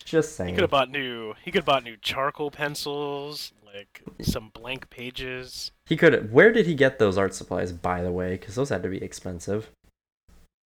Just 0.04 0.36
saying. 0.36 0.50
He 0.50 0.56
could 0.56 0.64
have 0.64 0.72
bought 0.72 0.92
new. 0.92 1.34
He 1.44 1.52
could 1.52 1.60
have 1.60 1.66
bought 1.66 1.84
new 1.84 1.96
charcoal 2.02 2.52
pencils, 2.52 3.54
like 3.66 4.04
some 4.22 4.52
blank 4.54 4.90
pages. 4.90 5.72
He 5.86 5.96
could. 5.96 6.32
Where 6.32 6.52
did 6.52 6.66
he 6.68 6.76
get 6.76 7.00
those 7.00 7.18
art 7.18 7.34
supplies, 7.34 7.72
by 7.72 8.02
the 8.04 8.12
way? 8.12 8.32
Because 8.32 8.56
those 8.56 8.70
had 8.70 8.84
to 8.84 8.90
be 8.90 9.02
expensive. 9.02 9.72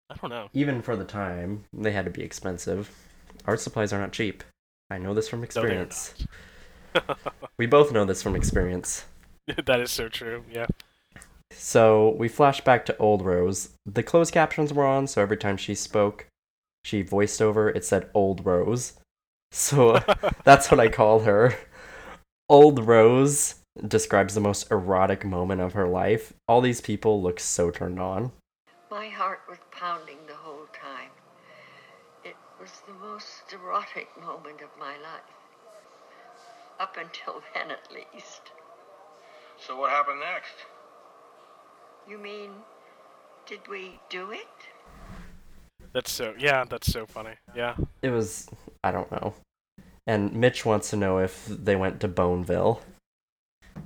I 0.09 0.15
don't 0.15 0.29
know. 0.29 0.49
Even 0.53 0.81
for 0.81 0.95
the 0.95 1.05
time, 1.05 1.63
they 1.73 1.91
had 1.91 2.05
to 2.05 2.11
be 2.11 2.21
expensive. 2.21 2.91
Art 3.45 3.59
supplies 3.59 3.91
are 3.91 3.99
not 3.99 4.11
cheap. 4.11 4.43
I 4.89 4.97
know 4.97 5.13
this 5.13 5.27
from 5.27 5.39
No, 5.39 5.45
experience. 5.45 6.13
we 7.57 7.65
both 7.65 7.91
know 7.91 8.05
this 8.05 8.21
from 8.21 8.35
experience. 8.35 9.05
that 9.65 9.79
is 9.79 9.91
so 9.91 10.09
true. 10.09 10.43
Yeah. 10.51 10.67
So 11.51 12.15
we 12.17 12.27
flash 12.27 12.61
back 12.61 12.85
to 12.85 12.97
Old 12.97 13.23
Rose. 13.23 13.69
The 13.85 14.03
closed 14.03 14.33
captions 14.33 14.73
were 14.73 14.85
on, 14.85 15.07
so 15.07 15.21
every 15.21 15.37
time 15.37 15.57
she 15.57 15.73
spoke, 15.73 16.27
she 16.83 17.01
voiced 17.01 17.41
over, 17.41 17.69
it 17.69 17.85
said 17.85 18.09
Old 18.13 18.45
Rose. 18.45 18.93
So 19.51 19.99
that's 20.43 20.69
what 20.69 20.79
I 20.79 20.89
call 20.89 21.21
her. 21.21 21.55
Old 22.49 22.85
Rose 22.85 23.55
describes 23.87 24.35
the 24.35 24.41
most 24.41 24.69
erotic 24.71 25.25
moment 25.25 25.61
of 25.61 25.73
her 25.73 25.87
life. 25.87 26.33
All 26.47 26.61
these 26.61 26.81
people 26.81 27.21
look 27.21 27.39
so 27.39 27.71
turned 27.71 27.99
on. 27.99 28.31
My 28.91 29.07
heart 29.09 29.41
was 29.49 29.57
pounding 29.71 30.17
the 30.27 30.35
whole 30.35 30.67
time. 30.73 31.09
It 32.23 32.35
was 32.59 32.71
the 32.87 32.93
most 32.93 33.51
erotic 33.53 34.07
moment 34.21 34.61
of 34.61 34.69
my 34.79 34.93
life. 34.97 35.21
Up 36.79 36.97
until 36.97 37.41
then, 37.53 37.71
at 37.71 37.87
least. 37.91 38.41
So 39.57 39.79
what 39.79 39.89
happened 39.91 40.19
next? 40.19 40.53
You 42.07 42.17
mean, 42.17 42.51
did 43.47 43.59
we 43.69 43.99
do 44.09 44.31
it? 44.31 44.47
That's 45.93 46.11
so. 46.11 46.33
Yeah, 46.37 46.65
that's 46.69 46.91
so 46.91 47.05
funny. 47.05 47.35
Yeah. 47.55 47.75
It 48.01 48.09
was, 48.09 48.47
I 48.83 48.91
don't 48.91 49.11
know. 49.11 49.33
And 50.07 50.33
Mitch 50.33 50.65
wants 50.65 50.89
to 50.91 50.97
know 50.97 51.17
if 51.17 51.45
they 51.47 51.75
went 51.75 51.99
to 52.01 52.07
Boneville, 52.07 52.81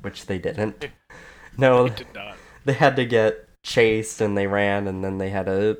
which 0.01 0.25
they 0.25 0.37
didn't. 0.37 0.87
No, 1.57 1.85
He 1.85 1.89
did 1.91 2.13
not. 2.13 2.35
they 2.65 2.73
had 2.73 2.95
to 2.97 3.05
get 3.05 3.47
chased 3.69 4.19
and 4.19 4.35
they 4.35 4.47
ran 4.47 4.87
and 4.87 5.03
then 5.03 5.19
they 5.19 5.29
had 5.29 5.47
a 5.47 5.77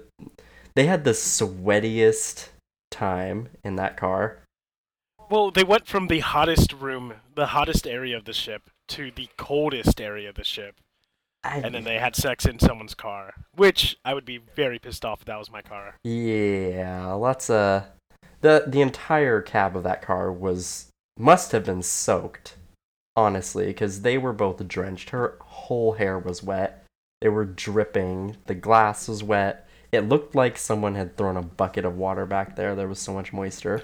they 0.75 0.86
had 0.86 1.04
the 1.04 1.12
sweatiest 1.12 2.49
time 2.91 3.49
in 3.63 3.75
that 3.75 3.97
car 3.97 4.39
Well, 5.30 5.52
they 5.52 5.63
went 5.63 5.88
from 5.88 6.08
the 6.08 6.19
hottest 6.19 6.71
room, 6.73 7.13
the 7.36 7.47
hottest 7.47 7.86
area 7.88 8.15
of 8.17 8.25
the 8.25 8.34
ship, 8.34 8.69
to 8.89 9.12
the 9.12 9.28
coldest 9.38 9.99
area 10.02 10.30
of 10.30 10.36
the 10.36 10.43
ship, 10.43 10.75
I, 11.43 11.58
and 11.58 11.73
then 11.73 11.84
they 11.84 11.99
had 11.99 12.15
sex 12.15 12.45
in 12.45 12.60
someone's 12.60 12.95
car. 12.95 13.34
Which 13.56 13.97
I 14.04 14.13
would 14.13 14.25
be 14.25 14.39
very 14.56 14.80
pissed 14.80 15.06
off 15.06 15.21
if 15.21 15.25
that 15.25 15.38
was 15.39 15.52
my 15.52 15.62
car. 15.62 15.95
yeah 16.04 17.12
lots 17.13 17.49
of 17.49 17.84
the 18.41 18.63
the 18.67 18.82
entire 18.82 19.41
cab 19.41 19.75
of 19.75 19.84
that 19.84 20.02
car 20.02 20.32
was 20.32 20.89
must 21.17 21.52
have 21.52 21.65
been 21.65 21.84
soaked 21.84 22.56
honestly 23.15 23.67
because 23.67 24.02
they 24.02 24.17
were 24.17 24.34
both 24.34 24.65
drenched 24.67 25.10
her 25.10 25.38
whole 25.41 25.93
hair 25.93 26.17
was 26.17 26.41
wet 26.41 26.79
they 27.21 27.29
were 27.29 27.45
dripping 27.45 28.38
the 28.47 28.55
glass 28.55 29.08
was 29.08 29.23
wet 29.23 29.67
it 29.91 30.01
looked 30.08 30.36
like 30.36 30.58
someone 30.58 30.95
had 30.95 31.17
thrown 31.17 31.36
a 31.38 31.41
bucket 31.41 31.86
of 31.86 31.97
water 31.97 32.25
back 32.25 32.55
there 32.55 32.75
there 32.75 32.88
was 32.88 32.99
so 32.99 33.13
much 33.13 33.34
moisture 33.34 33.84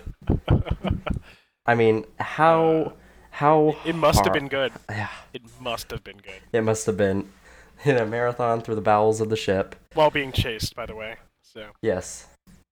i 1.66 1.76
mean 1.76 2.06
how 2.20 2.64
uh, 2.66 2.92
how 3.32 3.76
It 3.86 3.96
must 3.96 4.24
have 4.24 4.34
been 4.34 4.48
good. 4.48 4.72
yeah 4.90 5.10
It 5.34 5.42
must 5.60 5.92
have 5.92 6.06
been 6.06 6.20
good. 6.20 6.40
It 6.54 6.62
must 6.62 6.86
have 6.86 6.96
been 6.96 7.28
in 7.84 7.98
a 7.98 8.06
marathon 8.06 8.62
through 8.62 8.76
the 8.76 8.82
bowels 8.82 9.20
of 9.20 9.28
the 9.30 9.36
ship. 9.36 9.76
While 9.94 10.10
being 10.10 10.32
chased, 10.32 10.74
by 10.74 10.86
the 10.86 10.96
way. 10.96 11.18
So 11.44 11.72
Yes. 11.82 12.28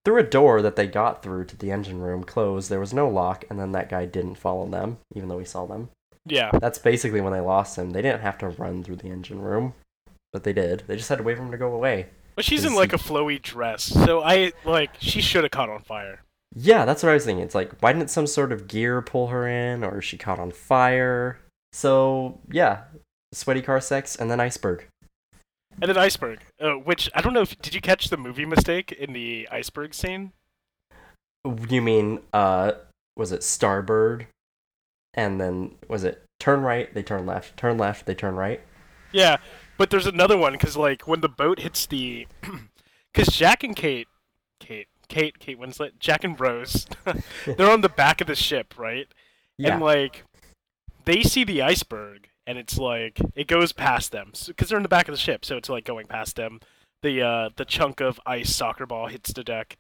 Through 0.05 0.20
a 0.20 0.24
door 0.24 0.61
that 0.61 0.78
they 0.78 0.88
got 0.88 1.22
through 1.22 1.45
to 1.47 1.57
the 1.57 1.70
engine 1.72 1.99
room 1.99 2.24
closed, 2.24 2.70
there 2.70 2.80
was 2.80 2.93
no 2.93 3.09
lock, 3.09 3.43
and 3.49 3.59
then 3.59 3.74
that 3.74 3.89
guy 3.89 4.05
didn't 4.05 4.36
follow 4.36 4.66
them, 4.66 4.99
even 5.14 5.28
though 5.28 5.38
we 5.38 5.43
saw 5.43 5.66
them. 5.66 5.89
yeah, 6.26 6.51
That's 6.61 6.80
basically 6.80 7.20
when 7.20 7.34
they 7.34 7.41
lost 7.41 7.78
him. 7.78 7.91
They 7.91 8.01
didn't 8.01 8.22
have 8.22 8.38
to 8.38 8.47
run 8.47 8.86
through 8.86 8.97
the 8.97 9.09
engine 9.09 9.41
room, 9.41 9.74
but 10.34 10.44
they 10.44 10.52
did. 10.54 10.84
They 10.88 10.98
just 10.98 11.08
had 11.08 11.20
to 11.20 11.24
wait 11.24 11.38
for 11.38 11.44
him 11.44 11.52
to 11.52 11.58
go 11.58 11.74
away. 11.74 12.08
but 12.36 12.44
she's 12.44 12.66
in 12.66 12.74
like 12.74 12.92
a 12.92 12.98
flowy 12.98 13.42
dress, 13.42 13.84
so 13.84 14.22
I 14.22 14.52
like 14.66 14.92
she 15.00 15.22
should 15.22 15.44
have 15.44 15.52
caught 15.52 15.70
on 15.70 15.82
fire. 15.82 16.24
Yeah, 16.56 16.86
that's 16.86 17.02
what 17.02 17.10
I 17.10 17.14
was 17.14 17.26
thinking. 17.26 17.44
It's 17.44 17.56
like, 17.56 17.72
why 17.80 17.94
didn't 17.94 18.10
some 18.10 18.28
sort 18.28 18.52
of 18.52 18.68
gear 18.68 19.02
pull 19.02 19.28
her 19.28 19.48
in, 19.48 19.84
or 19.84 20.02
she 20.02 20.18
caught 20.18 20.40
on 20.40 20.52
fire? 20.52 21.40
So, 21.72 22.40
yeah, 22.52 22.84
sweaty 23.32 23.62
car 23.62 23.80
sex, 23.80 24.16
and 24.16 24.30
then 24.30 24.40
iceberg. 24.40 24.88
And 25.82 25.90
then 25.90 25.98
iceberg, 25.98 26.40
uh, 26.60 26.74
which 26.74 27.10
I 27.16 27.22
don't 27.22 27.34
know 27.34 27.42
if 27.42 27.60
did 27.62 27.74
you 27.74 27.82
catch 27.82 28.10
the 28.10 28.18
movie 28.18 28.46
mistake 28.46 28.92
in 28.92 29.14
the 29.14 29.48
iceberg 29.52 29.94
scene? 29.94 30.34
You 31.70 31.82
mean, 31.82 32.20
uh, 32.34 32.74
was 33.16 33.32
it 33.32 33.44
starboard? 33.44 34.28
and 35.14 35.40
then 35.40 35.76
was 35.88 36.04
it 36.04 36.24
turn 36.40 36.62
right, 36.62 36.94
they 36.94 37.04
turn 37.04 37.26
left, 37.26 37.56
turn 37.58 37.78
left, 37.78 38.06
they 38.06 38.16
turn 38.16 38.36
right. 38.36 38.62
Yeah, 39.12 39.38
but 39.78 39.89
there's 39.89 40.07
another 40.07 40.38
one 40.38 40.53
because 40.53 40.78
like 40.78 41.07
when 41.07 41.21
the 41.21 41.30
boat 41.30 41.59
hits 41.59 41.86
the, 41.86 42.28
because 43.13 43.34
Jack 43.34 43.63
and 43.63 43.76
Kate, 43.76 44.07
Kate, 44.59 44.88
Kate, 45.07 45.39
Kate 45.39 45.59
Winslet, 45.59 45.99
Jack 45.99 46.24
and 46.24 46.39
Rose, 46.39 46.88
they're 47.45 47.71
on 47.71 47.82
the 47.82 47.89
back 47.89 48.21
of 48.21 48.28
the 48.28 48.36
ship, 48.36 48.74
right? 48.78 49.07
Yeah. 49.57 49.74
And 49.74 49.84
like, 49.84 50.24
they 51.05 51.21
see 51.24 51.43
the 51.43 51.61
iceberg, 51.61 52.30
and 52.47 52.57
it's 52.57 52.78
like 52.78 53.19
it 53.36 53.47
goes 53.47 53.71
past 53.71 54.11
them 54.11 54.32
because 54.47 54.69
they're 54.69 54.78
in 54.78 54.84
the 54.84 54.89
back 54.89 55.07
of 55.07 55.13
the 55.13 55.19
ship, 55.19 55.45
so 55.45 55.57
it's 55.57 55.69
like 55.69 55.86
going 55.86 56.07
past 56.07 56.36
them. 56.36 56.59
The 57.01 57.21
uh, 57.21 57.49
the 57.55 57.65
chunk 57.65 57.99
of 57.99 58.19
ice 58.26 58.55
soccer 58.55 58.86
ball 58.86 59.07
hits 59.07 59.34
the 59.34 59.43
deck, 59.43 59.78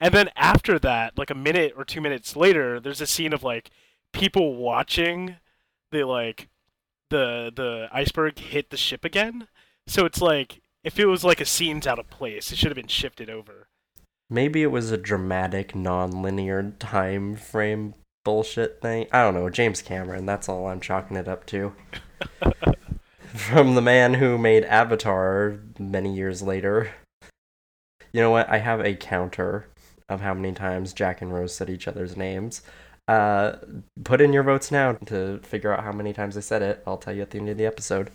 and 0.00 0.12
then 0.12 0.30
after 0.36 0.78
that, 0.80 1.16
like 1.16 1.30
a 1.30 1.34
minute 1.34 1.74
or 1.76 1.84
two 1.84 2.00
minutes 2.00 2.36
later, 2.36 2.80
there's 2.80 3.00
a 3.00 3.06
scene 3.06 3.32
of 3.32 3.42
like 3.42 3.70
people 4.12 4.56
watching 4.56 5.36
the 5.92 6.04
like 6.04 6.48
the 7.10 7.52
the 7.54 7.88
iceberg 7.92 8.38
hit 8.38 8.70
the 8.70 8.76
ship 8.76 9.04
again. 9.04 9.48
So 9.86 10.04
it's 10.04 10.20
like 10.20 10.60
if 10.82 10.98
it 10.98 11.06
was 11.06 11.24
like 11.24 11.40
a 11.40 11.46
scene's 11.46 11.86
out 11.86 11.98
of 11.98 12.10
place, 12.10 12.52
it 12.52 12.58
should 12.58 12.70
have 12.70 12.76
been 12.76 12.86
shifted 12.88 13.30
over. 13.30 13.68
Maybe 14.30 14.62
it 14.62 14.70
was 14.70 14.90
a 14.90 14.96
dramatic, 14.96 15.74
non-linear 15.74 16.74
time 16.78 17.36
frame 17.36 17.94
bullshit 18.24 18.80
thing. 18.80 19.06
I 19.12 19.22
don't 19.22 19.34
know. 19.34 19.50
James 19.50 19.82
Cameron. 19.82 20.26
That's 20.26 20.48
all 20.48 20.66
I'm 20.66 20.80
chalking 20.80 21.16
it 21.16 21.28
up 21.28 21.46
to. 21.46 21.72
From 23.34 23.74
the 23.74 23.82
man 23.82 24.14
who 24.14 24.38
made 24.38 24.64
Avatar 24.64 25.60
many 25.78 26.14
years 26.14 26.42
later. 26.42 26.90
You 28.12 28.20
know 28.20 28.30
what? 28.30 28.48
I 28.48 28.58
have 28.58 28.80
a 28.80 28.94
counter 28.94 29.66
of 30.08 30.20
how 30.20 30.34
many 30.34 30.52
times 30.52 30.92
Jack 30.92 31.20
and 31.20 31.32
Rose 31.32 31.54
said 31.54 31.68
each 31.68 31.88
other's 31.88 32.16
names. 32.16 32.62
Uh, 33.06 33.56
put 34.02 34.20
in 34.20 34.32
your 34.32 34.42
votes 34.42 34.70
now 34.70 34.92
to 34.92 35.38
figure 35.42 35.72
out 35.72 35.84
how 35.84 35.92
many 35.92 36.12
times 36.12 36.36
I 36.36 36.40
said 36.40 36.62
it. 36.62 36.82
I'll 36.86 36.96
tell 36.96 37.14
you 37.14 37.22
at 37.22 37.30
the 37.30 37.38
end 37.38 37.48
of 37.50 37.58
the 37.58 37.66
episode. 37.66 38.10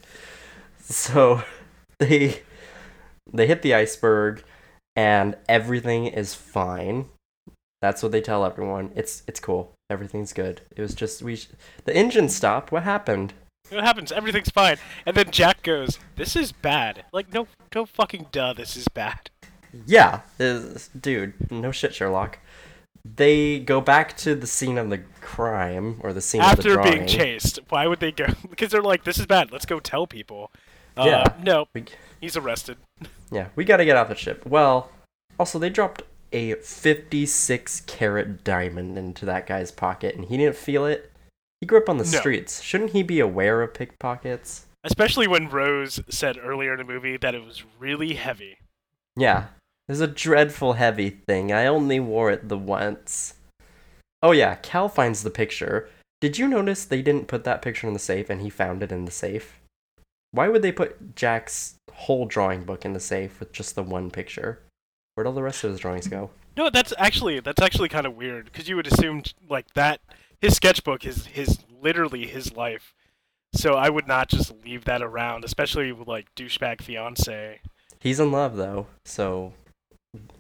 So 0.82 1.44
they 2.00 2.42
they 3.32 3.46
hit 3.48 3.62
the 3.62 3.76
iceberg 3.76 4.44
and 4.96 5.38
everything 5.48 6.08
is 6.08 6.34
fine. 6.34 7.06
That's 7.82 8.02
what 8.04 8.12
they 8.12 8.22
tell 8.22 8.44
everyone. 8.46 8.92
It's 8.96 9.24
it's 9.28 9.40
cool. 9.40 9.74
Everything's 9.90 10.34
good. 10.34 10.62
It 10.76 10.82
was 10.82 10.94
just 10.96 11.22
we 11.22 11.36
sh- 11.36 11.50
the 11.86 11.96
engine 11.96 12.28
stopped. 12.30 12.72
What 12.72 12.84
happened? 12.84 13.34
What 13.70 13.84
happens? 13.84 14.12
Everything's 14.12 14.50
fine, 14.50 14.78
and 15.06 15.16
then 15.16 15.30
Jack 15.32 15.62
goes, 15.62 16.00
"This 16.16 16.36
is 16.36 16.52
bad." 16.52 17.06
Like 17.14 17.32
no, 17.34 17.48
no 17.74 17.86
fucking 17.86 18.28
duh. 18.32 18.54
This 18.54 18.76
is 18.76 18.88
bad. 18.88 19.30
Yeah, 19.86 20.22
is- 20.40 20.90
dude, 21.00 21.52
no 21.52 21.72
shit, 21.72 21.94
Sherlock. 21.94 22.40
They 23.06 23.60
go 23.60 23.82
back 23.82 24.16
to 24.18 24.36
the 24.36 24.48
scene 24.48 24.78
of 24.78 24.90
the 24.90 25.00
crime 25.22 26.00
or 26.02 26.14
the 26.14 26.22
scene 26.22 26.42
of 26.42 26.48
the 26.62 26.70
After 26.72 26.82
being 26.84 27.08
chased, 27.08 27.60
why 27.70 27.88
would 27.88 28.00
they 28.00 28.12
go? 28.12 28.28
because 28.50 28.72
they're 28.72 28.82
like, 28.82 29.04
"This 29.04 29.18
is 29.18 29.26
bad. 29.26 29.52
Let's 29.52 29.66
go 29.66 29.80
tell 29.80 30.06
people." 30.08 30.52
Uh, 30.98 31.04
Yeah. 31.06 31.34
No, 31.44 31.68
We- 31.74 31.86
he's 32.20 32.36
arrested. 32.38 32.78
Yeah, 33.32 33.50
we 33.56 33.64
gotta 33.64 33.86
get 33.86 33.96
off 33.96 34.10
the 34.10 34.16
ship. 34.16 34.44
Well, 34.46 34.90
also 35.40 35.60
they 35.60 35.70
dropped 35.70 36.02
a 36.34 36.56
56 36.56 37.82
carat 37.82 38.44
diamond 38.44 38.98
into 38.98 39.24
that 39.26 39.46
guy's 39.48 39.72
pocket, 39.72 40.16
and 40.16 40.26
he 40.26 40.38
didn't 40.38 40.56
feel 40.56 40.86
it. 40.86 41.12
He 41.62 41.68
grew 41.68 41.78
up 41.80 41.90
on 41.90 41.98
the 42.00 42.06
No. 42.12 42.18
streets. 42.20 42.62
Shouldn't 42.62 42.92
he 42.92 43.04
be 43.04 43.20
aware 43.20 43.62
of 43.62 43.74
pickpockets? 43.76 44.66
Especially 44.84 45.28
when 45.28 45.48
Rose 45.50 46.00
said 46.10 46.38
earlier 46.42 46.74
in 46.74 46.80
the 46.80 46.92
movie 46.92 47.18
that 47.18 47.36
it 47.36 47.44
was 47.46 47.64
really 47.78 48.14
heavy. 48.16 48.58
Yeah, 49.16 49.48
it's 49.90 50.00
a 50.00 50.08
dreadful 50.08 50.74
heavy 50.74 51.10
thing. 51.10 51.52
I 51.52 51.66
only 51.66 52.00
wore 52.00 52.32
it 52.32 52.48
the 52.48 52.58
once. 52.58 53.34
Oh 54.22 54.32
yeah, 54.32 54.56
Cal 54.56 54.88
finds 54.88 55.24
the 55.24 55.30
picture. 55.30 55.90
Did 56.22 56.38
you 56.38 56.48
notice 56.48 56.86
they 56.86 57.02
didn't 57.02 57.28
put 57.28 57.44
that 57.46 57.62
picture 57.62 57.88
in 57.88 57.94
the 57.94 58.00
safe 58.00 58.30
and 58.30 58.42
he 58.42 58.50
found 58.50 58.84
it 58.84 58.92
in 58.92 59.06
the 59.06 59.12
safe? 59.12 59.60
Why 60.32 60.48
would 60.48 60.62
they 60.62 60.72
put 60.72 61.16
Jack's 61.16 61.76
whole 61.92 62.26
drawing 62.26 62.64
book 62.64 62.86
in 62.86 62.94
the 62.94 63.00
safe 63.00 63.40
with 63.40 63.52
just 63.52 63.76
the 63.76 63.84
one 63.84 64.12
picture? 64.12 64.60
Where'd 65.16 65.28
all 65.28 65.34
the 65.34 65.42
rest 65.42 65.64
of 65.64 65.72
his 65.72 65.80
drawings 65.80 66.08
go? 66.08 66.30
No, 66.56 66.70
that's 66.70 66.94
actually 66.98 67.40
that's 67.40 67.62
actually 67.62 67.90
kind 67.90 68.06
of 68.06 68.16
weird 68.16 68.46
because 68.46 68.70
you 68.70 68.76
would 68.76 68.88
assume 68.88 69.24
like 69.50 69.74
that 69.74 70.02
his 70.40 70.56
sketchbook 70.56 71.06
is 71.06 71.26
his 71.26 71.60
literally 71.82 72.28
his 72.28 72.54
life. 72.56 72.94
So 73.54 73.74
I 73.74 73.90
would 73.90 74.08
not 74.08 74.30
just 74.30 74.54
leave 74.64 74.86
that 74.86 75.02
around, 75.02 75.44
especially 75.44 75.92
with 75.92 76.08
like 76.08 76.34
douchebag 76.36 76.82
fiance. 76.82 77.62
He's 78.00 78.20
in 78.20 78.32
love 78.32 78.56
though, 78.56 78.88
so 79.06 79.54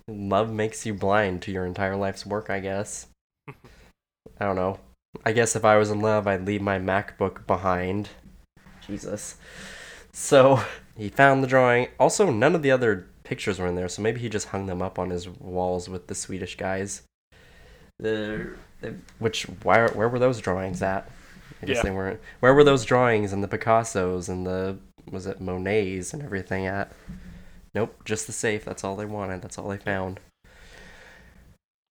love 0.07 0.51
makes 0.51 0.86
you 0.86 0.93
blind 0.93 1.41
to 1.43 1.51
your 1.51 1.65
entire 1.65 1.95
life's 1.95 2.26
work, 2.26 2.49
I 2.49 2.59
guess. 2.59 3.07
I 3.47 4.45
don't 4.45 4.55
know. 4.55 4.80
I 5.26 5.32
guess 5.32 5.55
if 5.55 5.65
I 5.65 5.78
was 5.78 5.89
in 5.91 6.01
love, 6.01 6.28
I'd 6.28 6.45
leave 6.45 6.61
my 6.61 6.80
MacBook 6.80 7.45
behind. 7.47 8.09
Jesus. 8.86 9.38
So 10.11 10.61
he 10.97 11.09
found 11.09 11.43
the 11.43 11.47
drawing. 11.47 11.88
Also, 11.99 12.30
none 12.32 12.55
of 12.55 12.61
the 12.61 12.72
other 12.72 13.07
pictures 13.24 13.59
were 13.59 13.67
in 13.67 13.76
there, 13.76 13.89
so 13.89 14.01
maybe 14.01 14.20
he 14.20 14.30
just 14.30 14.49
hung 14.49 14.65
them 14.65 14.82
up 14.82 14.97
on 14.97 15.09
his 15.09 15.28
walls 15.30 15.88
with 15.89 16.07
the 16.07 16.15
Swedish 16.15 16.55
guys. 16.57 17.03
The, 17.99 18.51
the 18.82 18.95
which 19.20 19.43
why 19.63 19.88
where 19.89 20.09
were 20.09 20.20
those 20.20 20.39
drawings 20.39 20.82
at? 20.82 21.09
I 21.61 21.65
guess 21.65 21.78
Yeah. 21.78 21.84
they 21.84 21.91
weren't. 21.91 22.20
Where 22.39 22.53
were 22.53 22.63
those 22.63 22.86
drawings 22.86 23.34
and 23.34 23.43
the 23.43 23.47
Picassos 23.47 24.30
and 24.30 24.47
the 24.47 24.78
was 25.11 25.26
it 25.28 25.41
Monets 25.41 26.13
and 26.13 26.24
everything 26.24 26.65
at? 26.65 26.91
Nope, 27.80 28.03
just 28.03 28.27
the 28.27 28.34
safe. 28.34 28.65
That's 28.65 28.84
all 28.84 28.97
they 28.97 29.05
wanted. 29.05 29.41
That's 29.41 29.57
all 29.57 29.69
they 29.69 29.77
found. 29.77 30.19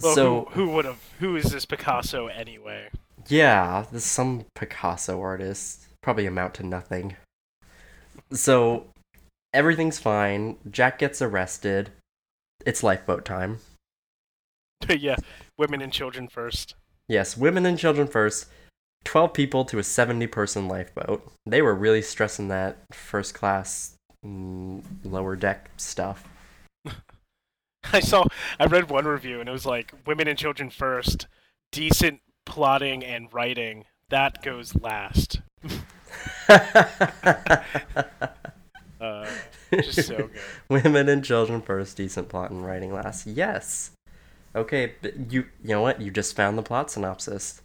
Well, 0.03 0.15
so 0.15 0.49
who, 0.51 0.67
who 0.67 0.71
would 0.75 0.85
have? 0.85 1.03
Who 1.19 1.35
is 1.35 1.45
this 1.45 1.65
Picasso 1.65 2.27
anyway? 2.27 2.91
yeah, 3.29 3.87
this 3.91 4.05
some 4.05 4.45
Picasso 4.55 5.19
artist 5.19 5.87
probably 6.03 6.27
amount 6.27 6.53
to 6.57 6.63
nothing. 6.63 7.17
So 8.33 8.89
everything's 9.55 9.99
fine. 9.99 10.59
Jack 10.71 10.99
gets 10.99 11.23
arrested. 11.23 11.89
It's 12.67 12.83
lifeboat 12.83 13.25
time. 13.25 13.61
yeah, 14.91 15.17
women 15.57 15.81
and 15.81 15.91
children 15.91 16.29
first. 16.29 16.75
Yes, 17.09 17.35
women 17.35 17.65
and 17.65 17.79
children 17.79 18.09
first. 18.09 18.45
12 19.07 19.33
people 19.33 19.65
to 19.65 19.79
a 19.79 19.83
70 19.83 20.27
person 20.27 20.69
lifeboat. 20.69 21.27
They 21.47 21.63
were 21.63 21.75
really 21.75 22.03
stressing 22.03 22.49
that 22.49 22.77
first 22.93 23.33
class 23.33 23.95
lower 24.23 25.37
deck 25.37 25.71
stuff. 25.77 26.29
I 27.93 28.01
saw. 28.01 28.25
I 28.59 28.67
read 28.67 28.91
one 28.91 29.07
review 29.07 29.41
and 29.41 29.49
it 29.49 29.53
was 29.53 29.67
like 29.67 29.93
women 30.07 30.29
and 30.29 30.39
children 30.39 30.71
first. 30.71 31.27
Decent 31.73 32.21
plotting 32.45 33.05
and 33.05 33.33
writing 33.33 33.85
that 34.11 34.43
goes 34.43 34.75
last. 34.75 35.41
Uh, 39.01 39.29
just 39.71 40.09
so 40.09 40.17
good. 40.17 40.31
Women 40.69 41.09
and 41.09 41.25
children 41.25 41.63
first, 41.63 41.97
decent 41.97 42.29
plot 42.29 42.51
and 42.51 42.67
writing 42.67 42.93
last. 42.93 43.29
Yes. 43.29 43.93
Okay, 44.57 44.95
but 45.01 45.31
you 45.31 45.47
you 45.63 45.69
know 45.69 45.83
what? 45.83 46.01
You 46.01 46.11
just 46.11 46.35
found 46.35 46.59
the 46.59 46.63
plot 46.63 46.91
synopsis. 46.91 47.63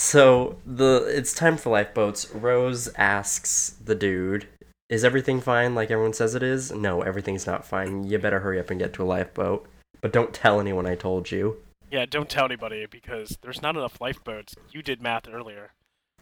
So 0.00 0.58
the 0.64 1.04
it's 1.08 1.34
time 1.34 1.56
for 1.56 1.70
lifeboats. 1.70 2.30
Rose 2.32 2.88
asks 2.94 3.70
the 3.84 3.96
dude, 3.96 4.46
"Is 4.88 5.02
everything 5.04 5.40
fine 5.40 5.74
like 5.74 5.90
everyone 5.90 6.12
says 6.12 6.36
it 6.36 6.42
is?" 6.44 6.70
No, 6.70 7.02
everything's 7.02 7.48
not 7.48 7.66
fine. 7.66 8.04
You 8.04 8.16
better 8.20 8.38
hurry 8.38 8.60
up 8.60 8.70
and 8.70 8.78
get 8.78 8.92
to 8.92 9.02
a 9.02 9.04
lifeboat. 9.16 9.66
But 10.00 10.12
don't 10.12 10.32
tell 10.32 10.60
anyone 10.60 10.86
I 10.86 10.94
told 10.94 11.32
you. 11.32 11.60
yeah, 11.90 12.06
don't 12.06 12.28
tell 12.28 12.44
anybody 12.44 12.86
because 12.86 13.38
there's 13.42 13.60
not 13.60 13.74
enough 13.74 14.00
lifeboats. 14.00 14.54
You 14.70 14.82
did 14.82 15.02
math 15.02 15.26
earlier. 15.28 15.72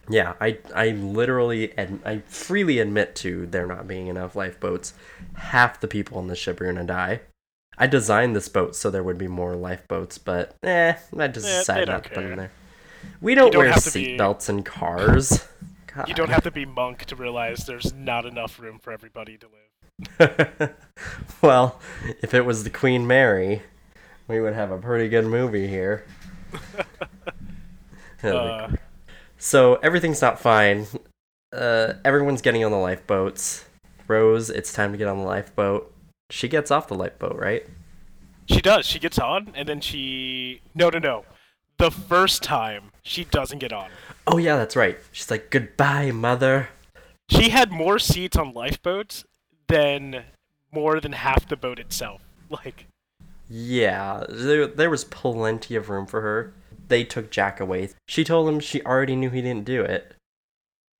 Yeah, 0.08 0.34
I 0.40 0.58
I 0.74 0.90
literally 0.92 1.76
and 1.76 2.00
I 2.02 2.20
freely 2.20 2.78
admit 2.78 3.14
to 3.16 3.44
there 3.46 3.66
not 3.66 3.86
being 3.86 4.06
enough 4.06 4.34
lifeboats. 4.34 4.94
Half 5.34 5.80
the 5.80 5.88
people 5.88 6.16
on 6.16 6.28
the 6.28 6.34
ship 6.36 6.62
are 6.62 6.64
gonna 6.72 6.84
die. 6.84 7.20
I 7.76 7.86
designed 7.88 8.34
this 8.34 8.48
boat 8.48 8.74
so 8.74 8.90
there 8.90 9.02
would 9.02 9.18
be 9.18 9.28
more 9.28 9.54
lifeboats, 9.54 10.16
but 10.16 10.54
eh, 10.62 10.94
I 11.18 11.28
just 11.28 11.46
Eh, 11.46 11.58
decided 11.58 11.88
not 11.88 12.04
to 12.04 12.08
put 12.10 12.22
them 12.22 12.36
there. 12.36 12.52
We 13.20 13.34
don't, 13.34 13.52
don't 13.52 13.64
wear 13.64 13.72
have 13.72 13.84
to 13.84 13.92
be- 13.92 14.16
seatbelts 14.16 14.48
in 14.48 14.62
cars. 14.62 15.46
You 16.06 16.14
don't 16.14 16.28
have 16.28 16.42
to 16.42 16.50
be 16.50 16.66
monk 16.66 17.06
to 17.06 17.16
realize 17.16 17.64
there's 17.64 17.94
not 17.94 18.26
enough 18.26 18.58
room 18.60 18.78
for 18.78 18.92
everybody 18.92 19.38
to 19.38 19.46
live. 20.18 20.74
well, 21.42 21.80
if 22.20 22.34
it 22.34 22.44
was 22.44 22.64
the 22.64 22.70
Queen 22.70 23.06
Mary, 23.06 23.62
we 24.28 24.40
would 24.40 24.52
have 24.52 24.70
a 24.70 24.78
pretty 24.78 25.08
good 25.08 25.24
movie 25.26 25.68
here. 25.68 26.04
Uh, 28.24 28.72
so 29.36 29.74
everything's 29.76 30.20
not 30.20 30.40
fine. 30.40 30.86
Uh, 31.52 31.92
everyone's 32.04 32.42
getting 32.42 32.64
on 32.64 32.72
the 32.72 32.76
lifeboats. 32.76 33.64
Rose, 34.08 34.50
it's 34.50 34.72
time 34.72 34.90
to 34.90 34.98
get 34.98 35.06
on 35.06 35.18
the 35.18 35.24
lifeboat. 35.24 35.94
She 36.30 36.48
gets 36.48 36.72
off 36.72 36.88
the 36.88 36.96
lifeboat, 36.96 37.36
right? 37.36 37.64
she 38.48 38.60
does. 38.60 38.86
She 38.86 38.98
gets 38.98 39.18
on, 39.18 39.52
and 39.54 39.68
then 39.68 39.80
she. 39.80 40.60
No, 40.74 40.88
no, 40.88 40.98
no. 40.98 41.24
The 41.78 41.90
first 41.90 42.42
time 42.42 42.90
she 43.06 43.24
doesn't 43.24 43.58
get 43.60 43.72
on. 43.72 43.88
Oh 44.26 44.38
yeah, 44.38 44.56
that's 44.56 44.76
right. 44.76 44.98
She's 45.12 45.30
like, 45.30 45.50
"Goodbye, 45.50 46.10
mother." 46.10 46.68
She 47.30 47.48
had 47.50 47.70
more 47.70 47.98
seats 47.98 48.36
on 48.36 48.52
lifeboats 48.52 49.24
than 49.68 50.24
more 50.72 51.00
than 51.00 51.12
half 51.12 51.48
the 51.48 51.56
boat 51.56 51.78
itself. 51.78 52.20
Like, 52.48 52.86
Yeah, 53.48 54.24
there 54.28 54.66
there 54.68 54.90
was 54.90 55.02
plenty 55.04 55.74
of 55.74 55.88
room 55.90 56.06
for 56.06 56.20
her. 56.20 56.52
they 56.88 57.02
took 57.02 57.30
Jack 57.32 57.58
away, 57.58 57.88
she 58.06 58.22
told 58.22 58.48
him 58.48 58.60
she 58.60 58.80
already 58.82 59.16
knew 59.16 59.30
he 59.30 59.42
didn't 59.42 59.64
do 59.64 59.82
it. 59.82 60.14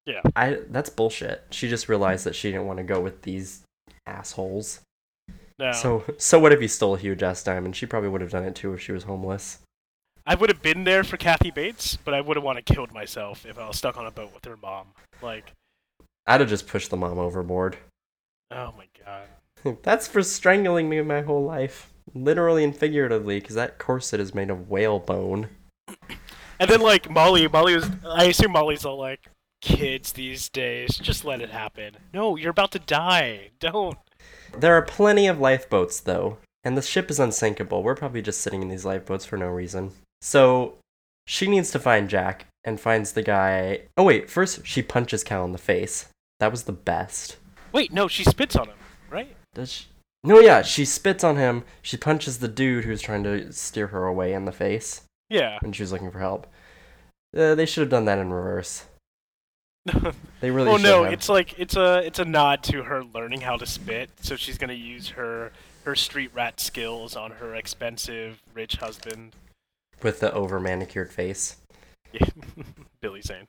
Yeah. 0.07 0.23
I 0.35 0.59
that's 0.69 0.91
bullshit. 0.91 1.45
She 1.51 1.69
just 1.69 1.89
realized 1.89 2.25
that 2.27 2.35
she 2.35 2.51
didn't 2.51 2.67
want 2.67 2.79
to 2.79 2.83
go 2.85 3.01
with 3.01 3.23
these 3.23 3.63
assholes. 4.07 4.81
No. 5.59 5.71
So 5.73 6.05
so 6.19 6.39
what 6.41 6.53
if 6.53 6.61
he 6.61 6.67
stole 6.69 6.95
a 6.97 6.99
huge 6.99 7.23
ass 7.23 7.43
diamond? 7.45 7.77
She 7.77 7.87
probably 7.87 8.09
would 8.09 8.21
have 8.21 8.31
done 8.33 8.45
it 8.45 8.55
too 8.57 8.73
if 8.75 8.81
she 8.81 8.91
was 8.93 9.05
homeless. 9.05 9.59
I 10.27 10.35
would 10.35 10.51
have 10.51 10.61
been 10.61 10.85
there 10.85 11.05
for 11.05 11.17
Kathy 11.17 11.53
Bates, 11.53 11.97
but 11.97 12.13
I 12.13 12.21
would 12.21 12.37
have 12.37 12.43
wanted 12.43 12.67
to 12.67 12.75
killed 12.75 12.93
myself 12.93 13.47
if 13.47 13.59
I 13.59 13.69
was 13.69 13.79
stuck 13.79 13.97
on 13.97 14.07
a 14.07 14.11
boat 14.11 14.35
with 14.35 14.45
her 14.45 14.57
mom. 14.57 14.89
Like, 15.23 15.53
I'd 16.27 16.41
have 16.41 16.49
just 16.49 16.67
pushed 16.67 16.91
the 16.91 16.97
mom 16.97 17.19
overboard. 17.19 17.77
oh 18.51 18.75
my 18.77 18.87
god. 19.05 19.79
That's 19.83 20.09
for 20.09 20.23
strangling 20.23 20.89
me 20.89 21.01
my 21.03 21.23
whole 21.23 21.45
life. 21.45 21.93
Literally 22.15 22.65
and 22.65 22.77
figuratively, 22.77 23.41
because 23.41 23.55
that 23.55 23.79
corset 23.79 24.21
is 24.21 24.35
made 24.35 24.51
of 24.51 24.69
whale 24.69 24.99
bone. 24.99 25.49
And 26.59 26.71
then 26.71 26.81
like 26.81 27.11
Molly, 27.11 27.47
Molly 27.49 27.75
was. 27.75 27.87
I 28.03 28.25
assume 28.25 28.53
Molly's 28.53 28.87
all 28.87 28.99
like, 28.99 29.29
kids 29.61 30.13
these 30.13 30.49
days, 30.49 30.97
just 30.97 31.23
let 31.23 31.43
it 31.43 31.51
happen. 31.51 31.99
No, 32.15 32.37
you're 32.37 32.51
about 32.51 32.73
to 32.73 32.79
die. 32.79 33.51
Don't. 33.61 33.99
There 34.57 34.75
are 34.75 34.81
plenty 34.81 35.27
of 35.27 35.39
lifeboats, 35.39 36.01
though, 36.01 36.39
and 36.65 36.75
the 36.75 36.81
ship 36.81 37.11
is 37.11 37.21
unsinkable. 37.21 37.83
We're 37.83 37.95
probably 37.95 38.23
just 38.23 38.41
sitting 38.41 38.63
in 38.63 38.69
these 38.69 38.87
lifeboats 38.87 39.27
for 39.27 39.37
no 39.37 39.49
reason. 39.49 39.93
So, 40.21 40.75
she 41.27 41.47
needs 41.47 41.71
to 41.73 41.79
find 41.79 42.09
Jack 42.09 42.47
and 42.65 42.81
finds 42.81 43.13
the 43.13 43.23
guy. 43.23 43.83
Oh, 43.97 44.05
wait, 44.05 44.31
first 44.31 44.67
she 44.67 44.83
punches 44.83 45.23
Cal 45.25 45.45
in 45.45 45.53
the 45.53 45.59
face. 45.59 46.09
That 46.41 46.51
was 46.51 46.65
the 46.65 46.73
best. 46.73 47.37
Wait, 47.73 47.93
no, 47.93 48.09
she 48.09 48.25
spits 48.25 48.57
on 48.57 48.67
him, 48.69 48.77
right? 49.11 49.35
Does 49.55 49.73
she? 49.73 49.87
No, 50.25 50.41
yeah, 50.41 50.63
she 50.63 50.85
spits 50.85 51.23
on 51.23 51.37
him. 51.37 51.65
She 51.83 51.97
punches 51.97 52.39
the 52.39 52.49
dude 52.49 52.85
who's 52.85 53.01
trying 53.03 53.23
to 53.25 53.53
steer 53.53 53.89
her 53.89 54.07
away 54.07 54.33
in 54.33 54.45
the 54.45 54.53
face 54.53 55.03
Yeah. 55.31 55.59
when 55.61 55.73
she 55.73 55.83
was 55.83 55.93
looking 55.93 56.11
for 56.11 56.19
help. 56.19 56.47
Uh, 57.37 57.55
they 57.55 57.67
should 57.67 57.83
have 57.83 57.91
done 57.91 58.07
that 58.07 58.19
in 58.19 58.33
reverse. 58.33 58.85
They 60.41 60.51
really 60.51 60.69
well, 60.69 60.79
no, 60.79 61.05
have. 61.05 61.13
it's 61.15 61.29
like 61.31 61.59
it's 61.59 61.77
a 61.77 61.99
it's 62.05 62.19
a 62.19 62.25
nod 62.25 62.63
to 62.65 62.83
her 62.83 63.03
learning 63.05 63.41
how 63.41 63.57
to 63.57 63.65
spit. 63.67 64.11
So 64.21 64.37
she's 64.37 64.59
gonna 64.59 64.73
use 64.75 65.09
her 65.11 65.51
her 65.85 65.95
street 65.95 66.31
rat 66.35 66.61
skills 66.61 67.17
on 67.17 67.31
her 67.33 67.55
expensive 67.55 68.43
rich 68.53 68.77
husband. 68.77 69.35
With 70.03 70.21
the 70.21 70.33
over 70.33 70.61
manicured 70.61 71.13
face. 71.13 71.57
Yeah. 72.13 72.27
Billy 73.01 73.23
Zane. 73.23 73.47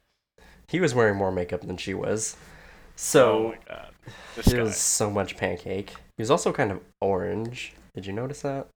He 0.67 0.79
was 0.79 0.93
wearing 0.95 1.15
more 1.17 1.31
makeup 1.31 1.61
than 1.61 1.77
she 1.77 1.93
was. 1.93 2.35
oh 2.37 2.91
So, 2.95 3.47
my 3.49 3.73
god, 3.75 3.91
it 4.37 4.45
guy. 4.55 4.61
was 4.63 4.77
so 4.77 5.09
much 5.09 5.37
pancake. 5.37 5.91
He 6.17 6.21
was 6.21 6.31
also 6.31 6.51
kind 6.51 6.71
of 6.71 6.81
orange. 7.01 7.73
Did 7.95 8.05
you 8.05 8.13
notice 8.13 8.41
that? 8.41 8.67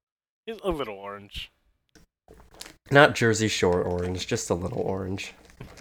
He's 0.45 0.57
a 0.63 0.69
little 0.71 0.95
orange. 0.95 1.51
Not 2.91 3.15
Jersey 3.15 3.47
Shore 3.47 3.81
orange, 3.83 4.27
just 4.27 4.49
a 4.49 4.53
little 4.53 4.81
orange. 4.81 5.33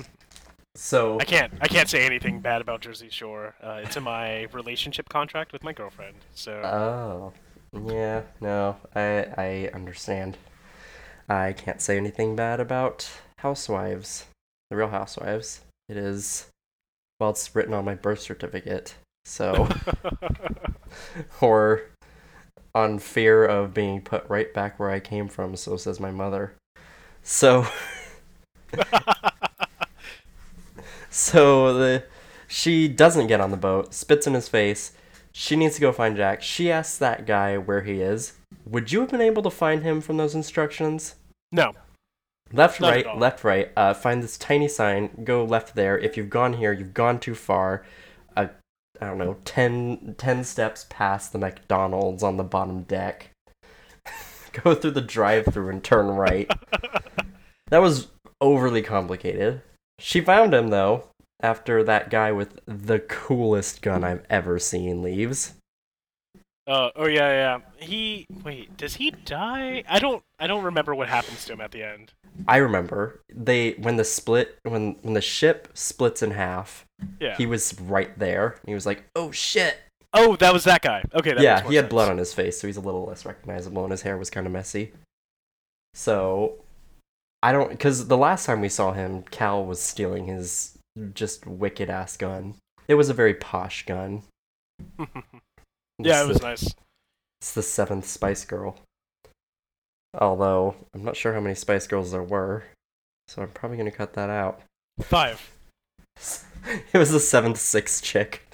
So, 0.76 1.18
I 1.20 1.24
can't 1.24 1.52
I 1.60 1.66
can't 1.66 1.88
say 1.90 2.06
anything 2.06 2.40
bad 2.40 2.62
about 2.62 2.80
Jersey 2.80 3.10
Shore. 3.10 3.54
Uh, 3.62 3.80
it's 3.84 3.96
in 3.96 4.02
my 4.04 4.44
relationship 4.52 5.08
contract 5.10 5.52
with 5.52 5.62
my 5.64 5.72
girlfriend. 5.72 6.14
So 6.34 6.52
oh, 6.62 7.32
yeah, 7.92 8.22
no, 8.40 8.76
I 8.94 9.26
I 9.36 9.70
understand. 9.74 10.38
I 11.30 11.52
can't 11.52 11.80
say 11.80 11.96
anything 11.96 12.34
bad 12.34 12.58
about 12.58 13.08
Housewives, 13.38 14.26
the 14.68 14.76
Real 14.76 14.88
Housewives. 14.88 15.60
It 15.88 15.96
is, 15.96 16.48
well, 17.20 17.30
it's 17.30 17.54
written 17.54 17.72
on 17.72 17.84
my 17.84 17.94
birth 17.94 18.20
certificate, 18.20 18.96
so 19.24 19.68
or 21.40 21.82
on 22.74 22.98
fear 22.98 23.44
of 23.44 23.72
being 23.72 24.00
put 24.00 24.28
right 24.28 24.52
back 24.52 24.80
where 24.80 24.90
I 24.90 24.98
came 24.98 25.28
from. 25.28 25.54
So 25.54 25.76
says 25.76 26.00
my 26.00 26.10
mother. 26.10 26.54
So. 27.22 27.66
So 31.10 31.74
the 31.74 32.04
she 32.46 32.88
doesn't 32.88 33.26
get 33.26 33.40
on 33.40 33.50
the 33.50 33.56
boat, 33.56 33.92
spits 33.92 34.26
in 34.26 34.34
his 34.34 34.48
face. 34.48 34.92
She 35.32 35.56
needs 35.56 35.74
to 35.74 35.80
go 35.80 35.92
find 35.92 36.16
Jack. 36.16 36.42
She 36.42 36.70
asks 36.70 36.98
that 36.98 37.26
guy 37.26 37.58
where 37.58 37.82
he 37.82 38.00
is. 38.00 38.34
Would 38.64 38.90
you 38.90 39.00
have 39.00 39.10
been 39.10 39.20
able 39.20 39.42
to 39.42 39.50
find 39.50 39.82
him 39.82 40.00
from 40.00 40.16
those 40.16 40.34
instructions? 40.34 41.16
No. 41.52 41.72
Left, 42.52 42.80
Not 42.80 42.90
right, 42.90 43.18
left, 43.18 43.44
right. 43.44 43.70
Uh, 43.76 43.94
find 43.94 44.22
this 44.22 44.36
tiny 44.36 44.66
sign. 44.66 45.22
Go 45.22 45.44
left 45.44 45.76
there. 45.76 45.96
If 45.96 46.16
you've 46.16 46.30
gone 46.30 46.54
here, 46.54 46.72
you've 46.72 46.94
gone 46.94 47.20
too 47.20 47.36
far. 47.36 47.86
Uh, 48.36 48.48
I 49.00 49.06
don't 49.06 49.18
know, 49.18 49.36
10, 49.44 50.16
10 50.18 50.44
steps 50.44 50.86
past 50.90 51.32
the 51.32 51.38
McDonald's 51.38 52.24
on 52.24 52.36
the 52.36 52.44
bottom 52.44 52.82
deck. 52.82 53.30
go 54.52 54.74
through 54.74 54.90
the 54.92 55.00
drive-through 55.00 55.68
and 55.68 55.84
turn 55.84 56.08
right. 56.08 56.50
that 57.68 57.78
was 57.78 58.08
overly 58.40 58.82
complicated. 58.82 59.62
She 60.00 60.20
found 60.20 60.52
him 60.52 60.68
though 60.68 61.08
after 61.42 61.82
that 61.84 62.10
guy 62.10 62.32
with 62.32 62.58
the 62.66 62.98
coolest 62.98 63.82
gun 63.82 64.02
I've 64.02 64.24
ever 64.28 64.58
seen 64.58 65.02
leaves. 65.02 65.54
Uh, 66.70 66.90
oh 66.94 67.06
yeah, 67.06 67.30
yeah. 67.30 67.58
He 67.84 68.26
wait, 68.44 68.76
does 68.76 68.94
he 68.94 69.10
die? 69.10 69.82
I 69.88 69.98
don't 69.98 70.22
I 70.38 70.46
don't 70.46 70.62
remember 70.62 70.94
what 70.94 71.08
happens 71.08 71.44
to 71.46 71.52
him 71.54 71.60
at 71.60 71.72
the 71.72 71.82
end. 71.82 72.12
I 72.46 72.58
remember 72.58 73.20
they 73.34 73.72
when 73.72 73.96
the 73.96 74.04
split 74.04 74.56
when 74.62 74.94
when 75.02 75.14
the 75.14 75.20
ship 75.20 75.68
splits 75.74 76.22
in 76.22 76.30
half, 76.30 76.84
Yeah. 77.18 77.36
he 77.36 77.44
was 77.44 77.78
right 77.80 78.16
there. 78.18 78.54
He 78.64 78.72
was 78.74 78.86
like, 78.86 79.02
"Oh 79.16 79.32
shit!" 79.32 79.78
oh, 80.14 80.36
that 80.36 80.52
was 80.52 80.62
that 80.64 80.82
guy. 80.82 81.02
Okay. 81.12 81.32
That 81.34 81.42
yeah, 81.42 81.68
he 81.68 81.74
had 81.74 81.84
sense. 81.86 81.90
blood 81.90 82.08
on 82.08 82.18
his 82.18 82.32
face, 82.32 82.60
so 82.60 82.68
he's 82.68 82.76
a 82.76 82.80
little 82.80 83.04
less 83.04 83.24
recognizable, 83.26 83.82
and 83.82 83.90
his 83.90 84.02
hair 84.02 84.16
was 84.16 84.30
kind 84.30 84.46
of 84.46 84.52
messy. 84.52 84.92
So, 85.94 86.54
I 87.42 87.50
don't 87.50 87.70
because 87.70 88.06
the 88.06 88.16
last 88.16 88.46
time 88.46 88.60
we 88.60 88.68
saw 88.68 88.92
him, 88.92 89.22
Cal 89.24 89.64
was 89.64 89.80
stealing 89.82 90.26
his 90.26 90.78
just 91.14 91.46
wicked 91.48 91.90
ass 91.90 92.16
gun. 92.16 92.54
It 92.86 92.94
was 92.94 93.08
a 93.08 93.14
very 93.14 93.34
posh 93.34 93.84
gun. 93.86 94.22
yeah, 96.04 96.20
It's 96.20 96.24
it 96.24 96.28
was 96.28 96.38
the- 96.38 96.46
nice. 96.46 96.74
It's 97.40 97.52
the 97.54 97.62
seventh 97.62 98.06
Spice 98.06 98.44
Girl. 98.44 98.76
Although 100.18 100.74
I'm 100.94 101.04
not 101.04 101.16
sure 101.16 101.32
how 101.34 101.40
many 101.40 101.54
Spice 101.54 101.86
Girls 101.86 102.10
there 102.12 102.22
were, 102.22 102.64
so 103.28 103.42
I'm 103.42 103.48
probably 103.50 103.78
gonna 103.78 103.90
cut 103.90 104.12
that 104.14 104.28
out. 104.30 104.60
Five. 105.00 105.50
It 106.92 106.98
was 106.98 107.10
the 107.10 107.20
seventh 107.20 107.56
six 107.58 108.02
chick. 108.02 108.46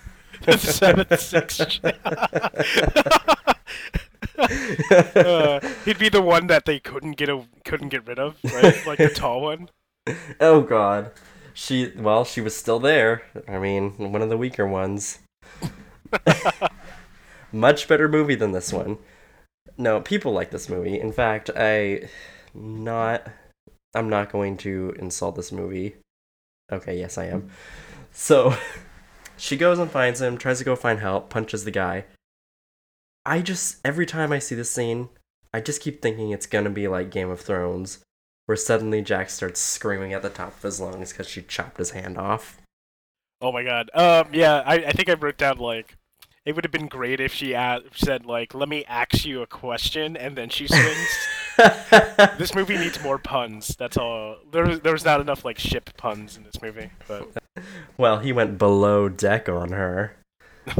the 0.42 0.58
Seventh, 0.58 1.18
sixth. 1.18 1.80
uh, 5.16 5.60
he'd 5.86 5.98
be 5.98 6.10
the 6.10 6.20
one 6.22 6.46
that 6.48 6.64
they 6.66 6.78
couldn't 6.78 7.12
get 7.12 7.28
a 7.30 7.42
couldn't 7.64 7.88
get 7.88 8.06
rid 8.06 8.18
of, 8.18 8.36
right? 8.44 8.86
Like 8.86 8.98
the 8.98 9.08
tall 9.08 9.40
one. 9.40 9.70
oh 10.40 10.60
god. 10.60 11.12
She 11.54 11.92
well, 11.96 12.24
she 12.26 12.40
was 12.42 12.54
still 12.56 12.78
there. 12.80 13.22
I 13.48 13.58
mean, 13.58 13.92
one 14.12 14.20
of 14.22 14.28
the 14.28 14.36
weaker 14.36 14.66
ones. 14.66 15.20
Much 17.54 17.86
better 17.86 18.08
movie 18.08 18.34
than 18.34 18.50
this 18.50 18.72
one. 18.72 18.98
No, 19.78 20.00
people 20.00 20.32
like 20.32 20.50
this 20.50 20.68
movie. 20.68 20.98
In 20.98 21.12
fact, 21.12 21.50
I 21.54 22.08
not 22.52 23.28
I'm 23.94 24.08
not 24.08 24.32
going 24.32 24.56
to 24.58 24.92
insult 24.98 25.36
this 25.36 25.52
movie. 25.52 25.94
Okay, 26.72 26.98
yes 26.98 27.16
I 27.16 27.26
am. 27.26 27.50
So 28.10 28.56
she 29.36 29.56
goes 29.56 29.78
and 29.78 29.88
finds 29.88 30.20
him, 30.20 30.36
tries 30.36 30.58
to 30.58 30.64
go 30.64 30.74
find 30.74 30.98
help, 30.98 31.30
punches 31.30 31.64
the 31.64 31.70
guy. 31.70 32.06
I 33.24 33.40
just 33.40 33.78
every 33.84 34.04
time 34.04 34.32
I 34.32 34.40
see 34.40 34.56
this 34.56 34.72
scene, 34.72 35.08
I 35.52 35.60
just 35.60 35.80
keep 35.80 36.02
thinking 36.02 36.30
it's 36.30 36.46
gonna 36.46 36.70
be 36.70 36.88
like 36.88 37.12
Game 37.12 37.30
of 37.30 37.40
Thrones, 37.40 38.00
where 38.46 38.56
suddenly 38.56 39.00
Jack 39.00 39.30
starts 39.30 39.60
screaming 39.60 40.12
at 40.12 40.22
the 40.22 40.28
top 40.28 40.56
of 40.56 40.62
his 40.62 40.80
lungs 40.80 41.12
because 41.12 41.28
she 41.28 41.42
chopped 41.42 41.78
his 41.78 41.92
hand 41.92 42.18
off. 42.18 42.60
Oh 43.40 43.52
my 43.52 43.62
god. 43.62 43.92
Um, 43.94 44.30
yeah, 44.32 44.64
I, 44.66 44.74
I 44.86 44.90
think 44.92 45.08
I 45.08 45.14
wrote 45.14 45.38
down 45.38 45.58
like 45.58 45.96
it 46.46 46.54
would 46.54 46.64
have 46.64 46.72
been 46.72 46.88
great 46.88 47.20
if 47.20 47.32
she 47.32 47.52
a- 47.52 47.80
said 47.94 48.26
like, 48.26 48.54
"Let 48.54 48.68
me 48.68 48.84
ask 48.86 49.24
you 49.24 49.42
a 49.42 49.46
question," 49.46 50.16
and 50.16 50.36
then 50.36 50.48
she 50.48 50.66
swings. 50.66 51.18
this 52.38 52.54
movie 52.54 52.76
needs 52.76 53.02
more 53.02 53.18
puns. 53.18 53.76
That's 53.76 53.96
all. 53.96 54.36
There 54.50 54.66
was 54.66 54.80
there 54.80 54.92
was 54.92 55.04
not 55.04 55.20
enough 55.20 55.44
like 55.44 55.58
ship 55.58 55.90
puns 55.96 56.36
in 56.36 56.42
this 56.44 56.60
movie, 56.62 56.90
but 57.08 57.28
well, 57.96 58.18
he 58.18 58.32
went 58.32 58.58
below 58.58 59.08
deck 59.08 59.48
on 59.48 59.70
her. 59.70 60.16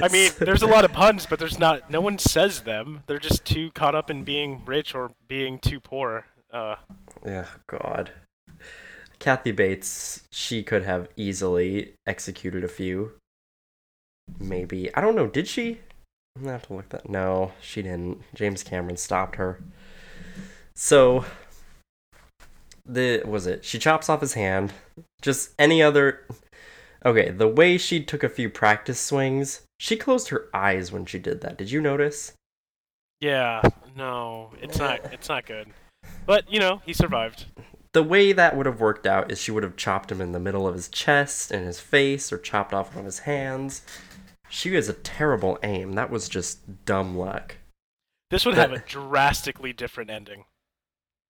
I 0.00 0.08
mean, 0.10 0.30
there's 0.38 0.62
a 0.62 0.66
lot 0.66 0.84
of 0.84 0.92
puns, 0.92 1.26
but 1.26 1.38
there's 1.38 1.58
not. 1.58 1.90
No 1.90 2.00
one 2.00 2.18
says 2.18 2.62
them. 2.62 3.02
They're 3.06 3.18
just 3.18 3.44
too 3.44 3.70
caught 3.72 3.94
up 3.94 4.10
in 4.10 4.24
being 4.24 4.62
rich 4.64 4.94
or 4.94 5.10
being 5.28 5.58
too 5.58 5.80
poor. 5.80 6.24
Uh, 6.52 6.76
Yeah, 7.24 7.46
God. 7.68 8.10
Kathy 9.18 9.52
Bates, 9.52 10.22
she 10.30 10.62
could 10.62 10.84
have 10.84 11.08
easily 11.16 11.94
executed 12.06 12.64
a 12.64 12.68
few. 12.68 13.12
Maybe. 14.38 14.94
I 14.94 15.00
don't 15.00 15.16
know, 15.16 15.26
did 15.26 15.48
she? 15.48 15.80
I'm 16.36 16.42
gonna 16.42 16.52
have 16.52 16.66
to 16.68 16.74
look 16.74 16.88
that. 16.90 17.08
No, 17.08 17.52
she 17.60 17.82
didn't. 17.82 18.22
James 18.34 18.62
Cameron 18.62 18.96
stopped 18.96 19.36
her. 19.36 19.60
So, 20.74 21.24
the 22.86 23.22
was 23.24 23.46
it? 23.46 23.64
She 23.64 23.78
chops 23.78 24.08
off 24.08 24.20
his 24.20 24.34
hand. 24.34 24.72
Just 25.20 25.50
any 25.58 25.82
other. 25.82 26.26
Okay, 27.04 27.30
the 27.30 27.48
way 27.48 27.78
she 27.78 28.02
took 28.02 28.22
a 28.22 28.28
few 28.28 28.48
practice 28.48 29.00
swings, 29.00 29.62
she 29.78 29.96
closed 29.96 30.28
her 30.28 30.48
eyes 30.54 30.92
when 30.92 31.06
she 31.06 31.18
did 31.18 31.40
that. 31.40 31.58
Did 31.58 31.70
you 31.70 31.80
notice? 31.80 32.34
Yeah, 33.20 33.62
no, 33.96 34.50
it's 34.60 34.78
not. 34.78 35.12
It's 35.12 35.28
not 35.28 35.44
good. 35.46 35.68
But 36.24 36.52
you 36.52 36.60
know, 36.60 36.82
he 36.86 36.92
survived. 36.92 37.46
The 37.98 38.04
way 38.04 38.30
that 38.30 38.56
would 38.56 38.66
have 38.66 38.78
worked 38.78 39.08
out 39.08 39.32
is 39.32 39.40
she 39.40 39.50
would 39.50 39.64
have 39.64 39.74
chopped 39.74 40.12
him 40.12 40.20
in 40.20 40.30
the 40.30 40.38
middle 40.38 40.68
of 40.68 40.74
his 40.76 40.86
chest 40.86 41.50
and 41.50 41.66
his 41.66 41.80
face, 41.80 42.32
or 42.32 42.38
chopped 42.38 42.72
off 42.72 42.90
one 42.94 43.00
of 43.00 43.06
his 43.06 43.18
hands. 43.18 43.82
She 44.48 44.72
has 44.74 44.88
a 44.88 44.92
terrible 44.92 45.58
aim. 45.64 45.94
That 45.94 46.08
was 46.08 46.28
just 46.28 46.84
dumb 46.84 47.18
luck. 47.18 47.56
This 48.30 48.46
would 48.46 48.54
That- 48.54 48.70
have 48.70 48.80
a 48.80 48.86
drastically 48.86 49.72
different 49.72 50.10
ending. 50.10 50.44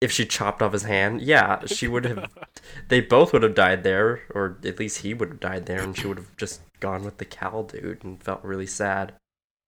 If 0.02 0.12
she 0.12 0.26
chopped 0.26 0.60
off 0.60 0.74
his 0.74 0.82
hand, 0.82 1.22
yeah, 1.22 1.64
she 1.64 1.88
would 1.88 2.04
have. 2.04 2.30
they 2.88 3.00
both 3.00 3.32
would 3.32 3.44
have 3.44 3.54
died 3.54 3.82
there, 3.82 4.24
or 4.34 4.58
at 4.62 4.78
least 4.78 4.98
he 4.98 5.14
would 5.14 5.30
have 5.30 5.40
died 5.40 5.64
there, 5.64 5.80
and 5.80 5.96
she 5.96 6.06
would 6.06 6.18
have 6.18 6.36
just 6.36 6.60
gone 6.80 7.02
with 7.02 7.16
the 7.16 7.24
Cal 7.24 7.62
dude 7.62 8.04
and 8.04 8.22
felt 8.22 8.44
really 8.44 8.66
sad. 8.66 9.14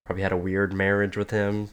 Probably 0.05 0.23
had 0.23 0.33
a 0.33 0.37
weird 0.37 0.75
marriage 0.75 1.17
with 1.17 1.31
him, 1.31 1.71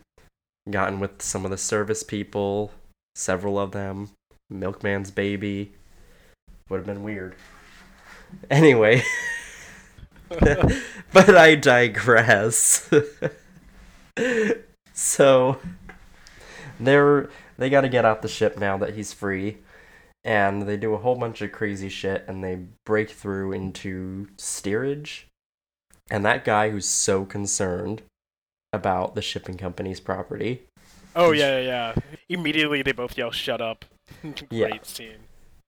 gotten 0.72 1.02
with 1.02 1.22
some 1.22 1.44
of 1.44 1.52
the 1.52 1.58
service 1.58 2.02
people, 2.02 2.72
several 3.14 3.60
of 3.60 3.74
them, 3.74 4.12
Milkman's 4.52 5.12
baby. 5.12 5.74
Would 6.70 6.78
have 6.78 6.86
been 6.86 7.04
weird. 7.04 7.36
Anyway, 8.50 9.04
but 10.30 11.36
I 11.36 11.56
digress. 11.56 12.89
so, 14.93 15.60
they're 16.80 17.30
they 17.58 17.70
got 17.70 17.82
to 17.82 17.89
get 17.89 18.06
off 18.06 18.22
the 18.22 18.28
ship 18.28 18.58
now 18.58 18.78
that 18.78 18.95
he's 18.95 19.14
free 19.14 19.58
and 20.24 20.64
they 20.64 20.78
do 20.78 20.93
a 20.93 20.98
whole 20.98 21.16
bunch 21.16 21.41
of 21.41 21.52
crazy 21.52 21.89
shit 21.89 22.26
and 22.28 22.43
they 22.43 22.60
break 22.86 23.10
through 23.10 23.54
into 23.54 24.28
steerage 24.38 25.28
and 26.12 26.26
that 26.26 26.43
guy 26.43 26.70
who's 26.70 26.86
so 26.86 27.26
concerned 27.26 28.02
about 28.74 29.16
the 29.16 29.22
shipping 29.22 29.58
company's 29.58 30.00
property 30.00 30.68
Oh 31.18 31.32
yeah, 31.32 31.58
yeah, 31.58 31.66
yeah. 31.66 31.95
Immediately 32.30 32.84
they 32.84 32.91
both 32.91 33.18
yell, 33.18 33.32
"Shut 33.32 33.60
up!" 33.60 33.86
Great 34.22 34.45
Yeah. 34.51 34.78
scene. 34.84 35.18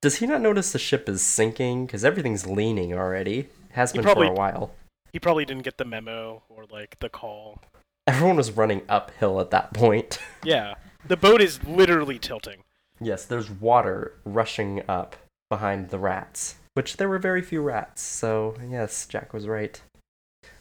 does 0.01 0.17
he 0.17 0.27
not 0.27 0.41
notice 0.41 0.71
the 0.71 0.79
ship 0.79 1.09
is 1.09 1.21
sinking? 1.21 1.85
Because 1.85 2.05
everything's 2.05 2.45
leaning 2.47 2.93
already. 2.93 3.49
Has 3.71 3.91
been 3.93 4.03
probably- 4.03 4.27
for 4.27 4.33
a 4.33 4.35
while. 4.35 4.71
He 5.11 5.19
probably 5.19 5.43
didn't 5.45 5.63
get 5.63 5.77
the 5.77 5.85
memo 5.85 6.43
or 6.49 6.65
like 6.69 6.99
the 6.99 7.09
call. 7.09 7.61
everyone 8.07 8.37
was 8.37 8.51
running 8.51 8.81
uphill 8.89 9.39
at 9.41 9.51
that 9.51 9.73
point. 9.73 10.19
Yeah, 10.43 10.75
the 11.07 11.17
boat 11.17 11.41
is 11.41 11.63
literally 11.63 12.17
tilting. 12.19 12.63
yes 13.01 13.25
there's 13.25 13.49
water 13.49 14.13
rushing 14.25 14.83
up 14.89 15.15
behind 15.49 15.89
the 15.89 15.97
rats 15.99 16.55
which 16.75 16.97
there 16.97 17.09
were 17.09 17.19
very 17.19 17.41
few 17.41 17.61
rats. 17.61 18.01
So 18.01 18.55
yes 18.69 19.05
jack 19.07 19.33
was 19.33 19.47
right. 19.47 19.81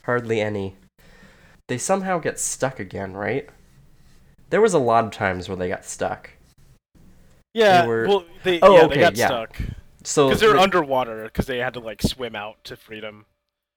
Hardly 0.04 0.40
any. 0.40 0.76
They 1.68 1.78
somehow 1.78 2.18
get 2.18 2.38
stuck 2.40 2.80
again 2.80 3.12
right? 3.14 3.48
There 4.50 4.60
was 4.62 4.72
a 4.74 4.78
lot 4.78 5.04
of 5.04 5.10
times 5.10 5.48
where 5.48 5.56
they 5.56 5.68
got 5.68 5.84
stuck 5.84 6.30
Yeah, 7.58 7.86
were- 7.86 8.06
well, 8.08 8.24
they 8.44 8.60
Oh, 8.60 8.74
yeah 8.76 8.82
okay, 8.84 8.94
they 8.94 9.00
got 9.00 9.16
yeah. 9.16 9.26
stuck 9.26 9.56
so 10.04 10.28
because 10.28 10.40
they're 10.40 10.52
the- 10.54 10.60
underwater 10.60 11.24
because 11.24 11.46
they 11.46 11.58
had 11.58 11.74
to 11.74 11.80
like 11.80 12.02
swim 12.02 12.34
out 12.36 12.62
to 12.64 12.76
freedom. 12.76 13.26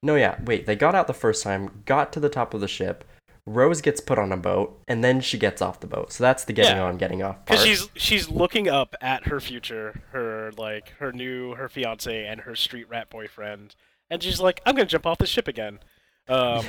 no 0.04 0.16
yeah 0.16 0.40
wait 0.46 0.66
they 0.66 0.76
got 0.76 0.96
out 0.96 1.08
the 1.08 1.14
first 1.14 1.44
time 1.44 1.84
got 1.86 2.12
to 2.14 2.20
the 2.20 2.30
top 2.30 2.54
of 2.54 2.62
the 2.62 2.68
ship 2.68 3.04
rose 3.48 3.82
gets 3.82 4.00
put 4.00 4.20
on 4.20 4.32
a 4.32 4.38
boat 4.38 4.80
and 4.88 5.04
then 5.04 5.20
she 5.20 5.38
gets 5.38 5.62
off 5.64 5.80
the 5.80 5.88
boat 5.88 6.12
so 6.14 6.24
that's 6.24 6.44
the 6.46 6.54
getting 6.54 6.78
Yeah. 6.78 6.84
on 6.84 6.98
getting 6.98 7.24
off 7.24 7.38
part. 7.38 7.46
Because 7.48 7.66
she's 7.66 7.90
she's 7.96 8.30
looking 8.30 8.68
up 8.70 8.96
at 9.02 9.26
her 9.28 9.40
future, 9.40 10.02
her 10.12 10.52
like 10.58 10.90
her 11.00 11.12
new 11.12 11.56
her 11.56 11.68
fiance 11.68 12.26
and 12.26 12.42
her 12.42 12.56
street 12.56 12.88
rat 12.88 13.10
boyfriend, 13.10 13.76
and 14.12 14.22
she's 14.22 14.40
like, 14.40 14.62
"I'm 14.66 14.76
gonna 14.76 14.86
jump 14.86 15.08
off 15.08 15.18
the 15.18 15.26
ship 15.26 15.48
again." 15.48 15.80
Um, 16.30 16.64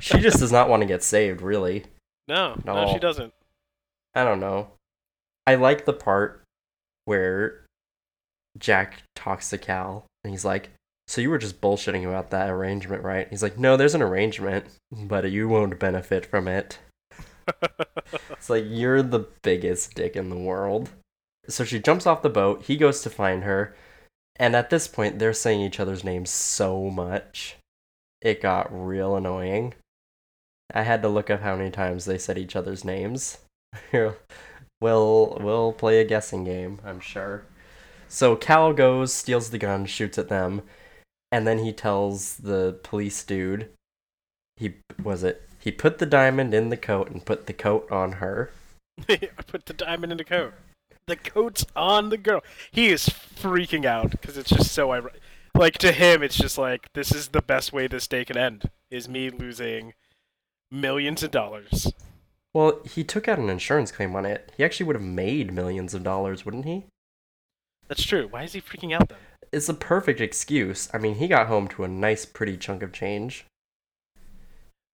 she 0.00 0.18
just 0.18 0.40
does 0.40 0.50
not 0.52 0.68
want 0.68 0.82
to 0.82 0.86
get 0.86 1.02
saved 1.04 1.40
really 1.40 1.84
no, 2.28 2.60
no, 2.64 2.84
No. 2.86 2.92
she 2.92 2.98
doesn't. 2.98 3.32
I 4.14 4.24
don't 4.24 4.40
know. 4.40 4.70
I 5.46 5.54
like 5.56 5.84
the 5.84 5.92
part 5.92 6.42
where 7.04 7.64
Jack 8.58 9.02
talks 9.14 9.50
to 9.50 9.58
Cal 9.58 10.06
and 10.24 10.32
he's 10.32 10.44
like, 10.44 10.70
So 11.08 11.20
you 11.20 11.30
were 11.30 11.38
just 11.38 11.60
bullshitting 11.60 12.06
about 12.06 12.30
that 12.30 12.50
arrangement, 12.50 13.02
right? 13.02 13.28
He's 13.30 13.42
like, 13.42 13.58
No, 13.58 13.76
there's 13.76 13.94
an 13.94 14.02
arrangement, 14.02 14.66
but 14.92 15.30
you 15.30 15.48
won't 15.48 15.78
benefit 15.78 16.26
from 16.26 16.48
it. 16.48 16.78
It's 18.30 18.50
like, 18.50 18.64
You're 18.66 19.02
the 19.02 19.26
biggest 19.42 19.94
dick 19.94 20.16
in 20.16 20.30
the 20.30 20.38
world. 20.38 20.90
So 21.48 21.64
she 21.64 21.78
jumps 21.78 22.06
off 22.06 22.22
the 22.22 22.30
boat, 22.30 22.64
he 22.64 22.76
goes 22.76 23.02
to 23.02 23.10
find 23.10 23.44
her, 23.44 23.74
and 24.36 24.56
at 24.56 24.70
this 24.70 24.88
point, 24.88 25.18
they're 25.18 25.34
saying 25.34 25.60
each 25.60 25.78
other's 25.78 26.02
names 26.02 26.30
so 26.30 26.88
much. 26.88 27.56
It 28.22 28.40
got 28.40 28.68
real 28.72 29.16
annoying. 29.16 29.74
I 30.72 30.82
had 30.82 31.02
to 31.02 31.08
look 31.08 31.28
up 31.28 31.42
how 31.42 31.56
many 31.56 31.70
times 31.70 32.06
they 32.06 32.18
said 32.18 32.38
each 32.38 32.56
other's 32.56 32.84
names. 32.84 33.38
We'll 34.80 35.38
we'll 35.40 35.72
play 35.72 36.00
a 36.00 36.04
guessing 36.04 36.44
game, 36.44 36.80
I'm 36.84 37.00
sure. 37.00 37.44
So 38.08 38.34
Cal 38.36 38.72
goes, 38.72 39.12
steals 39.12 39.50
the 39.50 39.58
gun, 39.58 39.86
shoots 39.86 40.18
at 40.18 40.28
them, 40.28 40.62
and 41.30 41.46
then 41.46 41.58
he 41.58 41.72
tells 41.72 42.36
the 42.38 42.78
police 42.82 43.22
dude 43.22 43.68
he 44.60 44.74
was 45.02 45.24
it 45.24 45.48
he 45.58 45.72
put 45.72 45.98
the 45.98 46.06
diamond 46.06 46.54
in 46.54 46.68
the 46.68 46.76
coat 46.76 47.10
and 47.10 47.24
put 47.24 47.46
the 47.46 47.52
coat 47.52 47.90
on 47.90 48.12
her. 48.12 48.50
I 49.08 49.28
put 49.46 49.66
the 49.66 49.72
diamond 49.72 50.12
in 50.12 50.18
the 50.18 50.24
coat. 50.24 50.54
The 51.06 51.16
coat's 51.16 51.66
on 51.74 52.10
the 52.10 52.16
girl. 52.16 52.42
He 52.70 52.88
is 52.88 53.08
freaking 53.08 53.84
out 53.84 54.10
because 54.10 54.36
it's 54.36 54.50
just 54.50 54.72
so 54.72 54.92
ironic. 54.92 55.20
Like 55.54 55.78
to 55.78 55.92
him, 55.92 56.22
it's 56.22 56.36
just 56.36 56.56
like 56.56 56.88
this 56.94 57.12
is 57.12 57.28
the 57.28 57.42
best 57.42 57.72
way 57.72 57.86
this 57.86 58.06
day 58.06 58.24
can 58.24 58.36
end. 58.36 58.70
Is 58.90 59.08
me 59.08 59.30
losing 59.30 59.94
millions 60.70 61.22
of 61.22 61.30
dollars. 61.30 61.92
Well, 62.52 62.80
he 62.84 63.04
took 63.04 63.28
out 63.28 63.38
an 63.38 63.48
insurance 63.48 63.92
claim 63.92 64.14
on 64.16 64.26
it. 64.26 64.52
He 64.56 64.64
actually 64.64 64.86
would 64.86 64.96
have 64.96 65.04
made 65.04 65.52
millions 65.52 65.94
of 65.94 66.02
dollars, 66.02 66.44
wouldn't 66.44 66.64
he? 66.64 66.84
That's 67.88 68.04
true. 68.04 68.28
Why 68.28 68.42
is 68.44 68.52
he 68.52 68.60
freaking 68.60 68.94
out 68.94 69.08
then? 69.08 69.18
It's 69.52 69.68
a 69.68 69.74
perfect 69.74 70.20
excuse. 70.20 70.88
I 70.92 70.98
mean, 70.98 71.16
he 71.16 71.28
got 71.28 71.46
home 71.48 71.68
to 71.68 71.84
a 71.84 71.88
nice, 71.88 72.24
pretty 72.24 72.56
chunk 72.56 72.82
of 72.82 72.92
change. 72.92 73.46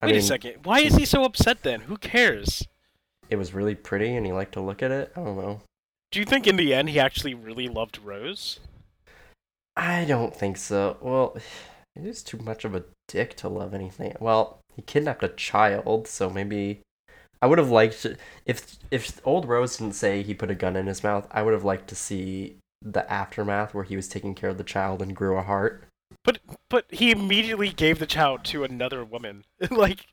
I 0.02 0.06
Wait 0.06 0.12
mean, 0.12 0.20
a 0.20 0.22
second. 0.22 0.54
Why 0.64 0.80
is 0.80 0.96
he 0.96 1.04
so 1.04 1.24
upset 1.24 1.62
then? 1.62 1.82
Who 1.82 1.96
cares? 1.96 2.66
it 3.28 3.36
was 3.36 3.54
really 3.54 3.74
pretty 3.74 4.14
and 4.14 4.26
he 4.26 4.32
liked 4.32 4.52
to 4.52 4.60
look 4.60 4.82
at 4.82 4.90
it. 4.90 5.12
I 5.16 5.20
don't 5.20 5.36
know. 5.36 5.60
Do 6.10 6.20
you 6.20 6.26
think 6.26 6.46
in 6.46 6.56
the 6.56 6.72
end 6.72 6.88
he 6.88 7.00
actually 7.00 7.34
really 7.34 7.68
loved 7.68 7.98
Rose? 7.98 8.60
I 9.76 10.04
don't 10.04 10.34
think 10.34 10.56
so. 10.56 10.96
Well, 11.00 11.36
he's 12.00 12.22
too 12.22 12.38
much 12.38 12.64
of 12.64 12.74
a 12.74 12.84
dick 13.08 13.36
to 13.38 13.48
love 13.48 13.74
anything. 13.74 14.14
Well, 14.20 14.60
he 14.74 14.82
kidnapped 14.82 15.22
a 15.22 15.28
child, 15.28 16.06
so 16.06 16.30
maybe 16.30 16.80
I 17.46 17.48
would 17.48 17.58
have 17.58 17.70
liked 17.70 18.02
to, 18.02 18.16
if 18.44 18.76
if 18.90 19.20
old 19.24 19.46
Rose 19.46 19.76
didn't 19.76 19.94
say 19.94 20.24
he 20.24 20.34
put 20.34 20.50
a 20.50 20.54
gun 20.56 20.74
in 20.74 20.88
his 20.88 21.04
mouth. 21.04 21.28
I 21.30 21.42
would 21.42 21.52
have 21.54 21.62
liked 21.62 21.86
to 21.90 21.94
see 21.94 22.56
the 22.82 23.08
aftermath 23.08 23.72
where 23.72 23.84
he 23.84 23.94
was 23.94 24.08
taking 24.08 24.34
care 24.34 24.50
of 24.50 24.58
the 24.58 24.64
child 24.64 25.00
and 25.00 25.14
grew 25.14 25.36
a 25.38 25.42
heart. 25.44 25.84
But 26.24 26.40
but 26.68 26.86
he 26.90 27.12
immediately 27.12 27.68
gave 27.68 28.00
the 28.00 28.06
child 28.06 28.42
to 28.46 28.64
another 28.64 29.04
woman. 29.04 29.44
like 29.70 30.06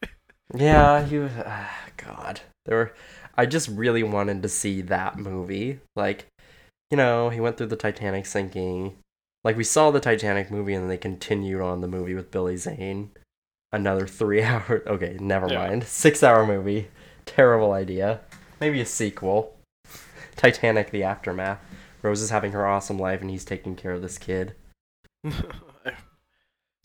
Yeah, 0.53 1.03
he 1.03 1.17
was. 1.17 1.31
ah, 1.43 1.75
God, 1.97 2.41
there 2.67 2.77
were. 2.77 2.93
I 3.35 3.47
just 3.47 3.67
really 3.67 4.03
wanted 4.03 4.43
to 4.43 4.47
see 4.47 4.81
that 4.83 5.17
movie. 5.17 5.79
Like, 5.95 6.27
you 6.91 6.97
know, 6.97 7.29
he 7.29 7.39
went 7.39 7.57
through 7.57 7.65
the 7.73 7.75
Titanic 7.75 8.27
sinking. 8.27 8.95
Like 9.43 9.57
we 9.57 9.63
saw 9.63 9.89
the 9.89 9.99
Titanic 9.99 10.51
movie, 10.51 10.75
and 10.75 10.83
then 10.83 10.89
they 10.89 10.97
continued 10.97 11.61
on 11.61 11.81
the 11.81 11.87
movie 11.87 12.13
with 12.13 12.29
Billy 12.29 12.57
Zane. 12.57 13.09
Another 13.71 14.05
three 14.05 14.43
hour. 14.51 14.83
Okay, 14.85 15.17
never 15.19 15.47
Yeah. 15.47 15.67
mind. 15.67 15.85
Six 15.85 16.21
hour 16.21 16.45
movie. 16.45 16.89
Terrible 17.25 17.71
idea. 17.71 18.21
Maybe 18.59 18.81
a 18.81 18.85
sequel. 18.85 19.55
Titanic: 20.35 20.91
The 20.91 21.03
Aftermath. 21.03 21.59
Rose 22.01 22.21
is 22.21 22.31
having 22.31 22.51
her 22.51 22.67
awesome 22.67 22.99
life, 22.99 23.21
and 23.21 23.29
he's 23.29 23.45
taking 23.45 23.75
care 23.75 23.91
of 23.91 24.01
this 24.01 24.17
kid. 24.17 24.55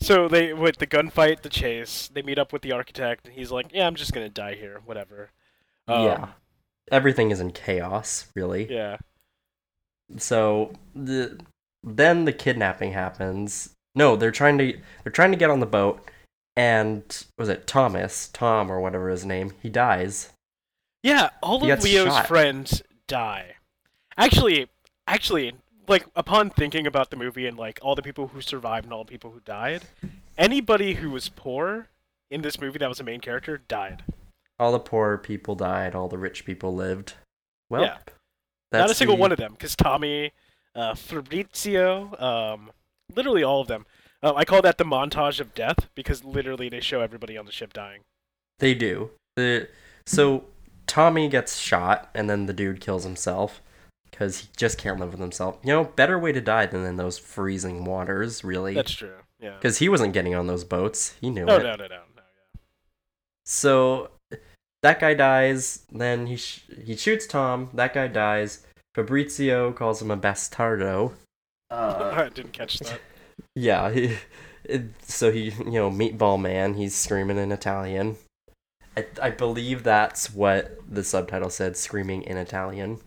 So 0.01 0.29
they 0.29 0.53
with 0.53 0.77
the 0.77 0.87
gunfight, 0.87 1.41
the 1.41 1.49
chase, 1.49 2.09
they 2.13 2.21
meet 2.21 2.39
up 2.39 2.53
with 2.53 2.61
the 2.61 2.71
architect 2.71 3.25
and 3.25 3.35
he's 3.35 3.51
like, 3.51 3.67
"Yeah, 3.73 3.85
I'm 3.85 3.95
just 3.95 4.13
going 4.13 4.25
to 4.25 4.33
die 4.33 4.55
here, 4.55 4.79
whatever." 4.85 5.31
Um, 5.87 6.05
yeah. 6.05 6.27
Everything 6.91 7.31
is 7.31 7.41
in 7.41 7.51
chaos, 7.51 8.27
really. 8.33 8.71
Yeah. 8.71 8.97
so 10.17 10.71
the 10.95 11.39
then 11.83 12.25
the 12.25 12.33
kidnapping 12.33 12.91
happens 12.93 13.75
no 13.95 14.15
they're 14.15 14.31
trying 14.31 14.57
to 14.57 14.77
they're 15.03 15.11
trying 15.11 15.31
to 15.31 15.37
get 15.37 15.49
on 15.49 15.59
the 15.59 15.65
boat 15.65 16.09
and 16.55 17.25
was 17.37 17.49
it 17.49 17.67
thomas 17.67 18.27
tom 18.29 18.71
or 18.71 18.79
whatever 18.79 19.09
his 19.09 19.25
name 19.25 19.51
he 19.61 19.69
dies 19.69 20.31
Yeah, 21.03 21.29
all 21.41 21.59
He 21.61 21.69
of 21.69 21.81
Leo's 21.83 22.07
shot. 22.13 22.27
friends 22.27 22.81
die. 23.07 23.55
Actually, 24.17 24.67
actually, 25.07 25.53
like 25.87 26.05
upon 26.15 26.49
thinking 26.49 26.85
about 26.85 27.09
the 27.09 27.15
movie 27.15 27.47
and 27.47 27.57
like 27.57 27.79
all 27.81 27.95
the 27.95 28.01
people 28.01 28.27
who 28.27 28.41
survived 28.41 28.83
and 28.85 28.93
all 28.93 29.05
the 29.05 29.09
people 29.11 29.31
who 29.31 29.39
died, 29.39 29.83
anybody 30.37 30.95
who 30.95 31.09
was 31.09 31.29
poor 31.29 31.87
in 32.29 32.41
this 32.41 32.59
movie 32.59 32.77
that 32.79 32.89
was 32.89 32.99
a 32.99 33.03
main 33.03 33.21
character 33.21 33.57
died. 33.57 34.03
all 34.59 34.71
the 34.73 34.79
poor 34.79 35.17
people 35.17 35.55
died 35.55 35.95
all 35.95 36.09
the 36.09 36.17
rich 36.17 36.43
people 36.45 36.75
lived 36.75 37.13
well 37.69 37.83
Yeah. 37.83 37.97
Not 38.73 38.91
a 38.91 38.93
single 38.93 39.15
the- 39.15 39.21
one 39.21 39.31
of 39.31 39.37
them, 39.39 39.53
because 39.53 39.75
Tommy, 39.75 40.31
uh, 40.75 40.93
Fabrizio, 40.95 42.13
um, 42.19 42.71
literally 43.15 43.43
all 43.43 43.61
of 43.61 43.67
them. 43.67 43.85
Uh, 44.21 44.33
I 44.35 44.43
call 44.45 44.61
that 44.63 44.77
the 44.77 44.83
montage 44.83 45.39
of 45.39 45.53
death 45.53 45.89
because 45.95 46.23
literally 46.23 46.67
they 46.69 46.81
show 46.81 47.01
everybody 47.01 47.37
on 47.37 47.45
the 47.45 47.51
ship 47.51 47.71
dying. 47.73 48.01
they 48.59 48.73
do 48.73 49.11
the 49.35 49.69
so 50.05 50.45
Tommy 50.87 51.29
gets 51.29 51.57
shot, 51.59 52.09
and 52.15 52.29
then 52.29 52.47
the 52.47 52.53
dude 52.53 52.81
kills 52.81 53.03
himself 53.03 53.61
because 54.09 54.39
he 54.39 54.47
just 54.57 54.77
can't 54.79 54.99
live 54.99 55.11
with 55.11 55.19
himself. 55.21 55.57
You 55.63 55.71
know, 55.73 55.83
better 55.83 56.17
way 56.17 56.31
to 56.31 56.41
die 56.41 56.65
than 56.65 56.83
in 56.83 56.97
those 56.97 57.19
freezing 57.19 57.85
waters, 57.85 58.43
really. 58.43 58.73
That's 58.73 58.91
true. 58.91 59.13
Yeah. 59.39 59.53
Because 59.53 59.77
he 59.77 59.87
wasn't 59.87 60.13
getting 60.13 60.33
on 60.33 60.47
those 60.47 60.63
boats. 60.63 61.15
He 61.21 61.29
knew 61.29 61.45
No, 61.45 61.57
it. 61.57 61.63
no, 61.63 61.75
no, 61.75 61.75
no, 61.75 61.87
no. 61.87 61.95
Yeah. 61.95 62.59
So 63.45 64.09
that 64.81 64.99
guy 64.99 65.13
dies. 65.13 65.85
Then 65.91 66.25
he 66.27 66.37
sh- 66.37 66.65
he 66.83 66.95
shoots 66.95 67.27
Tom. 67.27 67.69
That 67.75 67.93
guy 67.93 68.07
dies. 68.07 68.65
Fabrizio 68.95 69.71
calls 69.71 70.01
him 70.01 70.11
a 70.11 70.17
bastardo. 70.17 71.13
Uh, 71.71 72.11
I 72.25 72.29
didn't 72.29 72.51
catch 72.53 72.79
that. 72.79 72.99
Yeah. 73.55 73.91
He, 73.91 74.17
it, 74.63 74.83
so 75.01 75.31
he, 75.31 75.51
you 75.51 75.71
know, 75.71 75.89
meatball 75.89 76.39
man. 76.39 76.75
He's 76.75 76.95
screaming 76.95 77.37
in 77.37 77.51
Italian. 77.51 78.17
I, 78.95 79.05
I 79.21 79.29
believe 79.31 79.83
that's 79.83 80.33
what 80.33 80.77
the 80.87 81.03
subtitle 81.03 81.49
said. 81.49 81.77
Screaming 81.77 82.23
in 82.23 82.37
Italian. 82.37 82.99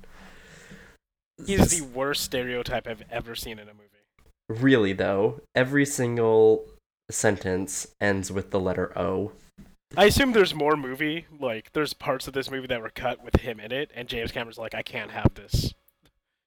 He's 1.45 1.78
the 1.78 1.87
worst 1.87 2.22
stereotype 2.22 2.87
I've 2.87 3.05
ever 3.11 3.35
seen 3.35 3.59
in 3.59 3.68
a 3.68 3.72
movie. 3.72 3.89
Really 4.49 4.93
though, 4.93 5.41
every 5.55 5.87
single 5.87 6.66
sentence 7.11 7.87
ends 8.01 8.30
with 8.30 8.51
the 8.51 8.61
letter 8.61 8.97
O. 8.99 9.33
I 9.97 10.07
assume 10.07 10.33
there's 10.33 10.55
more 10.55 10.76
movie. 10.76 11.26
Like, 11.39 11.72
there's 11.72 11.93
parts 11.93 12.26
of 12.26 12.33
this 12.33 12.51
movie 12.51 12.66
that 12.68 12.80
were 12.80 12.91
cut 12.91 13.22
with 13.22 13.41
him 13.41 13.61
in 13.61 13.72
it, 13.72 13.91
and 13.95 14.09
James 14.09 14.33
Cameron's 14.33 14.59
like, 14.59 14.74
I 14.74 14.83
can't 14.83 15.11
have 15.11 15.35
this. 15.35 15.74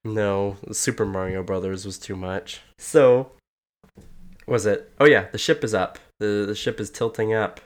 No, 0.04 0.56
Super 0.72 1.06
Mario 1.06 1.42
Brothers 1.42 1.84
was 1.84 1.98
too 1.98 2.16
much. 2.16 2.60
So, 2.78 3.32
was 4.46 4.66
it? 4.66 4.92
Oh 5.00 5.04
yeah, 5.04 5.26
the 5.32 5.38
ship 5.38 5.64
is 5.64 5.74
up. 5.74 5.98
the 6.18 6.44
The 6.46 6.54
ship 6.54 6.80
is 6.80 6.90
tilting 6.90 7.34
up, 7.34 7.60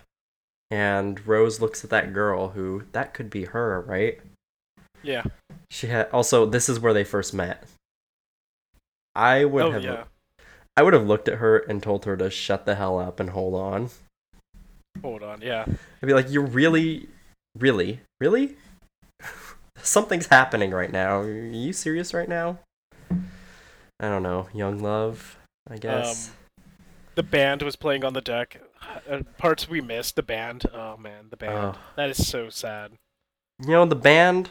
and 0.71 1.25
Rose 1.27 1.61
looks 1.61 1.85
at 1.85 1.91
that 1.91 2.13
girl 2.13 2.51
who 2.51 2.85
that 2.93 3.15
could 3.15 3.31
be 3.31 3.47
her, 3.47 3.83
right? 3.83 4.21
Yeah. 5.03 5.25
She 5.71 5.87
had 5.87 6.09
also. 6.11 6.47
This 6.47 6.69
is 6.69 6.81
where 6.81 6.93
they 6.93 7.05
first 7.05 7.35
met. 7.35 7.65
I 9.15 9.45
would 9.45 9.65
oh, 9.65 9.71
have. 9.73 9.85
yeah. 9.85 10.05
I 10.77 10.83
would 10.83 10.93
have 10.93 11.07
looked 11.07 11.29
at 11.29 11.39
her 11.39 11.59
and 11.59 11.83
told 11.83 12.05
her 12.05 12.17
to 12.17 12.31
shut 12.31 12.65
the 12.65 12.75
hell 12.75 12.99
up 12.99 13.21
and 13.21 13.31
hold 13.31 13.55
on. 13.55 13.91
Hold 15.03 15.23
on. 15.23 15.41
Yeah. 15.43 15.65
I'd 15.67 16.07
be 16.07 16.15
like, 16.15 16.31
"You're 16.31 16.47
really, 16.47 17.09
really, 17.59 18.01
really." 18.21 18.57
Something's 19.83 20.27
happening 20.27 20.71
right 20.71 20.93
now. 20.93 21.21
Are 21.21 21.31
you 21.31 21.73
serious 21.73 22.13
right 22.13 22.29
now? 22.29 22.59
I 23.11 24.09
don't 24.09 24.23
know. 24.23 24.49
Young 24.55 24.79
love, 24.79 25.39
I 25.69 25.77
guess. 25.77 26.29
Um, 26.29 26.35
the 27.15 27.23
band 27.23 27.63
was 27.63 27.77
playing 27.77 28.05
on 28.05 28.13
the 28.13 28.21
deck. 28.21 28.61
Uh, 29.09 29.23
parts 29.39 29.69
we 29.69 29.81
missed. 29.81 30.17
The 30.17 30.23
band. 30.23 30.65
Oh 30.73 30.97
man, 30.97 31.27
the 31.31 31.37
band. 31.37 31.77
Oh. 31.77 31.79
That 31.97 32.11
is 32.11 32.27
so 32.27 32.49
sad. 32.51 32.93
You 33.61 33.71
know, 33.71 33.87
the 33.87 33.97
band. 33.97 34.51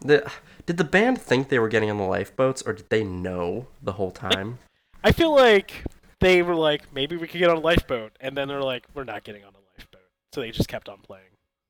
The, 0.00 0.30
did 0.64 0.76
the 0.76 0.84
band 0.84 1.20
think 1.20 1.48
they 1.48 1.58
were 1.58 1.68
getting 1.68 1.90
on 1.90 1.98
the 1.98 2.04
lifeboats, 2.04 2.62
or 2.62 2.72
did 2.72 2.88
they 2.88 3.02
know 3.02 3.66
the 3.82 3.92
whole 3.92 4.12
time? 4.12 4.58
I 5.04 5.10
feel 5.10 5.34
like 5.34 5.84
they 6.20 6.42
were 6.42 6.54
like, 6.54 6.92
maybe 6.92 7.16
we 7.16 7.26
could 7.26 7.38
get 7.38 7.50
on 7.50 7.56
a 7.56 7.60
lifeboat, 7.60 8.12
and 8.20 8.36
then 8.36 8.46
they're 8.46 8.62
like, 8.62 8.86
we're 8.94 9.04
not 9.04 9.24
getting 9.24 9.42
on 9.42 9.54
a 9.54 9.62
lifeboat. 9.76 10.02
So 10.32 10.40
they 10.40 10.50
just 10.50 10.68
kept 10.68 10.88
on 10.88 10.98
playing. 10.98 11.24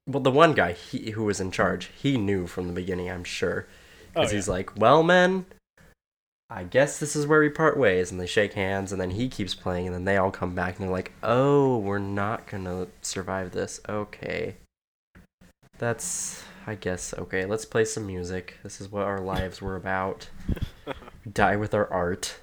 Well, 0.07 0.23
the 0.23 0.31
one 0.31 0.53
guy 0.53 0.73
he, 0.73 1.13
who 1.13 1.25
was 1.25 1.41
in 1.41 1.51
charge, 1.51 1.91
he 1.97 2.17
knew 2.17 2.47
from 2.47 2.67
the 2.67 2.73
beginning, 2.73 3.11
I'm 3.11 3.25
sure. 3.25 3.67
Oh, 4.17 4.21
Because 4.21 4.33
he's 4.33 4.49
like, 4.49 4.79
well, 4.79 5.03
men, 5.03 5.47
I 6.51 6.65
guess 6.65 6.99
this 6.99 7.15
is 7.15 7.27
where 7.27 7.41
we 7.41 7.51
part 7.51 7.77
ways. 7.77 8.11
And 8.11 8.21
they 8.21 8.27
shake 8.27 8.55
hands, 8.55 8.93
and 8.93 9.01
then 9.01 9.11
he 9.11 9.29
keeps 9.29 9.55
playing, 9.55 9.87
and 9.87 9.95
then 9.95 10.05
they 10.05 10.17
all 10.17 10.31
come 10.31 10.55
back, 10.55 10.77
and 10.77 10.85
they're 10.85 10.93
like, 10.93 11.13
oh, 11.23 11.79
we're 11.79 11.99
not 11.99 12.47
going 12.47 12.65
to 12.65 12.89
survive 13.03 13.53
this. 13.53 13.81
Okay. 13.89 14.57
That's, 15.79 16.43
I 16.67 16.75
guess, 16.75 17.15
okay, 17.15 17.45
let's 17.45 17.65
play 17.65 17.85
some 17.85 18.07
music. 18.07 18.57
This 18.63 18.81
is 18.81 18.91
what 18.91 19.05
our 19.05 19.21
lives 19.21 19.61
were 19.61 19.77
about. 19.77 20.29
Die 21.33 21.57
with 21.57 21.75
our 21.75 21.91
art. 21.93 22.39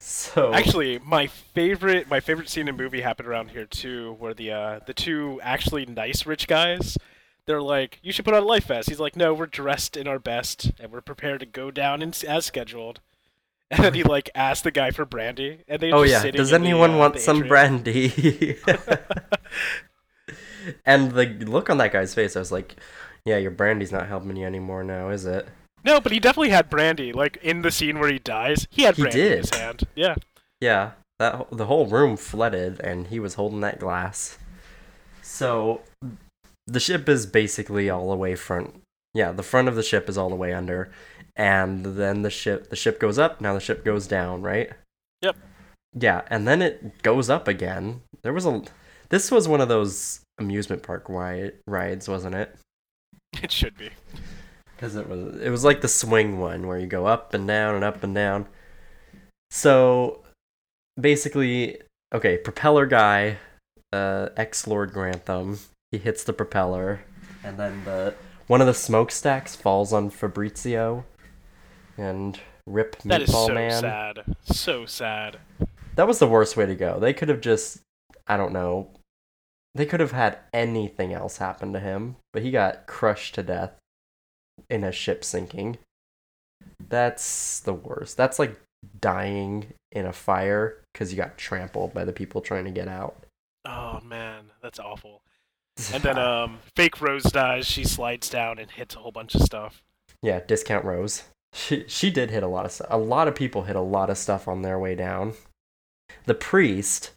So. 0.00 0.52
Actually, 0.54 1.00
my 1.00 1.26
favorite 1.26 2.08
my 2.08 2.20
favorite 2.20 2.48
scene 2.48 2.68
in 2.68 2.76
the 2.76 2.82
movie 2.82 3.00
happened 3.00 3.28
around 3.28 3.50
here 3.50 3.66
too, 3.66 4.14
where 4.20 4.32
the 4.32 4.52
uh, 4.52 4.80
the 4.86 4.94
two 4.94 5.40
actually 5.42 5.86
nice 5.86 6.24
rich 6.24 6.46
guys, 6.46 6.96
they're 7.48 7.62
like, 7.62 7.98
"You 8.02 8.12
should 8.12 8.24
put 8.24 8.34
on 8.34 8.42
a 8.42 8.46
life 8.46 8.66
vest." 8.66 8.88
He's 8.88 9.00
like, 9.00 9.16
"No, 9.16 9.34
we're 9.34 9.46
dressed 9.46 9.96
in 9.96 10.06
our 10.06 10.18
best 10.18 10.70
and 10.78 10.92
we're 10.92 11.00
prepared 11.00 11.40
to 11.40 11.46
go 11.46 11.72
down 11.72 12.02
in, 12.02 12.12
as 12.26 12.46
scheduled." 12.46 13.00
And 13.70 13.84
then 13.84 13.92
he 13.92 14.02
like 14.02 14.30
asked 14.34 14.64
the 14.64 14.70
guy 14.70 14.92
for 14.92 15.04
brandy, 15.04 15.58
and 15.68 15.82
they 15.82 15.92
Oh 15.92 16.02
yeah. 16.02 16.30
Does 16.30 16.52
in 16.52 16.62
the, 16.62 16.68
anyone 16.68 16.92
uh, 16.92 16.96
want 16.96 17.18
some 17.18 17.46
brandy? 17.46 18.08
and 20.86 21.12
the 21.12 21.26
look 21.44 21.68
on 21.68 21.76
that 21.76 21.92
guy's 21.92 22.14
face, 22.14 22.34
I 22.34 22.38
was 22.38 22.50
like, 22.50 22.76
"Yeah, 23.26 23.36
your 23.36 23.50
brandy's 23.50 23.92
not 23.92 24.08
helping 24.08 24.36
you 24.36 24.46
anymore 24.46 24.84
now, 24.84 25.10
is 25.10 25.26
it?" 25.26 25.46
No, 25.84 26.00
but 26.00 26.12
he 26.12 26.18
definitely 26.18 26.48
had 26.48 26.70
brandy. 26.70 27.12
Like 27.12 27.36
in 27.42 27.60
the 27.60 27.70
scene 27.70 27.98
where 27.98 28.10
he 28.10 28.18
dies, 28.18 28.66
he 28.70 28.84
had 28.84 28.96
He 28.96 29.02
brandy 29.02 29.26
in 29.26 29.38
his 29.38 29.50
hand. 29.50 29.82
Yeah. 29.94 30.14
Yeah, 30.60 30.92
that 31.18 31.48
the 31.52 31.66
whole 31.66 31.86
room 31.86 32.16
flooded, 32.16 32.80
and 32.80 33.08
he 33.08 33.20
was 33.20 33.34
holding 33.34 33.60
that 33.60 33.78
glass. 33.78 34.38
So, 35.20 35.82
the 36.68 36.80
ship 36.80 37.08
is 37.08 37.26
basically 37.26 37.90
all 37.90 38.10
the 38.10 38.16
way 38.16 38.34
front. 38.34 38.82
Yeah, 39.14 39.32
the 39.32 39.42
front 39.42 39.68
of 39.68 39.74
the 39.74 39.82
ship 39.82 40.08
is 40.08 40.18
all 40.18 40.28
the 40.28 40.36
way 40.36 40.52
under, 40.52 40.90
and 41.36 41.84
then 41.84 42.22
the 42.22 42.30
ship 42.30 42.70
the 42.70 42.76
ship 42.76 43.00
goes 43.00 43.18
up. 43.18 43.40
Now 43.40 43.54
the 43.54 43.60
ship 43.60 43.84
goes 43.84 44.06
down, 44.06 44.42
right? 44.42 44.70
Yep. 45.22 45.36
Yeah, 45.94 46.22
and 46.28 46.46
then 46.46 46.62
it 46.62 47.02
goes 47.02 47.30
up 47.30 47.48
again. 47.48 48.02
There 48.22 48.32
was 48.32 48.46
a. 48.46 48.62
This 49.08 49.30
was 49.30 49.48
one 49.48 49.60
of 49.62 49.68
those 49.68 50.20
amusement 50.38 50.82
park 50.82 51.08
ri- 51.08 51.52
rides, 51.66 52.08
wasn't 52.08 52.34
it? 52.34 52.54
It 53.42 53.52
should 53.52 53.76
be. 53.76 53.90
because 54.74 54.96
it 54.96 55.08
was 55.08 55.40
it 55.40 55.50
was 55.50 55.64
like 55.64 55.80
the 55.80 55.88
swing 55.88 56.38
one 56.38 56.66
where 56.66 56.78
you 56.78 56.86
go 56.86 57.06
up 57.06 57.34
and 57.34 57.46
down 57.48 57.74
and 57.74 57.84
up 57.84 58.02
and 58.04 58.14
down. 58.14 58.46
So 59.50 60.22
basically, 61.00 61.80
okay, 62.14 62.36
propeller 62.38 62.86
guy, 62.86 63.38
uh, 63.92 64.28
ex 64.36 64.66
Lord 64.66 64.92
Grantham, 64.92 65.58
he 65.92 65.98
hits 65.98 66.24
the 66.24 66.32
propeller, 66.32 67.00
and 67.44 67.58
then 67.58 67.84
the 67.84 68.14
one 68.46 68.60
of 68.60 68.66
the 68.66 68.74
smokestacks 68.74 69.54
falls 69.54 69.92
on 69.92 70.10
Fabrizio, 70.10 71.04
and 71.96 72.40
rip 72.66 72.96
Meatball 72.98 73.08
That 73.08 73.22
is 73.22 73.32
so 73.32 73.48
man. 73.48 73.80
sad. 73.80 74.36
So 74.44 74.86
sad. 74.86 75.38
That 75.96 76.06
was 76.06 76.18
the 76.18 76.28
worst 76.28 76.56
way 76.56 76.66
to 76.66 76.74
go. 76.74 76.98
They 76.98 77.12
could 77.12 77.28
have 77.28 77.40
just, 77.40 77.80
I 78.26 78.36
don't 78.36 78.52
know, 78.52 78.88
they 79.74 79.86
could 79.86 80.00
have 80.00 80.12
had 80.12 80.38
anything 80.52 81.12
else 81.12 81.38
happen 81.38 81.72
to 81.72 81.80
him, 81.80 82.16
but 82.32 82.42
he 82.42 82.50
got 82.50 82.86
crushed 82.86 83.34
to 83.34 83.42
death 83.42 83.72
in 84.70 84.84
a 84.84 84.92
ship 84.92 85.24
sinking. 85.24 85.78
That's 86.88 87.60
the 87.60 87.74
worst. 87.74 88.16
That's 88.16 88.38
like 88.38 88.60
dying 89.00 89.72
in 89.92 90.06
a 90.06 90.12
fire 90.12 90.82
because 90.92 91.12
you 91.12 91.16
got 91.16 91.38
trampled 91.38 91.94
by 91.94 92.04
the 92.04 92.12
people 92.12 92.40
trying 92.40 92.64
to 92.64 92.70
get 92.70 92.88
out. 92.88 93.24
Oh 93.64 94.00
man, 94.04 94.50
that's 94.62 94.78
awful. 94.78 95.22
And 95.92 96.02
then 96.02 96.18
um, 96.18 96.58
fake 96.74 97.00
Rose 97.00 97.24
dies. 97.24 97.66
She 97.66 97.84
slides 97.84 98.28
down 98.28 98.58
and 98.58 98.70
hits 98.70 98.96
a 98.96 98.98
whole 98.98 99.12
bunch 99.12 99.34
of 99.34 99.42
stuff. 99.42 99.82
yeah, 100.22 100.40
discount 100.40 100.84
Rose. 100.84 101.24
She 101.52 101.84
she 101.88 102.10
did 102.10 102.30
hit 102.30 102.42
a 102.42 102.48
lot 102.48 102.66
of 102.66 102.72
stuff. 102.72 102.88
A 102.90 102.98
lot 102.98 103.28
of 103.28 103.34
people 103.34 103.62
hit 103.62 103.76
a 103.76 103.80
lot 103.80 104.10
of 104.10 104.18
stuff 104.18 104.48
on 104.48 104.62
their 104.62 104.78
way 104.78 104.94
down. 104.94 105.34
The 106.26 106.34
priest, 106.34 107.12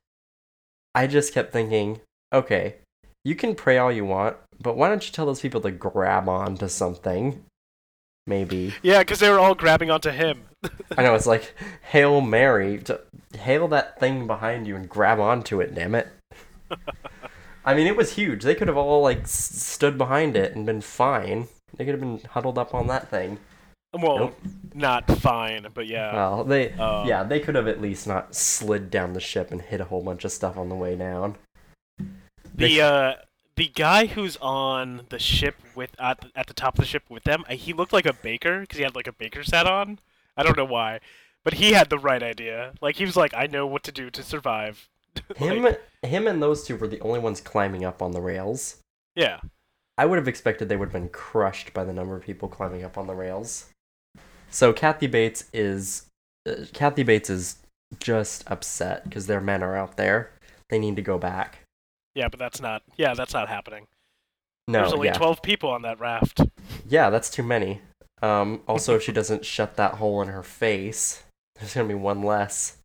I 0.96 1.08
just 1.08 1.34
kept 1.34 1.52
thinking, 1.52 2.02
okay, 2.32 2.76
you 3.26 3.36
can 3.36 3.56
pray 3.56 3.78
all 3.78 3.92
you 3.92 4.06
want, 4.06 4.38
but 4.60 4.78
why 4.78 4.90
don't 4.90 5.06
you 5.06 5.12
tell 5.12 5.26
those 5.26 5.42
people 5.42 5.62
to 5.62 5.72
grab 5.72 6.30
onto 6.30 6.68
something? 6.68 7.44
Maybe. 8.28 8.74
Yeah, 8.82 9.00
because 9.00 9.20
they 9.20 9.30
were 9.30 9.40
all 9.40 9.56
grabbing 9.56 9.92
onto 9.92 10.12
him. 10.12 10.44
I 10.98 11.04
know 11.04 11.16
it's 11.16 11.28
like 11.28 11.56
Hail 11.90 12.22
Mary, 12.22 12.80
to 12.84 13.02
hail 13.38 13.68
that 13.70 14.00
thing 14.00 14.28
behind 14.28 14.68
you 14.68 14.76
and 14.76 14.88
grab 14.88 15.20
onto 15.20 15.60
it, 15.60 15.74
damn 15.74 15.96
it. 15.96 16.08
I 17.66 17.74
mean, 17.74 17.88
it 17.88 17.96
was 17.96 18.14
huge. 18.14 18.44
They 18.44 18.56
could 18.56 18.68
have 18.68 18.78
all 18.78 19.02
like 19.02 19.22
s- 19.24 19.32
stood 19.32 19.98
behind 19.98 20.36
it 20.36 20.56
and 20.56 20.66
been 20.66 20.82
fine. 20.82 21.48
They 21.78 21.86
could 21.86 21.92
have 21.94 22.00
been 22.00 22.20
huddled 22.32 22.58
up 22.58 22.74
on 22.74 22.88
that 22.88 23.10
thing. 23.10 23.40
Well, 23.94 24.18
Nope. 24.18 24.40
not 24.74 25.06
fine, 25.20 25.68
but 25.74 25.86
yeah. 25.86 26.14
Well, 26.14 26.44
they 26.46 26.72
Um, 26.74 27.08
yeah, 27.08 27.24
they 27.24 27.40
could 27.40 27.56
have 27.56 27.68
at 27.68 27.82
least 27.82 28.08
not 28.08 28.36
slid 28.36 28.90
down 28.90 29.14
the 29.14 29.20
ship 29.20 29.52
and 29.52 29.62
hit 29.62 29.82
a 29.82 29.86
whole 29.86 30.02
bunch 30.02 30.24
of 30.26 30.32
stuff 30.32 30.58
on 30.58 30.70
the 30.70 30.76
way 30.76 30.96
down. 30.96 31.36
they- 32.56 32.76
the 32.78 32.82
uh, 32.82 33.14
the 33.56 33.68
guy 33.68 34.06
who's 34.08 34.38
on 34.38 35.06
the 35.10 35.20
ship 35.20 35.56
with 35.76 35.92
at 36.00 36.22
the, 36.22 36.32
at 36.36 36.48
the 36.48 36.54
top 36.54 36.76
of 36.76 36.80
the 36.80 36.86
ship 36.88 37.04
with 37.10 37.24
them, 37.24 37.44
uh, 37.50 37.54
he 37.54 37.74
looked 37.74 37.94
like 37.94 38.06
a 38.06 38.14
baker 38.14 38.62
because 38.62 38.78
he 38.78 38.84
had 38.84 38.96
like 38.96 39.08
a 39.08 39.14
baker's 39.14 39.52
hat 39.52 39.68
on. 39.68 40.00
I 40.38 40.44
don't 40.44 40.58
know 40.58 40.66
why, 40.66 41.00
but 41.44 41.56
he 41.56 41.74
had 41.74 41.90
the 41.90 42.00
right 42.00 42.24
idea. 42.24 42.74
Like 42.82 42.96
he 42.96 43.06
was 43.06 43.18
like, 43.18 43.34
I 43.34 43.46
know 43.48 43.68
what 43.68 43.84
to 43.84 43.92
do 43.92 44.10
to 44.10 44.24
survive. 44.24 44.88
Him 45.36 45.64
Like, 45.64 45.82
him 46.04 46.28
and 46.28 46.42
those 46.42 46.64
two 46.66 46.76
were 46.78 46.88
the 46.88 47.00
only 47.02 47.20
ones 47.20 47.42
climbing 47.42 47.84
up 47.86 48.02
on 48.02 48.12
the 48.12 48.22
rails. 48.22 48.78
yeah. 49.16 49.40
I 49.98 50.06
would 50.06 50.18
have 50.18 50.28
expected 50.28 50.68
they 50.68 50.78
would 50.78 50.88
have 50.88 50.94
been 50.94 51.10
crushed 51.10 51.74
by 51.74 51.84
the 51.84 51.94
number 51.94 52.16
of 52.16 52.24
people 52.24 52.48
climbing 52.48 52.84
up 52.84 52.98
on 52.98 53.06
the 53.06 53.14
rails. 53.14 53.68
So 54.50 54.74
Kathy 54.74 55.06
Bates 55.06 55.46
is 55.54 56.08
uh, 56.50 56.66
Kathy 56.74 57.04
Bates 57.04 57.30
is 57.30 57.58
just 58.00 58.50
upset 58.50 59.04
because 59.04 59.28
their 59.28 59.42
men 59.42 59.62
are 59.62 59.76
out 59.78 59.98
there. 59.98 60.32
They 60.70 60.80
need 60.80 60.96
to 60.96 61.02
go 61.04 61.20
back. 61.20 61.60
Yeah, 62.16 62.30
but 62.30 62.40
that's 62.40 62.60
not. 62.62 62.82
Yeah, 62.98 63.14
that's 63.14 63.34
not 63.34 63.48
happening. 63.48 63.86
No, 64.68 64.80
There's 64.80 64.94
only 64.94 65.08
yeah. 65.10 65.14
12 65.14 65.42
people 65.44 65.70
on 65.70 65.82
that 65.84 66.00
raft. 66.00 66.42
Yeah, 66.88 67.10
that's 67.10 67.30
too 67.30 67.44
many. 67.44 67.82
Um, 68.24 68.62
also, 68.68 68.96
if 68.96 69.04
she 69.04 69.12
doesn't 69.12 69.46
shut 69.46 69.76
that 69.76 69.96
hole 69.96 70.22
in 70.22 70.30
her 70.30 70.44
face, 70.44 71.24
there's 71.56 71.74
gonna 71.76 71.88
be 71.88 71.94
one 71.94 72.24
less. 72.24 72.78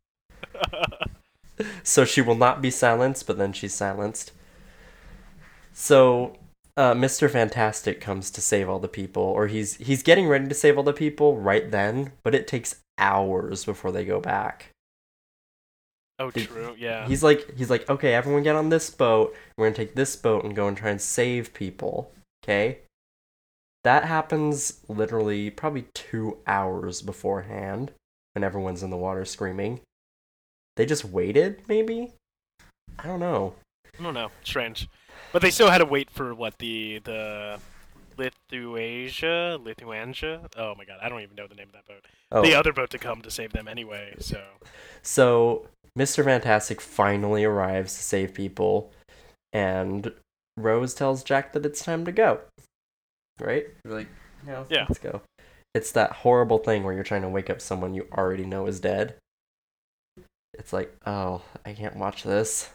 So 1.82 2.04
she 2.04 2.20
will 2.20 2.34
not 2.34 2.61
be 2.62 2.70
silenced, 2.70 3.26
but 3.26 3.38
then 3.38 3.52
she's 3.52 3.74
silenced. 3.74 4.32
So, 5.72 6.36
uh, 6.76 6.94
Mr. 6.94 7.30
Fantastic 7.30 8.00
comes 8.00 8.30
to 8.32 8.40
save 8.40 8.68
all 8.68 8.78
the 8.78 8.88
people, 8.88 9.22
or 9.22 9.46
he's 9.46 9.76
he's 9.76 10.02
getting 10.02 10.28
ready 10.28 10.48
to 10.48 10.54
save 10.54 10.76
all 10.76 10.84
the 10.84 10.92
people 10.92 11.36
right 11.38 11.70
then, 11.70 12.12
but 12.22 12.34
it 12.34 12.46
takes 12.46 12.76
hours 12.98 13.64
before 13.64 13.92
they 13.92 14.04
go 14.04 14.20
back. 14.20 14.70
oh, 16.18 16.30
true. 16.30 16.74
Yeah. 16.78 17.07
He's 17.07 17.22
like 17.22 17.57
he's 17.57 17.70
like, 17.70 17.88
okay, 17.90 18.14
everyone 18.14 18.42
get 18.42 18.57
on 18.57 18.68
this 18.70 18.90
boat. 18.90 19.34
We're 19.57 19.66
gonna 19.66 19.76
take 19.76 19.94
this 19.94 20.16
boat 20.16 20.44
and 20.44 20.57
go 20.57 20.68
and 20.68 20.76
try 20.76 20.90
and 20.90 21.00
save 21.00 21.52
people. 21.54 22.11
Okay. 22.44 22.78
That 23.84 24.04
happens 24.04 24.80
literally 24.88 25.50
probably 25.50 25.86
two 25.94 26.38
hours 26.46 27.02
beforehand 27.02 27.92
when 28.34 28.42
everyone's 28.44 28.82
in 28.82 28.90
the 28.90 28.96
water 28.96 29.24
screaming. 29.24 29.80
They 30.76 30.86
just 30.86 31.04
waited, 31.04 31.62
maybe? 31.68 32.12
I 32.98 33.06
don't 33.06 33.20
know. 33.20 33.54
I 33.98 34.02
don't 34.02 34.14
know. 34.14 34.30
Strange. 34.44 34.88
But 35.32 35.42
they 35.42 35.50
still 35.50 35.70
had 35.70 35.78
to 35.78 35.84
wait 35.86 36.10
for 36.10 36.34
what 36.34 36.58
the 36.58 36.98
the 37.04 37.58
Lithuania, 38.16 39.58
Lithuania. 39.62 40.40
Oh 40.56 40.74
my 40.76 40.84
god, 40.84 40.98
I 41.02 41.08
don't 41.08 41.20
even 41.22 41.36
know 41.36 41.46
the 41.46 41.54
name 41.54 41.68
of 41.68 41.72
that 41.72 41.86
boat. 41.86 42.04
Oh, 42.32 42.42
The 42.42 42.54
other 42.54 42.72
boat 42.72 42.90
to 42.90 42.98
come 42.98 43.22
to 43.22 43.30
save 43.30 43.52
them 43.52 43.68
anyway. 43.68 44.14
So 44.18 44.42
so 45.02 45.66
Mr. 45.98 46.24
Fantastic 46.24 46.80
finally 46.80 47.44
arrives 47.44 47.94
to 47.94 48.02
save 48.02 48.34
people, 48.34 48.92
and 49.52 50.12
Rose 50.56 50.94
tells 50.94 51.22
Jack 51.24 51.52
that 51.52 51.66
it's 51.66 51.84
time 51.84 52.04
to 52.04 52.12
go. 52.12 52.40
Right? 53.40 53.66
You're 53.84 53.94
like, 53.94 54.08
yeah, 54.46 54.64
Yeah. 54.70 54.86
let's 54.88 54.98
go. 54.98 55.20
It's 55.74 55.92
that 55.92 56.12
horrible 56.12 56.58
thing 56.58 56.84
where 56.84 56.94
you're 56.94 57.04
trying 57.04 57.22
to 57.22 57.28
wake 57.28 57.50
up 57.50 57.60
someone 57.60 57.92
you 57.94 58.06
already 58.12 58.46
know 58.46 58.66
is 58.66 58.80
dead. 58.80 59.16
It's 60.59 60.72
like, 60.72 60.94
oh, 61.07 61.42
I 61.64 61.72
can't 61.72 61.96
watch 61.96 62.22
this. 62.22 62.70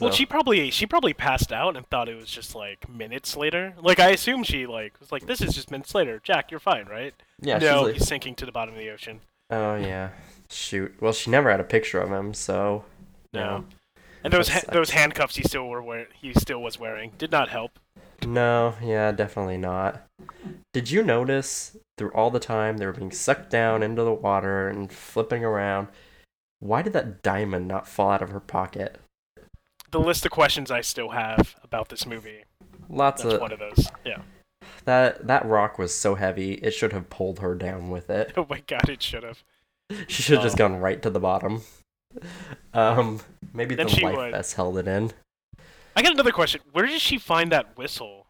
well, 0.00 0.12
she 0.12 0.24
probably 0.24 0.70
she 0.70 0.86
probably 0.86 1.12
passed 1.14 1.52
out 1.52 1.76
and 1.76 1.84
thought 1.88 2.08
it 2.08 2.16
was 2.16 2.28
just 2.30 2.54
like 2.54 2.88
minutes 2.88 3.36
later. 3.36 3.74
Like 3.80 3.98
I 3.98 4.10
assume 4.10 4.44
she 4.44 4.66
like 4.66 4.98
was 5.00 5.10
like, 5.10 5.26
this 5.26 5.40
is 5.40 5.54
just 5.54 5.70
minutes 5.70 5.94
later. 5.94 6.20
Jack, 6.22 6.50
you're 6.50 6.60
fine, 6.60 6.86
right? 6.86 7.12
yeah, 7.40 7.58
no, 7.58 7.78
she's 7.78 7.86
like, 7.86 7.94
he's 7.96 8.08
sinking 8.08 8.34
to 8.36 8.46
the 8.46 8.52
bottom 8.52 8.74
of 8.74 8.80
the 8.80 8.90
ocean. 8.90 9.20
oh 9.50 9.74
yeah, 9.74 10.10
shoot. 10.50 10.94
Well, 11.00 11.12
she 11.12 11.30
never 11.30 11.50
had 11.50 11.58
a 11.60 11.64
picture 11.64 12.00
of 12.00 12.10
him, 12.10 12.34
so 12.34 12.84
No. 13.32 13.64
And 14.22 14.32
those 14.32 14.48
ha- 14.48 14.62
those 14.72 14.90
handcuffs 14.90 15.36
he 15.36 15.42
still 15.42 15.68
were 15.68 15.82
wear- 15.82 16.06
he 16.14 16.32
still 16.34 16.62
was 16.62 16.78
wearing 16.78 17.12
did 17.18 17.30
not 17.32 17.48
help. 17.48 17.78
No, 18.24 18.74
yeah, 18.80 19.10
definitely 19.12 19.58
not. 19.58 20.02
Did 20.72 20.90
you 20.90 21.02
notice 21.02 21.76
through 21.98 22.10
all 22.12 22.30
the 22.30 22.40
time 22.40 22.76
they 22.78 22.86
were 22.86 22.92
being 22.92 23.10
sucked 23.10 23.50
down 23.50 23.82
into 23.82 24.02
the 24.02 24.12
water 24.14 24.68
and 24.68 24.90
flipping 24.90 25.44
around? 25.44 25.88
Why 26.64 26.80
did 26.80 26.94
that 26.94 27.22
diamond 27.22 27.68
not 27.68 27.86
fall 27.86 28.10
out 28.10 28.22
of 28.22 28.30
her 28.30 28.40
pocket? 28.40 28.98
The 29.90 30.00
list 30.00 30.24
of 30.24 30.30
questions 30.32 30.70
I 30.70 30.80
still 30.80 31.10
have 31.10 31.56
about 31.62 31.90
this 31.90 32.06
movie. 32.06 32.44
Lots 32.88 33.22
That's 33.22 33.34
of 33.34 33.40
one 33.42 33.52
of 33.52 33.58
those. 33.58 33.86
Yeah. 34.02 34.22
that 34.86 35.26
that 35.26 35.44
rock 35.44 35.78
was 35.78 35.94
so 35.94 36.14
heavy 36.14 36.54
it 36.54 36.70
should 36.70 36.92
have 36.94 37.10
pulled 37.10 37.40
her 37.40 37.54
down 37.54 37.90
with 37.90 38.08
it. 38.08 38.32
Oh 38.38 38.46
my 38.48 38.62
god, 38.66 38.88
it 38.88 39.02
should 39.02 39.24
have. 39.24 39.44
She 40.08 40.22
should 40.22 40.36
have 40.36 40.42
just 40.42 40.56
Oh. 40.56 40.58
gone 40.58 40.76
right 40.80 41.02
to 41.02 41.10
the 41.10 41.20
bottom. 41.20 41.60
Um, 42.72 43.20
maybe 43.52 43.74
the 43.74 43.84
life 43.84 44.16
would. 44.16 44.32
vest 44.32 44.54
held 44.54 44.78
it 44.78 44.88
in. 44.88 45.10
I 45.94 46.00
got 46.02 46.12
another 46.12 46.32
question. 46.32 46.62
Where 46.72 46.86
did 46.86 47.00
she 47.02 47.18
find 47.18 47.52
that 47.52 47.76
whistle? 47.76 48.26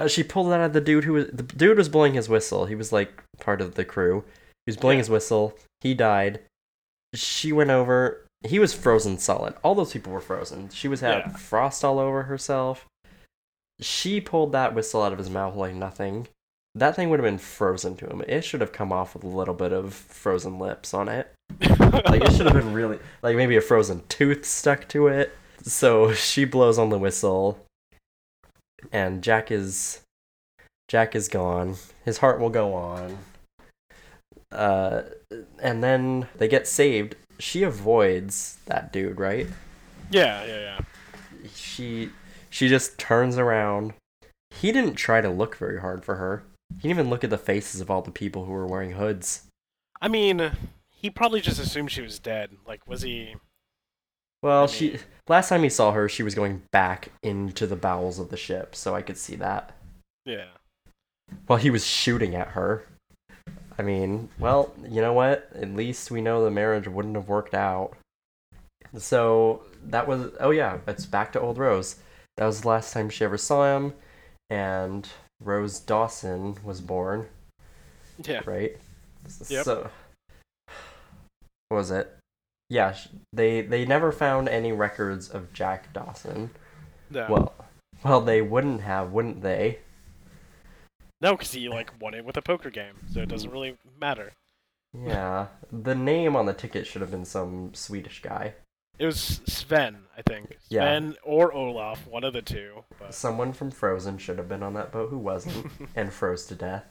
Uh, 0.00 0.08
she 0.08 0.22
pulled 0.24 0.48
it 0.48 0.54
out 0.54 0.60
of 0.62 0.72
the 0.72 0.80
dude 0.80 1.04
who 1.04 1.12
was 1.12 1.26
the 1.28 1.44
dude 1.44 1.78
was 1.78 1.88
blowing 1.88 2.14
his 2.14 2.28
whistle. 2.28 2.66
He 2.66 2.74
was 2.74 2.92
like 2.92 3.22
part 3.38 3.60
of 3.60 3.76
the 3.76 3.84
crew. 3.84 4.24
He 4.66 4.70
was 4.70 4.76
blowing 4.76 4.96
Yeah. 4.98 5.02
his 5.02 5.10
whistle. 5.10 5.56
He 5.80 5.94
died. 5.94 6.40
She 7.16 7.52
went 7.52 7.70
over. 7.70 8.24
He 8.44 8.58
was 8.58 8.74
frozen 8.74 9.18
solid. 9.18 9.54
All 9.64 9.74
those 9.74 9.92
people 9.92 10.12
were 10.12 10.20
frozen. 10.20 10.68
She 10.70 10.86
was 10.88 11.00
had 11.00 11.18
Yeah. 11.18 11.28
frost 11.36 11.84
all 11.84 11.98
over 11.98 12.24
herself. 12.24 12.86
She 13.80 14.20
pulled 14.20 14.52
that 14.52 14.74
whistle 14.74 15.02
out 15.02 15.12
of 15.12 15.18
his 15.18 15.30
mouth 15.30 15.54
like 15.56 15.74
nothing. 15.74 16.28
That 16.74 16.94
thing 16.94 17.08
would 17.10 17.18
have 17.18 17.24
been 17.24 17.38
frozen 17.38 17.96
to 17.96 18.06
him. 18.06 18.22
It 18.28 18.42
should 18.42 18.60
have 18.60 18.72
come 18.72 18.92
off 18.92 19.14
with 19.14 19.24
a 19.24 19.28
little 19.28 19.54
bit 19.54 19.72
of 19.72 19.94
frozen 19.94 20.58
lips 20.58 20.92
on 20.94 21.08
it. 21.08 21.32
Like 21.60 22.22
it 22.22 22.32
should 22.32 22.46
have 22.46 22.54
been 22.54 22.74
really 22.74 22.98
like 23.22 23.36
maybe 23.36 23.56
a 23.56 23.60
frozen 23.62 24.02
tooth 24.08 24.44
stuck 24.44 24.86
to 24.88 25.06
it. 25.08 25.34
So 25.62 26.12
she 26.12 26.44
blows 26.44 26.78
on 26.78 26.90
the 26.90 26.98
whistle 26.98 27.58
and 28.92 29.22
Jack 29.22 29.50
is 29.50 30.00
Jack 30.88 31.14
is 31.16 31.28
gone. 31.28 31.76
His 32.04 32.18
heart 32.18 32.38
will 32.40 32.50
go 32.50 32.74
on. 32.74 33.18
Uh 34.56 35.02
and 35.60 35.82
then 35.82 36.28
they 36.36 36.48
get 36.48 36.66
saved. 36.66 37.14
She 37.38 37.62
avoids 37.62 38.58
that 38.66 38.92
dude, 38.92 39.20
right? 39.20 39.46
yeah, 40.10 40.44
yeah, 40.44 40.58
yeah. 40.58 40.80
She 41.54 42.10
she 42.50 42.68
just 42.68 42.98
turns 42.98 43.36
around. 43.38 43.92
He 44.50 44.72
didn't 44.72 44.94
try 44.94 45.20
to 45.20 45.28
look 45.28 45.56
very 45.56 45.80
hard 45.80 46.04
for 46.04 46.16
her. 46.16 46.44
He 46.76 46.88
didn't 46.88 46.98
even 46.98 47.10
look 47.10 47.22
at 47.22 47.30
the 47.30 47.38
faces 47.38 47.80
of 47.80 47.90
all 47.90 48.02
the 48.02 48.10
people 48.10 48.46
who 48.46 48.52
were 48.52 48.66
wearing 48.66 48.92
hoods. 48.92 49.42
I 50.00 50.08
mean, 50.08 50.52
he 50.88 51.10
probably 51.10 51.40
just 51.40 51.60
assumed 51.60 51.90
she 51.90 52.02
was 52.02 52.18
dead. 52.18 52.52
Like, 52.66 52.86
was 52.88 53.02
he? 53.02 53.36
Well, 54.42 54.64
I 54.64 54.66
she 54.66 54.98
last 55.28 55.48
time 55.48 55.62
he 55.62 55.68
saw 55.68 55.92
her, 55.92 56.08
she 56.08 56.22
was 56.22 56.34
going 56.34 56.62
back 56.70 57.10
into 57.22 57.66
the 57.66 57.76
bowels 57.76 58.18
of 58.18 58.30
the 58.30 58.36
ship, 58.36 58.74
so 58.74 58.94
I 58.94 59.02
could 59.02 59.18
see 59.18 59.36
that. 59.36 59.74
Yeah. 60.24 60.48
While 61.46 61.58
he 61.58 61.70
was 61.70 61.86
shooting 61.86 62.34
at 62.34 62.48
her. 62.48 62.84
I 63.78 63.82
mean, 63.82 64.28
well, 64.38 64.72
you 64.88 65.00
know 65.00 65.12
what? 65.12 65.48
At 65.54 65.74
least 65.74 66.10
we 66.10 66.22
know 66.22 66.42
the 66.44 66.50
marriage 66.50 66.88
wouldn't 66.88 67.14
have 67.16 67.28
worked 67.28 67.54
out. 67.54 67.92
So 68.96 69.62
that 69.84 70.08
was 70.08 70.30
oh 70.40 70.50
yeah, 70.50 70.78
it's 70.86 71.06
back 71.06 71.32
to 71.32 71.40
old 71.40 71.58
Rose. 71.58 71.96
That 72.36 72.46
was 72.46 72.62
the 72.62 72.68
last 72.68 72.92
time 72.92 73.10
she 73.10 73.24
ever 73.24 73.36
saw 73.38 73.76
him, 73.76 73.94
and 74.50 75.08
Rose 75.42 75.78
Dawson 75.80 76.56
was 76.64 76.80
born, 76.80 77.26
Yeah. 78.24 78.42
right? 78.46 78.76
Yep. 79.48 79.64
So 79.64 79.90
what 81.68 81.76
was 81.78 81.90
it? 81.90 82.16
Yeah, 82.70 82.96
they 83.32 83.60
they 83.60 83.84
never 83.84 84.12
found 84.12 84.48
any 84.48 84.72
records 84.72 85.28
of 85.28 85.52
Jack 85.52 85.92
Dawson. 85.92 86.50
No. 87.10 87.26
Well, 87.28 87.54
well, 88.04 88.20
they 88.20 88.42
wouldn't 88.42 88.80
have, 88.82 89.12
wouldn't 89.12 89.42
they? 89.42 89.78
No, 91.20 91.32
because 91.32 91.52
he 91.52 91.68
like 91.68 91.92
won 92.00 92.14
it 92.14 92.24
with 92.24 92.36
a 92.36 92.42
poker 92.42 92.70
game, 92.70 92.94
so 93.12 93.20
it 93.20 93.28
doesn't 93.28 93.50
really 93.50 93.76
matter. 94.00 94.32
Yeah, 94.94 95.48
the 95.72 95.94
name 95.94 96.36
on 96.36 96.46
the 96.46 96.54
ticket 96.54 96.86
should 96.86 97.02
have 97.02 97.10
been 97.10 97.24
some 97.24 97.74
Swedish 97.74 98.22
guy. 98.22 98.54
It 98.98 99.04
was 99.04 99.40
Sven, 99.46 99.98
I 100.16 100.22
think. 100.22 100.56
Yeah. 100.70 100.82
Sven 100.82 101.16
or 101.22 101.52
Olaf, 101.52 102.06
one 102.06 102.24
of 102.24 102.32
the 102.32 102.40
two. 102.40 102.84
But 102.98 103.14
Someone 103.14 103.52
from 103.52 103.70
Frozen 103.70 104.18
should 104.18 104.38
have 104.38 104.48
been 104.48 104.62
on 104.62 104.72
that 104.74 104.90
boat 104.90 105.10
who 105.10 105.18
wasn't 105.18 105.66
and 105.96 106.12
froze 106.12 106.46
to 106.46 106.54
death. 106.54 106.84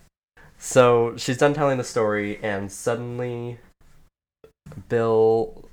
So 0.57 1.17
she's 1.17 1.38
done 1.38 1.53
telling 1.53 1.78
the 1.78 1.84
story, 1.84 2.39
and 2.43 2.71
suddenly, 2.71 3.59
Bill, 4.88 5.67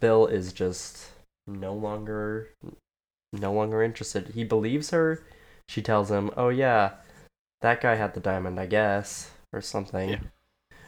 Bill 0.00 0.26
is 0.26 0.52
just 0.52 1.10
no 1.46 1.72
longer, 1.72 2.50
no 3.32 3.52
longer 3.52 3.82
interested. 3.82 4.28
He 4.28 4.44
believes 4.44 4.90
her. 4.90 5.22
She 5.68 5.82
tells 5.82 6.10
him, 6.10 6.30
"Oh 6.36 6.50
yeah, 6.50 6.92
that 7.60 7.80
guy 7.80 7.94
had 7.94 8.14
the 8.14 8.20
diamond, 8.20 8.58
I 8.60 8.66
guess, 8.66 9.30
or 9.52 9.60
something." 9.60 10.10
Yeah. 10.10 10.20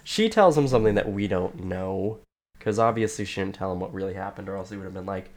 She 0.05 0.29
tells 0.29 0.57
him 0.57 0.69
something 0.69 0.95
that 0.95 1.13
we 1.13 1.29
don't 1.29 1.65
know, 1.65 2.21
because 2.59 2.79
obviously 2.79 3.25
she 3.25 3.41
didn't 3.41 3.57
tell 3.57 3.73
him 3.73 3.81
what 3.81 3.93
really 3.93 4.15
happened, 4.15 4.49
or 4.49 4.57
else 4.57 4.71
he 4.71 4.77
would 4.77 4.85
have 4.85 4.95
been 4.95 5.07
like, 5.07 5.31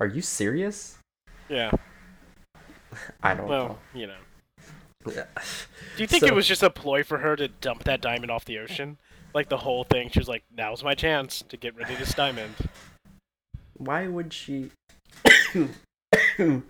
"Are 0.00 0.06
you 0.06 0.22
serious?" 0.22 0.98
yeah. 1.48 1.70
I 3.22 3.34
don't 3.34 3.48
know. 3.48 3.78
You 3.94 4.06
know. 4.08 4.16
Yeah. 5.06 5.24
Do 5.96 6.02
you 6.02 6.06
think 6.06 6.22
So- 6.22 6.26
it 6.26 6.34
was 6.34 6.46
just 6.46 6.62
a 6.62 6.70
ploy 6.70 7.02
for 7.02 7.18
her 7.18 7.36
to 7.36 7.48
dump 7.48 7.84
that 7.84 8.00
diamond 8.00 8.30
off 8.30 8.44
the 8.44 8.58
ocean? 8.58 8.98
Like 9.34 9.48
the 9.50 9.58
whole 9.58 9.84
thing, 9.84 10.08
she 10.10 10.18
was 10.18 10.28
like, 10.28 10.44
"Now's 10.50 10.82
my 10.82 10.94
chance 10.94 11.42
to 11.48 11.56
get 11.56 11.74
rid 11.76 11.90
of 11.90 11.98
this 11.98 12.14
diamond." 12.14 12.54
Why 13.76 14.08
would 14.08 14.32
she? 14.32 14.70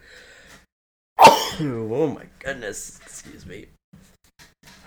oh 1.60 2.14
my 2.14 2.26
goodness! 2.40 3.00
Excuse 3.02 3.46
me. 3.46 3.66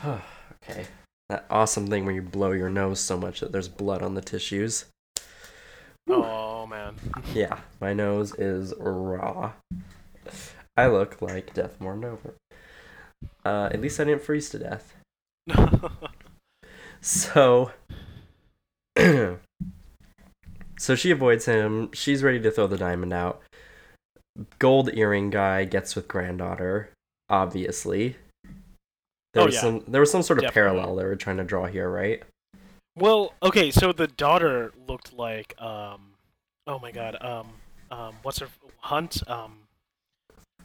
okay, 0.05 0.85
that 1.29 1.45
awesome 1.49 1.87
thing 1.87 2.05
where 2.05 2.13
you 2.13 2.21
blow 2.21 2.51
your 2.51 2.69
nose 2.69 2.99
so 2.99 3.17
much 3.17 3.39
that 3.39 3.51
there's 3.51 3.67
blood 3.67 4.01
on 4.01 4.15
the 4.15 4.21
tissues. 4.21 4.85
Oh 6.09 6.67
man. 6.67 6.95
Yeah, 7.33 7.59
my 7.79 7.93
nose 7.93 8.33
is 8.35 8.73
raw. 8.77 9.53
I 10.75 10.87
look 10.87 11.21
like 11.21 11.53
Death 11.53 11.81
Over. 11.81 12.35
Uh, 13.45 13.69
at 13.71 13.81
least 13.81 13.99
I 13.99 14.05
didn't 14.05 14.23
freeze 14.23 14.49
to 14.49 14.59
death. 14.59 14.95
So, 17.01 17.71
so 18.95 19.39
she 20.95 21.09
avoids 21.09 21.45
him. 21.45 21.89
She's 21.93 22.21
ready 22.21 22.39
to 22.41 22.51
throw 22.51 22.67
the 22.67 22.77
diamond 22.77 23.11
out. 23.11 23.41
Gold 24.59 24.91
earring 24.93 25.31
guy 25.31 25.65
gets 25.65 25.95
with 25.95 26.07
granddaughter. 26.07 26.91
obviously. 27.27 28.17
There 29.33 29.43
Oh, 29.43 29.45
was 29.45 29.55
yeah. 29.55 29.61
some 29.61 29.83
there 29.87 30.01
was 30.01 30.11
some 30.11 30.21
sort 30.23 30.39
of 30.39 30.43
Definitely. 30.43 30.71
parallel 30.79 30.95
they 30.97 31.03
were 31.05 31.15
trying 31.15 31.37
to 31.37 31.43
draw 31.43 31.65
here, 31.65 31.89
right? 31.89 32.21
Well, 32.95 33.33
okay, 33.41 33.71
so 33.71 33.91
the 33.93 34.07
daughter 34.07 34.71
looked 34.87 35.13
like 35.13 35.59
um 35.61 36.13
oh 36.67 36.79
my 36.79 36.91
god, 36.91 37.17
um 37.21 37.47
um 37.89 38.15
what's 38.23 38.39
her 38.39 38.47
Hunt? 38.79 39.21
Um 39.29 39.59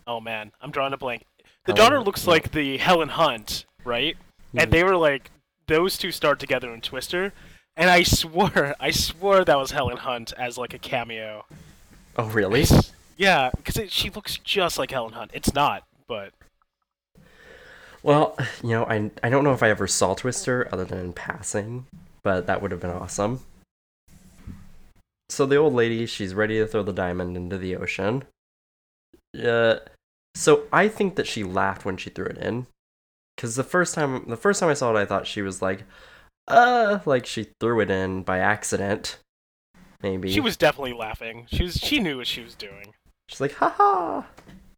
Oh 0.07 0.21
man, 0.21 0.53
I'm 0.61 0.71
drawing 0.71 0.93
a 0.93 0.97
blank. 0.97 1.23
The 1.64 1.73
Helen- 1.73 1.77
daughter 1.77 2.01
looks 2.01 2.27
no. 2.27 2.33
like 2.33 2.53
the 2.53 2.77
Helen 2.79 3.09
Hunt, 3.11 3.64
right? 3.85 4.17
And 4.55 4.69
Mhm. 4.69 4.73
they 4.73 4.85
were 4.85 4.97
like 4.97 5.31
those 5.67 5.99
two 5.99 6.12
starred 6.12 6.39
together 6.41 6.73
in 6.73 6.81
Twister, 6.81 7.33
and 7.77 7.91
I 7.91 8.03
swore 8.05 8.75
I 8.81 8.91
swore 8.91 9.45
that 9.45 9.59
was 9.59 9.71
Helen 9.73 9.99
Hunt 9.99 10.33
as 10.39 10.59
like 10.59 10.75
a 10.75 10.79
cameo. 10.79 11.45
Oh 12.17 12.27
really? 12.27 12.64
Yeah, 13.17 13.51
because 13.57 13.93
she 13.93 14.11
looks 14.11 14.37
just 14.39 14.79
like 14.79 14.91
Helen 14.91 15.12
Hunt. 15.14 15.31
It's 15.35 15.55
not, 15.55 15.85
but 16.07 16.33
Well, 18.07 18.36
you 18.62 18.70
know, 18.70 18.84
I 18.84 19.11
I 19.22 19.28
don't 19.28 19.44
know 19.44 19.52
if 19.52 19.62
I 19.62 19.68
ever 19.68 19.86
saw 19.86 20.14
Twister 20.14 20.68
other 20.72 20.84
than 20.86 20.98
in 20.98 21.12
passing, 21.12 21.86
but 22.22 22.46
that 22.46 22.62
would 22.62 22.70
have 22.70 22.80
been 22.80 22.90
awesome. 22.90 23.40
So 25.28 25.44
the 25.44 25.57
old 25.57 25.74
lady, 25.74 26.07
she's 26.07 26.34
ready 26.34 26.59
to 26.59 26.66
throw 26.68 26.84
the 26.84 26.92
diamond 26.92 27.36
into 27.36 27.59
the 27.59 27.74
ocean. 27.74 28.24
Uh, 29.36 29.80
so 30.36 30.62
I 30.72 30.86
think 30.86 31.16
that 31.16 31.26
she 31.26 31.42
laughed 31.42 31.84
when 31.84 31.96
she 31.96 32.11
threw 32.11 32.26
it 32.26 32.38
in, 32.38 32.68
because 33.34 33.57
the 33.57 33.64
first 33.64 33.94
time 33.94 34.24
the 34.28 34.36
first 34.36 34.61
time 34.61 34.70
I 34.70 34.74
saw 34.74 34.94
it, 34.94 35.00
I 35.00 35.04
thought 35.04 35.26
she 35.26 35.42
was 35.42 35.61
like, 35.61 35.82
uh, 36.46 37.00
like 37.04 37.26
she 37.26 37.48
threw 37.61 37.80
it 37.80 37.90
in 37.90 38.22
by 38.22 38.38
accident. 38.38 39.18
Maybe 40.00 40.30
she 40.30 40.40
was 40.40 40.57
definitely 40.57 40.92
laughing. 40.92 41.46
She 41.50 41.64
was 41.64 41.74
she 41.74 41.98
knew 41.98 42.18
what 42.18 42.28
she 42.28 42.42
was 42.42 42.54
doing. 42.54 42.94
She's 43.28 43.40
like, 43.40 43.54
haha, 43.54 44.22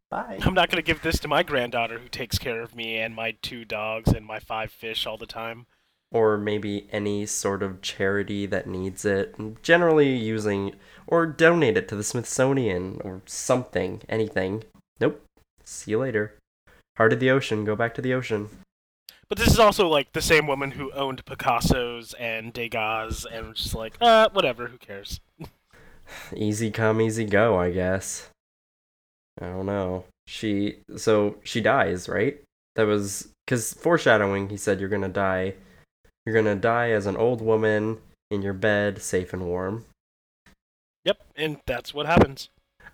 bye. 0.09 0.39
I'm 0.41 0.53
not 0.53 0.69
gonna 0.69 0.81
give 0.81 1.01
this 1.01 1.19
to 1.19 1.27
my 1.27 1.43
granddaughter 1.43 1.99
who 1.99 2.07
takes 2.09 2.37
care 2.37 2.61
of 2.61 2.75
me 2.75 2.97
and 2.97 3.15
my 3.15 3.35
two 3.41 3.65
dogs 3.65 4.11
and 4.11 4.25
my 4.25 4.39
five 4.39 4.71
fish 4.71 5.05
all 5.05 5.17
the 5.17 5.25
time. 5.25 5.65
or 6.11 6.39
maybe 6.39 6.87
any 6.91 7.23
sort 7.25 7.61
of 7.61 7.81
charity 7.83 8.47
that 8.47 8.65
needs 8.67 9.05
it, 9.05 9.35
generally 9.61 10.15
using 10.15 10.73
or 11.05 11.27
donate 11.27 11.77
it 11.77 11.87
to 11.87 11.95
the 11.95 12.03
Smithsonian 12.03 12.99
or 13.03 13.21
something, 13.27 14.01
anything. 14.09 14.63
Nope. 14.99 15.23
See 15.63 15.91
you 15.91 15.99
later. 15.99 16.33
Heart 16.97 17.13
of 17.13 17.19
the 17.19 17.29
ocean, 17.29 17.63
go 17.63 17.75
back 17.75 17.93
to 17.93 18.01
the 18.01 18.13
ocean. 18.15 18.49
But 19.29 19.37
this 19.37 19.49
is 19.49 19.59
also 19.59 19.87
like 19.87 20.13
the 20.13 20.21
same 20.21 20.47
woman 20.47 20.71
who 20.71 20.91
owned 20.93 21.23
Picasso's 21.25 22.13
and 22.15 22.51
Degas 22.51 23.27
and 23.31 23.49
was 23.49 23.59
just 23.59 23.75
like, 23.75 23.93
uh, 24.01 24.29
whatever, 24.33 24.67
who 24.69 24.79
cares? 24.79 25.19
Easy 26.35 26.71
come, 26.71 26.99
easy 27.01 27.23
go, 27.25 27.59
I 27.59 27.69
guess. 27.69 28.29
I 29.41 29.45
don't 29.47 29.65
know. 29.65 30.05
She 30.27 30.79
so 30.95 31.37
she 31.43 31.61
dies, 31.61 32.07
right? 32.09 32.41
That 32.75 32.87
was 32.87 33.29
cuz 33.47 33.73
foreshadowing 33.73 34.49
he 34.49 34.57
said 34.57 34.79
you're 34.79 34.89
going 34.89 35.01
to 35.01 35.07
die. 35.07 35.55
You're 36.25 36.33
going 36.33 36.45
to 36.45 36.55
die 36.55 36.91
as 36.91 37.05
an 37.05 37.17
old 37.17 37.41
woman 37.41 37.99
in 38.29 38.41
your 38.41 38.53
bed, 38.53 39.01
safe 39.01 39.33
and 39.33 39.47
warm. 39.47 39.85
Yep, 41.05 41.17
and 41.35 41.57
that's 41.65 41.93
what 41.93 42.05
happens. 42.05 42.49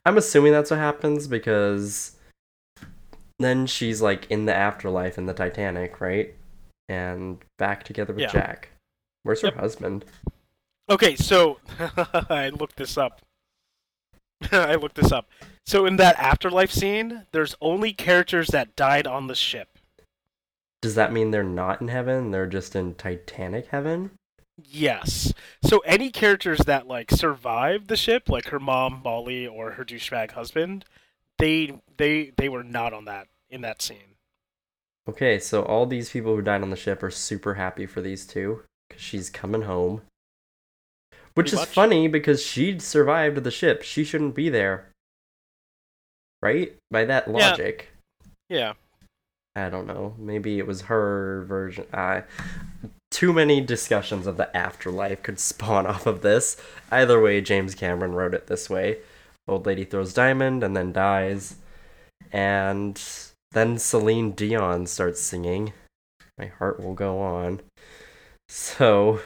I'm 0.06 0.18
assuming 0.18 0.52
that's 0.54 0.72
what 0.72 0.80
happens 0.80 1.28
because 1.28 2.16
then 3.40 3.66
she's 3.66 4.02
like 4.02 4.30
in 4.30 4.46
the 4.46 4.54
afterlife 4.56 5.18
in 5.18 5.26
the 5.26 5.34
Titanic, 5.34 6.00
right? 6.00 6.34
And 6.88 7.40
back 7.58 7.84
together 7.84 8.14
with 8.14 8.22
Yeah. 8.22 8.32
Jack. 8.32 8.70
Where's 9.24 9.42
her 9.42 9.48
Yep. 9.48 9.58
husband? 9.58 10.06
Okay, 10.90 11.16
so 11.16 11.60
I 12.30 12.50
looked 12.50 12.78
this 12.78 12.98
up. 12.98 13.22
I 14.52 14.76
looked 14.76 14.96
this 14.96 15.12
up. 15.12 15.30
So 15.66 15.86
in 15.86 15.98
that 15.98 16.18
afterlife 16.20 16.72
scene, 16.72 17.26
there's 17.32 17.56
only 17.62 17.94
characters 17.94 18.50
that 18.50 18.76
died 18.76 19.08
on 19.08 19.28
the 19.28 19.36
ship. 19.36 19.80
Does 20.82 20.96
that 20.96 21.12
mean 21.12 21.32
they're 21.32 21.44
not 21.44 21.82
in 21.82 21.88
heaven? 21.88 22.32
They're 22.32 22.46
just 22.46 22.76
in 22.76 22.94
Titanic 22.94 23.68
heaven? 23.68 24.12
Yes. 24.64 25.34
So 25.64 25.80
any 25.80 26.12
characters 26.12 26.60
that 26.60 26.88
like 26.88 27.12
survived 27.12 27.88
the 27.88 27.98
ship, 27.98 28.30
like 28.30 28.50
her 28.50 28.60
mom, 28.60 29.02
Molly, 29.04 29.48
or 29.48 29.72
her 29.72 29.84
douchebag 29.84 30.32
husband, 30.32 30.86
they 31.40 31.80
they 31.98 32.32
they 32.38 32.50
were 32.50 32.64
not 32.64 32.94
on 32.94 33.06
that 33.06 33.28
in 33.50 33.62
that 33.62 33.82
scene. 33.82 34.16
Okay, 35.08 35.40
so 35.40 35.64
all 35.64 35.86
these 35.86 36.10
people 36.10 36.36
who 36.36 36.42
died 36.42 36.62
on 36.62 36.70
the 36.70 36.76
ship 36.76 37.04
are 37.04 37.12
super 37.12 37.56
happy 37.56 37.86
for 37.86 38.02
these 38.02 38.26
two 38.26 38.64
because 38.88 39.02
she's 39.02 39.30
coming 39.30 39.64
home. 39.64 40.02
Which 41.36 41.54
is 41.54 41.60
much. 41.60 41.70
funny 41.70 42.08
because 42.08 42.42
she 42.42 42.80
survived 42.80 43.44
the 43.44 43.52
ship. 43.52 43.84
She 43.84 44.04
shouldn't 44.04 44.36
be 44.36 44.50
there. 44.50 44.88
Right? 46.42 46.76
By 46.90 47.06
that 47.06 47.30
logic. 47.30 47.90
Yeah. 48.50 48.74
I 49.56 49.70
don't 49.70 49.88
know. 49.88 50.16
Maybe 50.18 50.60
it 50.60 50.68
was 50.68 50.84
her 50.84 51.44
version. 51.48 51.86
Uh, 51.94 52.22
too 53.12 53.32
many 53.32 53.62
discussions 53.62 54.28
of 54.28 54.38
the 54.38 54.56
afterlife 54.56 55.24
could 55.24 55.40
spawn 55.40 55.86
off 55.88 56.06
of 56.06 56.22
this. 56.22 56.58
Either 56.92 57.22
way, 57.22 57.42
James 57.42 57.76
Cameron 57.76 58.14
wrote 58.14 58.34
it 58.34 58.48
this 58.48 58.70
way. 58.70 58.98
Old 59.48 59.66
lady 59.66 59.86
throws 59.86 60.14
diamond 60.14 60.64
and 60.64 60.76
then 60.76 60.92
dies. 60.92 61.56
And 62.32 63.02
then 63.52 63.78
Celine 63.78 64.32
Dion 64.32 64.86
starts 64.88 65.22
singing. 65.22 65.74
My 66.38 66.48
heart 66.48 66.80
will 66.82 66.94
go 66.94 67.20
on. 67.20 67.62
So, 68.50 69.22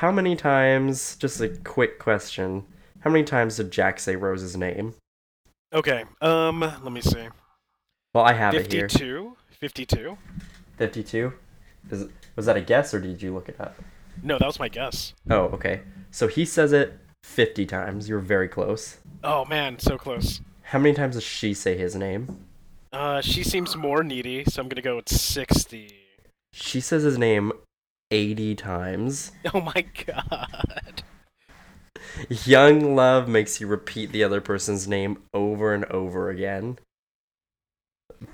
how 0.00 0.10
many 0.10 0.34
times, 0.34 1.14
just 1.16 1.42
a 1.42 1.50
quick 1.50 1.98
question, 1.98 2.64
how 3.00 3.10
many 3.10 3.22
times 3.22 3.58
did 3.58 3.70
Jack 3.70 4.00
say 4.00 4.16
Rose's 4.16 4.56
name? 4.56 4.94
Okay. 5.74 6.04
Um. 6.22 6.60
Let 6.60 6.90
me 6.90 7.02
see. 7.02 7.28
Well, 8.14 8.24
I 8.24 8.32
have 8.32 8.54
it 8.54 8.72
here. 8.72 8.88
52. 8.88 9.36
52. 9.50 10.16
52? 10.78 11.34
Is, 11.90 12.08
was 12.34 12.46
that 12.46 12.56
a 12.56 12.62
guess 12.62 12.94
or 12.94 13.00
did 13.00 13.20
you 13.20 13.34
look 13.34 13.50
it 13.50 13.60
up? 13.60 13.76
No, 14.22 14.38
that 14.38 14.46
was 14.46 14.58
my 14.58 14.70
guess. 14.70 15.12
Oh, 15.28 15.42
okay. 15.52 15.82
So 16.10 16.28
he 16.28 16.46
says 16.46 16.72
it 16.72 16.98
50 17.24 17.66
times. 17.66 18.08
You 18.08 18.14
were 18.14 18.22
very 18.22 18.48
close. 18.48 19.00
Oh 19.22 19.44
man, 19.44 19.78
so 19.78 19.98
close. 19.98 20.40
How 20.62 20.78
many 20.78 20.94
times 20.94 21.16
does 21.16 21.24
she 21.24 21.52
say 21.52 21.76
his 21.76 21.94
name? 21.94 22.46
Uh, 22.90 23.20
she 23.20 23.42
seems 23.42 23.76
more 23.76 24.02
needy, 24.02 24.44
so 24.48 24.62
I'm 24.62 24.68
gonna 24.70 24.80
go 24.80 24.96
with 24.96 25.10
60. 25.10 25.92
She 26.54 26.80
says 26.80 27.02
his 27.02 27.18
name 27.18 27.52
80 28.10 28.54
times. 28.56 29.32
Oh 29.54 29.60
my 29.60 29.84
god. 30.06 31.02
Young 32.28 32.94
love 32.94 33.28
makes 33.28 33.60
you 33.60 33.66
repeat 33.66 34.12
the 34.12 34.24
other 34.24 34.40
person's 34.40 34.86
name 34.86 35.22
over 35.32 35.74
and 35.74 35.84
over 35.86 36.30
again. 36.30 36.78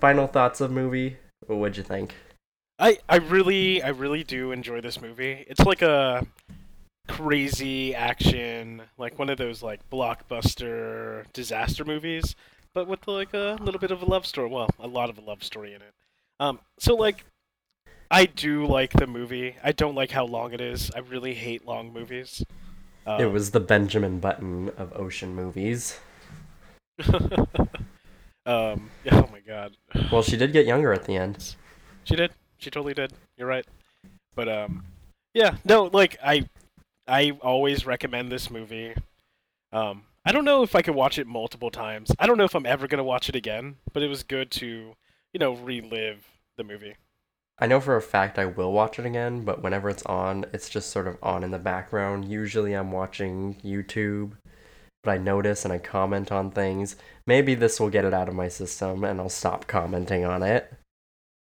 Final 0.01 0.27
thoughts 0.27 0.61
of 0.61 0.71
movie? 0.71 1.19
What'd 1.47 1.77
you 1.77 1.83
think? 1.83 2.15
I 2.79 2.99
I 3.09 3.17
really 3.17 3.83
I 3.83 3.89
really 3.89 4.25
do 4.25 4.53
enjoy 4.53 4.81
this 4.81 5.01
movie. 5.01 5.45
It's 5.49 5.61
like 5.61 5.83
a 5.83 6.27
crazy 7.09 7.95
action, 7.95 8.83
like 8.99 9.19
one 9.19 9.31
of 9.31 9.39
those 9.39 9.63
like 9.63 9.89
blockbuster 9.91 11.25
disaster 11.33 11.85
movies, 11.85 12.35
but 12.75 12.87
with 12.89 13.07
like 13.07 13.33
a 13.33 13.57
little 13.61 13.81
bit 13.81 13.91
of 13.91 14.03
a 14.03 14.05
love 14.05 14.27
story. 14.27 14.49
Well, 14.49 14.69
a 14.79 14.89
lot 14.89 15.09
of 15.09 15.19
a 15.19 15.23
love 15.23 15.43
story 15.43 15.73
in 15.73 15.83
it. 15.83 15.95
Um, 16.41 16.61
so 16.79 16.95
like, 16.95 17.25
I 18.11 18.27
do 18.27 18.67
like 18.67 18.93
the 18.93 19.07
movie. 19.07 19.57
I 19.63 19.73
don't 19.73 19.95
like 19.95 20.11
how 20.11 20.25
long 20.25 20.53
it 20.53 20.61
is. 20.61 20.91
I 20.95 21.01
really 21.01 21.35
hate 21.35 21.67
long 21.67 21.93
movies. 21.93 22.45
Um, 23.07 23.21
It 23.21 23.27
was 23.33 23.51
the 23.51 23.61
Benjamin 23.61 24.21
Button 24.21 24.71
of 24.77 24.93
ocean 24.95 25.35
movies. 25.35 25.99
um. 28.47 28.91
Oh 29.11 29.29
my 29.33 29.41
god. 29.47 29.77
Well, 30.11 30.23
she 30.23 30.37
did 30.37 30.53
get 30.53 30.67
younger 30.67 30.93
at 30.93 31.05
the 31.05 31.17
end. 31.17 31.55
She 32.05 32.17
did. 32.17 32.33
She 32.59 32.71
totally 32.71 32.95
did. 32.95 33.13
You're 33.37 33.49
right. 33.49 33.67
But 34.35 34.49
um, 34.49 34.85
yeah. 35.35 35.57
No, 35.65 35.85
like 35.85 36.17
I, 36.25 36.49
I 37.07 37.33
always 37.43 37.87
recommend 37.87 38.31
this 38.31 38.51
movie. 38.51 38.95
Um, 39.73 40.05
I 40.25 40.33
don't 40.33 40.45
know 40.45 40.63
if 40.63 40.75
I 40.75 40.83
could 40.83 40.95
watch 40.95 41.19
it 41.19 41.27
multiple 41.27 41.71
times. 41.71 42.11
I 42.19 42.27
don't 42.27 42.39
know 42.39 42.45
if 42.45 42.55
I'm 42.55 42.67
ever 42.67 42.87
gonna 42.89 43.05
watch 43.05 43.29
it 43.29 43.37
again. 43.37 43.77
But 43.93 44.03
it 44.03 44.09
was 44.09 44.23
good 44.23 44.51
to, 44.53 44.95
you 45.33 45.39
know, 45.39 45.55
relive 45.55 46.27
the 46.57 46.65
movie. 46.65 46.95
I 47.59 47.67
know 47.67 47.81
for 47.81 47.97
a 47.97 48.03
fact 48.03 48.39
I 48.39 48.45
will 48.45 48.73
watch 48.73 48.99
it 48.99 49.07
again, 49.07 49.45
but 49.45 49.63
whenever 49.63 49.89
it's 49.89 50.05
on, 50.05 50.45
it's 50.53 50.69
just 50.69 50.91
sort 50.91 51.07
of 51.07 51.17
on 51.23 51.43
in 51.43 51.53
the 51.53 51.59
background. 51.59 52.27
Usually 52.27 52.75
I'm 52.75 52.93
watching 52.93 53.57
YouTube, 53.65 54.33
but 55.03 55.13
I 55.13 55.19
notice 55.19 55.65
and 55.65 55.73
I 55.73 55.79
comment 55.79 56.31
on 56.31 56.51
things. 56.51 56.97
Maybe 57.27 57.55
this 57.55 57.81
will 57.81 57.89
get 57.89 58.05
it 58.05 58.13
out 58.13 58.29
of 58.29 58.35
my 58.35 58.49
system 58.49 59.05
and 59.05 59.21
I'll 59.21 59.31
stop 59.31 59.67
commenting 59.67 60.25
on 60.25 60.43
it 60.43 60.71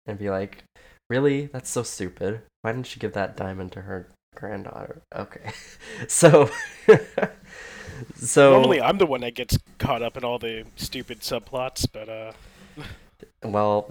and 0.06 0.18
be 0.18 0.30
like, 0.30 0.64
really? 1.10 1.46
That's 1.46 1.68
so 1.68 1.82
stupid. 1.82 2.40
Why 2.62 2.72
didn't 2.72 2.86
she 2.86 3.00
give 3.00 3.12
that 3.12 3.36
diamond 3.36 3.72
to 3.72 3.82
her 3.82 4.08
granddaughter? 4.34 5.02
Okay. 5.14 5.52
so. 6.08 6.50
so. 8.16 8.52
Normally, 8.52 8.80
I'm 8.80 8.96
the 8.96 9.06
one 9.06 9.20
that 9.20 9.34
gets 9.34 9.58
caught 9.78 10.02
up 10.02 10.16
in 10.16 10.24
all 10.24 10.38
the 10.38 10.64
stupid 10.76 11.20
subplots, 11.20 11.86
but 11.92 12.08
uh, 12.08 12.32
Well. 13.42 13.90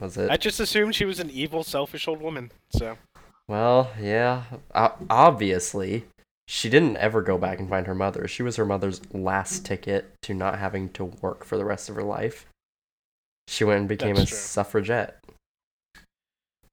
Was 0.00 0.16
it? 0.16 0.30
I 0.30 0.36
just 0.36 0.60
assumed 0.60 0.94
she 0.94 1.04
was 1.04 1.20
an 1.20 1.30
evil, 1.30 1.62
selfish 1.62 2.08
old 2.08 2.20
woman. 2.20 2.50
So 2.70 2.96
Well, 3.48 3.90
yeah. 4.00 4.44
Obviously, 4.74 6.04
she 6.48 6.68
didn't 6.68 6.96
ever 6.96 7.22
go 7.22 7.38
back 7.38 7.58
and 7.58 7.68
find 7.68 7.86
her 7.86 7.94
mother. 7.94 8.26
She 8.26 8.42
was 8.42 8.56
her 8.56 8.64
mother's 8.64 9.00
last 9.12 9.64
ticket 9.64 10.12
to 10.22 10.34
not 10.34 10.58
having 10.58 10.88
to 10.90 11.04
work 11.04 11.44
for 11.44 11.56
the 11.56 11.64
rest 11.64 11.88
of 11.88 11.96
her 11.96 12.02
life. 12.02 12.46
She 13.46 13.64
went 13.64 13.80
and 13.80 13.88
became 13.88 14.14
That's 14.14 14.30
a 14.30 14.34
true. 14.34 14.38
suffragette. 14.38 15.22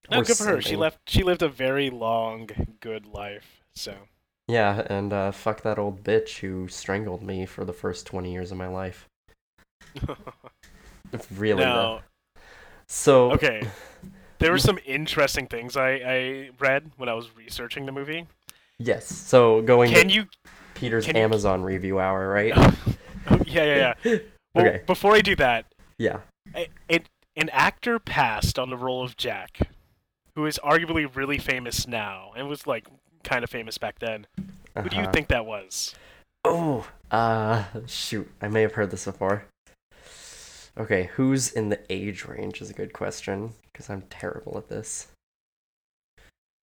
No, 0.10 0.22
good 0.22 0.38
for 0.38 0.46
her. 0.46 0.62
She 0.62 0.76
left. 0.76 1.00
She 1.08 1.24
lived 1.24 1.42
a 1.42 1.50
very 1.50 1.90
long, 1.90 2.50
good 2.80 3.06
life. 3.06 3.62
So 3.76 3.94
Yeah, 4.48 4.86
and 4.90 5.12
uh, 5.12 5.32
fuck 5.32 5.62
that 5.64 5.78
old 5.78 6.04
bitch 6.04 6.40
who 6.40 6.68
strangled 6.68 7.24
me 7.24 7.46
for 7.46 7.66
the 7.66 7.74
first 7.74 8.06
20 8.06 8.32
years 8.32 8.52
of 8.52 8.58
my 8.58 8.68
life. 8.68 9.08
Really? 11.38 11.64
though. 11.64 12.02
So, 12.88 13.32
okay, 13.34 13.62
there 14.40 14.52
were 14.52 14.58
some 14.58 14.80
interesting 14.86 15.48
things 15.48 15.76
I 15.76 15.90
I 15.90 16.50
read 16.60 16.92
when 16.98 17.10
I 17.10 17.14
was 17.14 17.36
researching 17.36 17.86
the 17.86 17.92
movie. 17.92 18.28
yes. 18.80 19.06
So, 19.08 19.62
going 19.62 19.92
Can 19.92 20.10
you? 20.10 20.26
Peter's 20.74 21.06
can 21.06 21.16
you- 21.16 21.22
Amazon 21.24 21.64
review 21.64 22.00
hour, 22.00 22.28
right? 22.30 22.54
Oh, 23.30 23.42
yeah, 23.46 23.64
yeah, 23.66 23.94
yeah. 24.06 24.18
Well, 24.56 24.66
Okay. 24.66 24.84
Before 24.88 25.14
I 25.14 25.20
do 25.20 25.36
that, 25.36 25.66
Yeah. 25.98 26.20
it, 26.88 27.10
an 27.36 27.50
actor 27.50 28.00
passed 28.00 28.58
on 28.58 28.70
the 28.70 28.78
role 28.78 29.04
of 29.04 29.18
Jack, 29.18 29.60
who 30.36 30.46
is 30.46 30.58
arguably 30.64 31.14
really 31.14 31.38
famous 31.38 31.86
now 31.88 32.32
and 32.38 32.48
was 32.48 32.66
like 32.66 32.88
kind 33.26 33.44
of 33.44 33.50
famous 33.50 33.78
back 33.78 34.00
then. 34.00 34.28
Who 34.82 34.88
do 34.90 34.96
you 34.96 35.02
Uh-huh. 35.04 35.12
think 35.12 35.28
that 35.28 35.46
was? 35.46 35.94
Oh, 36.46 36.88
uh, 37.12 37.66
shoot. 37.86 38.32
I 38.42 38.48
may 38.48 38.62
have 38.62 38.72
heard 38.74 38.92
this 38.92 39.04
before. 39.04 39.44
Okay, 40.78 41.10
who's 41.16 41.52
in 41.54 41.70
the 41.70 41.80
age 41.90 42.26
range 42.26 42.62
is 42.62 42.70
a 42.70 42.74
good 42.74 42.94
question, 42.94 43.54
because 43.72 43.90
I'm 43.90 44.04
terrible 44.10 44.58
at 44.58 44.70
this. 44.70 45.08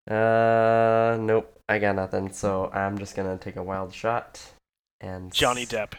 Uh, 0.09 1.17
nope, 1.21 1.59
I 1.69 1.79
got 1.79 1.97
nothing, 1.97 2.31
so 2.31 2.71
I'm 2.73 2.97
just 2.99 3.17
gonna 3.17 3.39
take 3.39 3.57
a 3.57 3.62
wild 3.62 3.93
shot. 3.93 4.41
And 5.01 5.33
Johnny 5.33 5.67
Depp. 5.67 5.95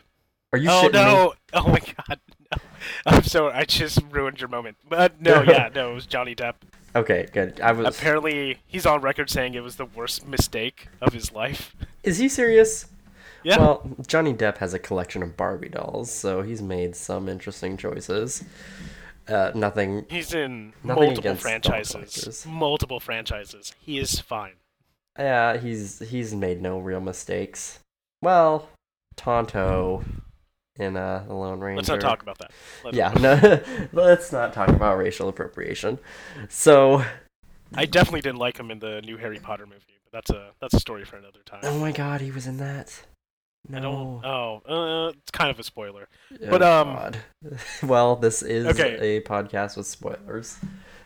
Are 0.54 0.60
you 0.60 0.70
oh 0.70 0.84
shitting 0.84 0.94
me? 0.94 1.00
no! 1.00 1.34
Oh 1.54 1.68
my 1.68 1.80
god! 1.80 2.20
No. 2.52 2.58
I'm 3.06 3.24
sorry. 3.24 3.54
I 3.54 3.66
just 3.66 4.00
ruined 4.10 4.40
your 4.40 4.50
moment. 4.50 4.78
But 4.88 5.20
no, 5.20 5.42
yeah, 5.48 5.70
no, 5.74 5.92
it 5.92 5.96
was 5.96 6.06
Johnny 6.06 6.36
Depp. 6.36 6.54
Okay, 6.96 7.28
good. 7.34 7.60
I 7.60 7.74
was. 7.74 7.98
Apparently, 7.98 8.60
he's 8.66 8.86
on 8.86 9.02
record 9.02 9.30
saying 9.30 9.56
it 9.56 9.64
was 9.64 9.76
the 9.76 9.86
worst 9.86 10.26
mistake 10.26 10.88
of 11.02 11.12
his 11.12 11.34
life. 11.34 11.76
Is 12.04 12.20
he 12.20 12.30
serious? 12.30 12.86
Yeah. 13.46 13.58
Well, 13.60 13.90
Johnny 14.08 14.34
Depp 14.34 14.58
has 14.58 14.74
a 14.74 14.80
collection 14.80 15.22
of 15.24 15.38
Barbie 15.38 15.70
dolls, 15.70 16.10
so 16.12 16.42
he's 16.42 16.62
made 16.62 16.96
some 16.96 17.30
interesting 17.30 17.78
choices. 17.78 18.44
Uh, 19.28 19.52
nothing. 19.56 20.06
he's 20.10 20.34
in 20.34 20.74
Nothing 20.84 21.04
multiple 21.06 21.36
franchises. 21.36 22.46
Multiple 22.48 23.00
franchises. 23.00 23.74
He 23.80 24.00
is 24.00 24.20
fine. 24.20 24.54
Yeah, 25.18 25.58
he's 25.58 26.00
he's 26.00 26.34
made 26.36 26.62
no 26.62 26.80
real 26.80 27.00
mistakes. 27.02 27.80
Well, 28.22 28.68
Tonto 29.16 30.04
in 30.78 30.98
uh, 30.98 31.24
the 31.28 31.34
Lone 31.34 31.60
Ranger. 31.60 31.78
Let's 31.78 31.90
not 31.90 32.02
talk 32.02 32.22
about 32.22 32.38
that. 32.40 32.52
Let's- 32.84 32.98
Yeah, 32.98 33.14
no, 33.20 33.88
let's 33.94 34.32
not 34.32 34.54
talk 34.54 34.70
about 34.70 34.98
racial 34.98 35.30
appropriation. 35.30 36.00
So, 36.50 37.04
I 37.76 37.86
definitely 37.86 38.22
didn't 38.22 38.40
like 38.40 38.58
him 38.60 38.72
in 38.72 38.80
the 38.80 39.02
new 39.02 39.18
Harry 39.18 39.40
Potter 39.40 39.66
movie, 39.66 40.00
but 40.04 40.12
that's 40.12 40.30
a 40.32 40.52
that's 40.60 40.74
a 40.74 40.80
story 40.80 41.06
for 41.06 41.16
another 41.18 41.40
time. 41.46 41.62
oh 41.64 41.80
my 41.80 41.92
God, 41.92 42.22
he 42.22 42.32
was 42.32 42.46
in 42.48 42.58
that. 42.58 43.04
No. 43.70 43.78
I 43.78 43.82
don't. 43.82 44.26
Oh, 44.26 44.62
uh, 44.68 45.10
it's 45.10 45.32
kind 45.32 45.50
of 45.52 45.60
a 45.60 45.64
spoiler. 45.64 46.08
Oh, 46.34 46.38
but, 46.50 46.62
um, 46.62 46.88
God. 46.94 47.18
well, 47.84 48.16
this 48.16 48.42
is 48.42 48.66
Okay. 48.68 49.18
a 49.18 49.22
podcast 49.22 49.78
with 49.78 49.88
spoilers. 49.88 50.58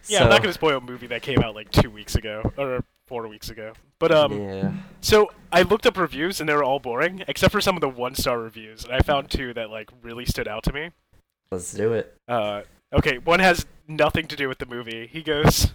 Yeah, 0.07 0.23
I'm 0.23 0.29
not 0.29 0.37
So- 0.37 0.41
gonna 0.43 0.53
spoil 0.53 0.77
a 0.77 0.81
movie 0.81 1.07
that 1.07 1.21
came 1.21 1.39
out 1.39 1.55
like 1.55 1.71
two 1.71 1.89
weeks 1.89 2.15
ago 2.15 2.51
or 2.57 2.83
four 3.07 3.27
weeks 3.27 3.49
ago. 3.49 3.73
But 3.99 4.11
um, 4.11 4.39
yeah. 4.39 4.71
so 5.01 5.29
I 5.51 5.61
looked 5.63 5.85
up 5.85 5.97
reviews 5.97 6.39
and 6.39 6.47
they 6.47 6.53
were 6.53 6.63
all 6.63 6.79
boring, 6.79 7.23
except 7.27 7.51
for 7.51 7.59
some 7.61 7.75
of 7.75 7.81
the 7.81 7.89
one 7.89 8.15
star 8.15 8.39
reviews, 8.39 8.83
and 8.85 8.93
I 8.93 8.99
found 9.01 9.29
two 9.29 9.53
that 9.55 9.69
like 9.69 9.89
really 10.01 10.25
stood 10.25 10.47
out 10.47 10.63
to 10.63 10.73
me. 10.73 10.91
Let's 11.51 11.73
do 11.73 11.93
it. 11.93 12.15
Uh, 12.27 12.61
okay, 12.93 13.17
one 13.17 13.39
has 13.39 13.65
nothing 13.87 14.27
to 14.27 14.35
do 14.35 14.47
with 14.47 14.59
the 14.59 14.65
movie. 14.67 15.07
He 15.07 15.21
goes, 15.23 15.73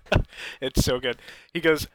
it's 0.60 0.84
so 0.84 0.98
good. 1.00 1.16
He 1.54 1.60
goes, 1.60 1.86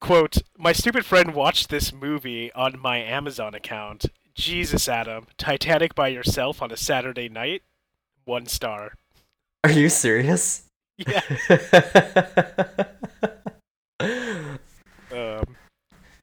quote, 0.00 0.38
My 0.56 0.72
stupid 0.72 1.04
friend 1.04 1.34
watched 1.34 1.68
this 1.68 1.92
movie 1.92 2.52
on 2.52 2.78
my 2.78 2.98
Amazon 2.98 3.54
account. 3.54 4.06
Jesus, 4.34 4.88
Adam. 4.88 5.26
Titanic 5.38 5.94
by 5.94 6.08
yourself 6.08 6.62
on 6.62 6.72
a 6.72 6.76
Saturday 6.76 7.28
night? 7.28 7.62
One 8.24 8.46
star. 8.46 8.94
Are 9.64 9.70
you 9.70 9.88
serious? 9.88 10.64
Yeah. 10.96 11.20
Um, 15.12 15.56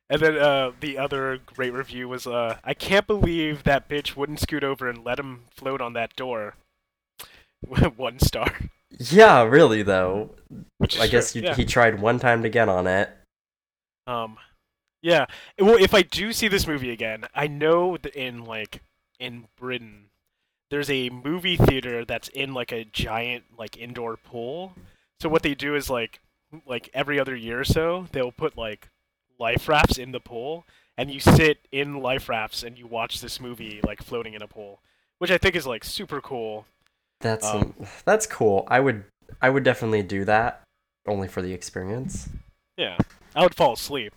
and 0.09 0.21
then 0.21 0.37
uh, 0.37 0.71
the 0.79 0.97
other 0.97 1.39
great 1.45 1.73
review 1.73 2.07
was, 2.07 2.25
uh, 2.25 2.57
I 2.63 2.73
can't 2.73 3.05
believe 3.05 3.63
that 3.63 3.89
bitch 3.89 4.15
wouldn't 4.15 4.39
scoot 4.39 4.63
over 4.63 4.89
and 4.89 5.03
let 5.03 5.19
him 5.19 5.43
float 5.51 5.81
on 5.81 5.93
that 5.93 6.15
door. 6.15 6.55
One 7.97 8.19
star. 8.19 8.53
yeah, 8.97 9.43
really 9.43 9.83
though. 9.83 10.31
I 10.99 11.07
guess 11.07 11.35
you, 11.35 11.41
yeah. 11.41 11.55
he 11.55 11.65
tried 11.65 11.99
one 11.99 12.19
time 12.19 12.43
to 12.43 12.49
get 12.49 12.69
on 12.69 12.87
it. 12.87 13.09
Um, 14.07 14.37
yeah. 15.01 15.25
Well, 15.59 15.75
if 15.75 15.93
I 15.93 16.01
do 16.01 16.33
see 16.33 16.47
this 16.47 16.65
movie 16.65 16.91
again, 16.91 17.25
I 17.35 17.47
know 17.47 17.97
that 17.97 18.15
in 18.15 18.45
like 18.45 18.81
in 19.19 19.45
Britain, 19.59 20.05
there's 20.71 20.89
a 20.89 21.09
movie 21.09 21.57
theater 21.57 22.03
that's 22.03 22.29
in 22.29 22.53
like 22.53 22.71
a 22.71 22.85
giant 22.85 23.43
like 23.57 23.77
indoor 23.77 24.17
pool. 24.17 24.73
So 25.19 25.29
what 25.29 25.43
they 25.43 25.53
do 25.53 25.75
is 25.75 25.89
like 25.89 26.19
like 26.65 26.89
every 26.93 27.19
other 27.19 27.35
year 27.35 27.59
or 27.59 27.65
so, 27.65 28.07
they'll 28.11 28.31
put 28.31 28.57
like 28.57 28.89
life 29.39 29.67
rafts 29.67 29.97
in 29.97 30.11
the 30.11 30.19
pool, 30.19 30.65
and 30.97 31.11
you 31.11 31.19
sit 31.19 31.59
in 31.71 31.99
life 32.01 32.29
rafts 32.29 32.63
and 32.63 32.77
you 32.77 32.87
watch 32.87 33.21
this 33.21 33.39
movie 33.39 33.79
like 33.85 34.01
floating 34.01 34.33
in 34.33 34.41
a 34.41 34.47
pool, 34.47 34.79
which 35.19 35.31
I 35.31 35.37
think 35.37 35.55
is 35.55 35.67
like 35.67 35.83
super 35.83 36.21
cool. 36.21 36.65
That's 37.19 37.45
Um, 37.45 37.75
um, 37.79 37.87
that's 38.05 38.25
cool. 38.25 38.65
I 38.67 38.79
would 38.79 39.03
I 39.41 39.49
would 39.49 39.63
definitely 39.63 40.03
do 40.03 40.25
that 40.25 40.63
only 41.07 41.27
for 41.27 41.41
the 41.41 41.53
experience. 41.53 42.29
Yeah, 42.77 42.97
I 43.37 43.43
would 43.43 43.53
fall 43.53 43.73
asleep. 43.73 44.13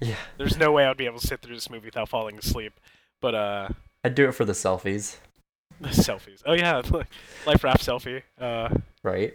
Yeah, 0.00 0.16
There's 0.36 0.56
no 0.56 0.72
way 0.72 0.84
I'd 0.84 0.96
be 0.96 1.06
able 1.06 1.20
to 1.20 1.26
sit 1.26 1.40
through 1.40 1.54
this 1.54 1.70
movie 1.70 1.86
without 1.86 2.08
falling 2.08 2.36
asleep. 2.36 2.72
But 3.22 3.34
uh. 3.36 3.68
I'd 4.02 4.16
do 4.16 4.28
it 4.28 4.32
for 4.32 4.44
the 4.44 4.52
selfies, 4.52 5.18
The 5.80 5.88
selfies. 5.90 6.42
Oh 6.44 6.54
yeah, 6.54 6.82
life 7.46 7.62
raft 7.62 7.86
selfie. 7.86 8.22
Uh, 8.38 8.68
right? 9.02 9.34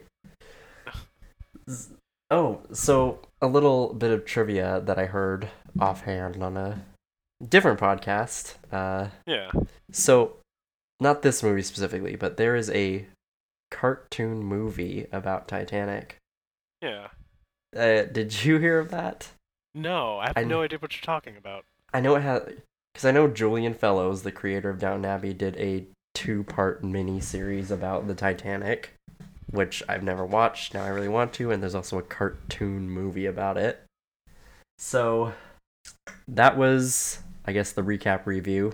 Oh, 2.31 2.61
so 2.71 3.21
a 3.41 3.47
little 3.47 3.91
bit 3.91 4.11
of 4.11 4.23
trivia 4.23 4.83
that 4.85 4.99
I 4.99 5.05
heard 5.05 5.49
offhand 5.79 6.43
on 6.43 6.57
a 6.57 6.79
different 7.43 7.79
podcast. 7.79 8.53
Uh, 8.71 9.07
yeah. 9.25 9.49
so 9.91 10.37
not 10.99 11.23
this 11.23 11.41
movie 11.41 11.63
specifically, 11.63 12.15
but 12.15 12.37
there 12.37 12.55
is 12.55 12.69
a 12.69 13.07
cartoon 13.71 14.43
movie 14.43 15.07
about 15.11 15.47
Titanic. 15.47 16.17
Yeah. 16.83 17.07
Uh, 17.75 18.03
did 18.03 18.43
you 18.43 18.57
hear 18.57 18.79
of 18.79 18.89
that? 18.89 19.29
No, 19.75 20.17
I 20.17 20.27
have 20.27 20.37
I 20.37 20.43
no 20.43 20.57
kn- 20.57 20.63
idea 20.65 20.79
what 20.79 20.95
you're 20.95 21.05
talking 21.05 21.37
about. 21.37 21.65
I 21.93 21.99
know 22.01 22.15
it 22.15 22.21
has 22.21 22.43
because 22.93 23.05
I 23.05 23.11
know 23.11 23.27
Julian 23.27 23.73
Fellowes, 23.73 24.23
the 24.23 24.31
creator 24.31 24.69
of 24.69 24.79
Downton 24.79 25.05
Abbey, 25.05 25.33
did 25.33 25.55
a 25.57 25.85
two-part 26.15 26.83
mini 26.83 27.19
series 27.21 27.69
about 27.71 28.07
the 28.07 28.15
Titanic, 28.15 28.93
which 29.51 29.83
I've 29.87 30.03
never 30.03 30.25
watched. 30.25 30.73
Now 30.73 30.83
I 30.83 30.89
really 30.89 31.07
want 31.07 31.33
to, 31.33 31.51
and 31.51 31.61
there's 31.61 31.75
also 31.75 31.99
a 31.99 32.03
cartoon 32.03 32.89
movie 32.89 33.25
about 33.27 33.57
it. 33.57 33.83
So 34.79 35.33
that 36.27 36.57
was, 36.57 37.19
I 37.45 37.51
guess, 37.51 37.71
the 37.71 37.83
recap 37.83 38.25
review. 38.25 38.73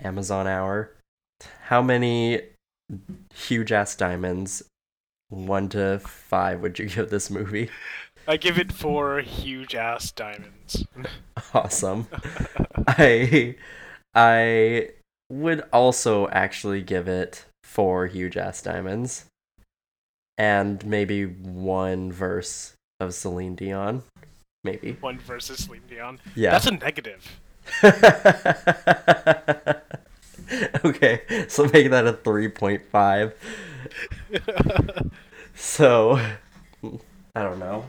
Amazon 0.00 0.46
hour. 0.46 0.92
How 1.64 1.82
many 1.82 2.42
huge 3.34 3.72
ass 3.72 3.94
diamonds, 3.96 4.62
one 5.28 5.68
to 5.70 5.98
five, 6.00 6.60
would 6.60 6.78
you 6.78 6.86
give 6.88 7.10
this 7.10 7.30
movie? 7.30 7.70
I 8.28 8.36
give 8.36 8.58
it 8.58 8.70
four 8.70 9.20
huge 9.20 9.74
ass 9.74 10.12
diamonds. 10.12 10.84
Awesome. 11.54 12.08
I 12.86 13.54
I 14.14 14.90
would 15.30 15.62
also 15.72 16.28
actually 16.28 16.82
give 16.82 17.08
it 17.08 17.46
four 17.62 18.08
huge 18.08 18.36
ass 18.36 18.60
diamonds 18.60 19.24
and 20.36 20.84
maybe 20.84 21.24
one 21.24 22.12
verse 22.12 22.74
of 23.00 23.14
Celine 23.14 23.54
Dion. 23.54 24.02
Maybe. 24.64 24.98
One 25.00 25.18
verse 25.18 25.48
of 25.48 25.56
Celine 25.58 25.80
Dion. 25.88 26.18
Yeah. 26.34 26.50
That's 26.50 26.66
a 26.66 26.72
negative. 26.72 27.40
okay, 30.84 31.22
so 31.48 31.64
make 31.72 31.88
that 31.90 32.06
a 32.06 32.12
3.5. 32.12 35.10
So, 35.54 36.20
I 37.34 37.42
don't 37.42 37.58
know. 37.58 37.86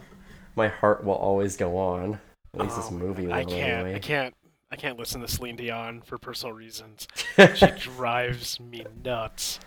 My 0.60 0.68
heart 0.68 1.06
will 1.06 1.14
always 1.14 1.56
go 1.56 1.78
on. 1.78 2.20
At 2.54 2.60
least 2.60 2.76
this 2.76 2.88
Oh, 2.90 2.92
movie 2.92 3.28
will 3.28 3.34
I 3.34 3.46
can't. 3.46 3.54
anyway. 3.86 3.96
I 3.96 4.00
can't. 4.00 4.36
I 4.70 4.76
can't 4.76 5.00
listen 5.00 5.22
to 5.22 5.28
Celine 5.30 5.56
Dion 5.56 6.02
for 6.02 6.18
personal 6.18 6.54
reasons. 6.54 7.08
She 7.56 7.68
drives 7.78 8.60
me 8.60 8.86
nuts. 9.02 9.62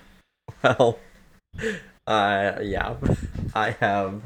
Well, 0.62 0.98
uh, 2.06 2.58
yeah, 2.60 2.96
I 3.54 3.70
have. 3.80 4.20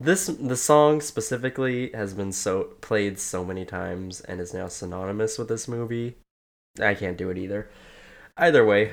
This 0.00 0.26
the 0.28 0.56
song 0.56 1.02
specifically 1.02 1.90
has 1.92 2.14
been 2.14 2.32
so 2.32 2.64
played 2.80 3.18
so 3.18 3.44
many 3.44 3.66
times 3.66 4.22
and 4.22 4.40
is 4.40 4.54
now 4.54 4.68
synonymous 4.68 5.36
with 5.36 5.48
this 5.48 5.68
movie. 5.68 6.16
I 6.80 6.94
can't 6.94 7.18
do 7.18 7.28
it 7.28 7.36
either. 7.36 7.68
Either 8.38 8.64
way, 8.64 8.92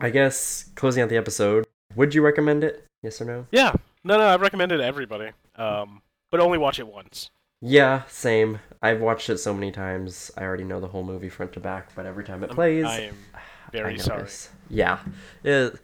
I 0.00 0.10
guess 0.10 0.70
closing 0.76 1.02
out 1.02 1.08
the 1.08 1.16
episode, 1.16 1.66
would 1.96 2.14
you 2.14 2.22
recommend 2.22 2.62
it? 2.62 2.84
Yes 3.02 3.20
or 3.20 3.24
no? 3.24 3.46
Yeah. 3.50 3.72
No, 4.06 4.18
no, 4.18 4.24
I 4.24 4.36
recommend 4.36 4.70
it 4.70 4.76
to 4.76 4.84
everybody. 4.84 5.32
Um, 5.56 6.00
but 6.30 6.38
only 6.38 6.58
watch 6.58 6.78
it 6.78 6.86
once. 6.86 7.30
Yeah, 7.60 8.02
same. 8.06 8.60
I've 8.80 9.00
watched 9.00 9.28
it 9.28 9.38
so 9.38 9.52
many 9.52 9.72
times. 9.72 10.30
I 10.36 10.44
already 10.44 10.62
know 10.62 10.78
the 10.78 10.86
whole 10.86 11.02
movie 11.02 11.28
front 11.28 11.52
to 11.54 11.60
back, 11.60 11.92
but 11.96 12.06
every 12.06 12.22
time 12.22 12.44
it 12.44 12.50
plays, 12.50 12.84
I 12.84 13.00
am 13.00 13.16
very 13.72 13.98
sorry. 13.98 14.28
Yeah. 14.70 15.00
It, 15.42 15.80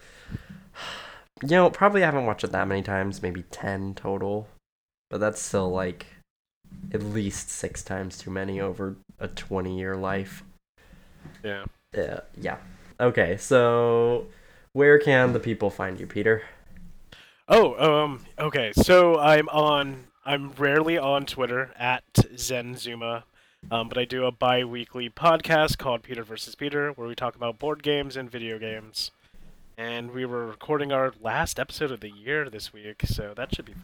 you 1.43 1.49
know, 1.49 1.69
probably 1.69 2.05
I 2.05 2.07
haven't 2.07 2.25
watched 2.27 2.45
it 2.45 2.53
that 2.53 2.69
many 2.69 2.83
times, 2.83 3.23
maybe 3.23 3.43
10 3.51 3.95
total. 3.95 4.47
But 5.11 5.19
that's 5.19 5.43
still 5.43 5.71
like 5.71 6.07
at 6.95 7.03
least 7.03 7.51
six 7.51 7.83
times 7.83 8.19
too 8.19 8.31
many 8.31 8.61
over 8.61 8.95
a 9.19 9.27
20 9.27 9.77
year 9.77 9.97
life. 9.97 10.45
Yeah. 11.43 11.65
Uh, 11.97 12.21
yeah. 12.41 12.59
Okay, 13.01 13.37
so 13.37 14.29
where 14.75 15.01
can 15.01 15.33
the 15.33 15.41
people 15.41 15.71
find 15.71 15.99
you, 15.99 16.07
Peter? 16.07 16.43
Oh, 17.49 18.03
um, 18.05 18.25
okay. 18.39 18.73
So 18.73 19.19
I'm 19.19 19.49
on. 19.49 20.05
I'm 20.25 20.53
rarely 20.53 20.97
on 20.97 21.27
Twitter 21.27 21.73
at 21.77 22.05
ZenZuma, 22.15 23.25
um, 23.73 23.89
but 23.89 23.99
I 23.99 24.05
do 24.05 24.25
a 24.25 24.31
bi-weekly 24.31 25.11
podcast 25.11 25.79
called 25.79 26.05
Peter 26.05 26.23
versus 26.23 26.55
Peter, 26.55 26.93
where 26.93 27.09
we 27.09 27.17
talk 27.17 27.35
about 27.35 27.59
board 27.59 27.83
games 27.83 28.17
and 28.17 28.31
video 28.31 28.57
games. 28.59 29.11
And 29.77 30.13
we 30.13 30.25
were 30.25 30.47
recording 30.47 30.93
our 30.93 31.13
last 31.21 31.59
episode 31.59 31.91
of 31.91 32.01
the 32.01 32.11
year 32.11 32.49
this 32.49 32.73
week, 32.73 33.03
so 33.07 33.35
that 33.37 33.53
should 33.53 33.65
be 33.65 33.73
fun. 33.73 33.83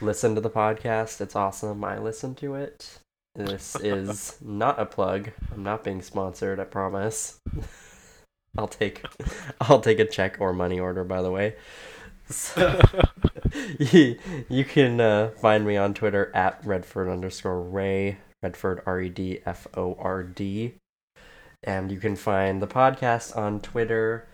Listen 0.00 0.34
to 0.34 0.40
the 0.40 0.50
podcast. 0.50 1.20
It's 1.20 1.36
awesome. 1.36 1.84
I 1.84 1.98
listen 1.98 2.34
to 2.36 2.56
it. 2.56 2.98
This 3.36 3.76
is 3.80 4.36
not 4.40 4.80
a 4.80 4.86
plug. 4.86 5.30
I'm 5.52 5.62
not 5.62 5.84
being 5.84 6.02
sponsored, 6.02 6.58
I 6.58 6.64
promise. 6.64 7.38
I'll 8.58 8.68
take 8.68 9.04
I'll 9.60 9.80
take 9.80 9.98
a 9.98 10.04
check 10.04 10.36
or 10.40 10.52
money 10.52 10.78
order 10.80 11.04
by 11.04 11.22
the 11.22 11.30
way. 11.30 11.54
So, 12.32 12.80
you, 13.78 14.18
you 14.48 14.64
can 14.64 15.00
uh, 15.00 15.30
find 15.40 15.66
me 15.66 15.76
on 15.76 15.92
Twitter 15.92 16.30
at 16.34 16.64
Redford 16.64 17.08
underscore 17.08 17.60
Ray, 17.60 18.18
Redford 18.42 18.82
R 18.86 19.00
E 19.02 19.08
D 19.10 19.40
F 19.44 19.66
O 19.76 19.96
R 19.98 20.22
D. 20.22 20.74
And 21.62 21.92
you 21.92 21.98
can 21.98 22.16
find 22.16 22.62
the 22.62 22.66
podcast 22.66 23.36
on 23.36 23.60
Twitter 23.60 24.28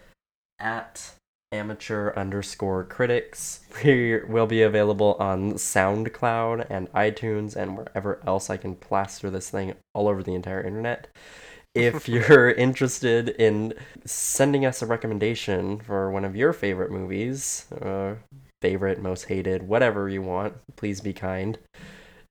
at 0.59 1.13
amateur 1.53 2.13
underscore 2.15 2.85
critics. 2.85 3.61
We 3.85 4.23
will 4.25 4.47
be 4.47 4.63
available 4.63 5.17
on 5.19 5.55
SoundCloud 5.55 6.67
and 6.71 6.93
iTunes 6.93 7.57
and 7.57 7.77
wherever 7.77 8.21
else 8.27 8.51
I 8.51 8.57
can 8.57 8.75
plaster 8.75 9.31
this 9.31 9.51
thing 9.51 9.75
all 9.95 10.09
over 10.09 10.23
the 10.23 10.35
entire 10.35 10.63
internet. 10.63 11.09
If 11.79 12.09
you're 12.09 12.51
interested 12.51 13.31
in 13.31 13.75
sending 14.05 14.67
us 14.67 14.83
a 14.83 14.87
recommendation 14.87 15.81
for 15.81 16.11
one 16.11 16.25
of 16.25 16.37
your 16.37 16.53
favorite 16.53 16.91
movies, 16.91 17.67
uh, 17.81 18.17
favorite, 18.61 19.01
most 19.01 19.27
hated, 19.27 19.69
whatever 19.69 20.09
you 20.09 20.23
want, 20.23 20.55
please 20.77 21.01
be 21.01 21.13
kind. 21.13 21.59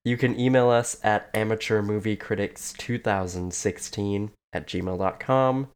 You 0.03 0.18
can 0.18 0.38
email 0.40 0.69
us 0.69 0.98
at 1.03 1.32
amateurmoviecritics2016 1.34 4.30
at 4.53 4.68
gmail.com. 4.68 5.68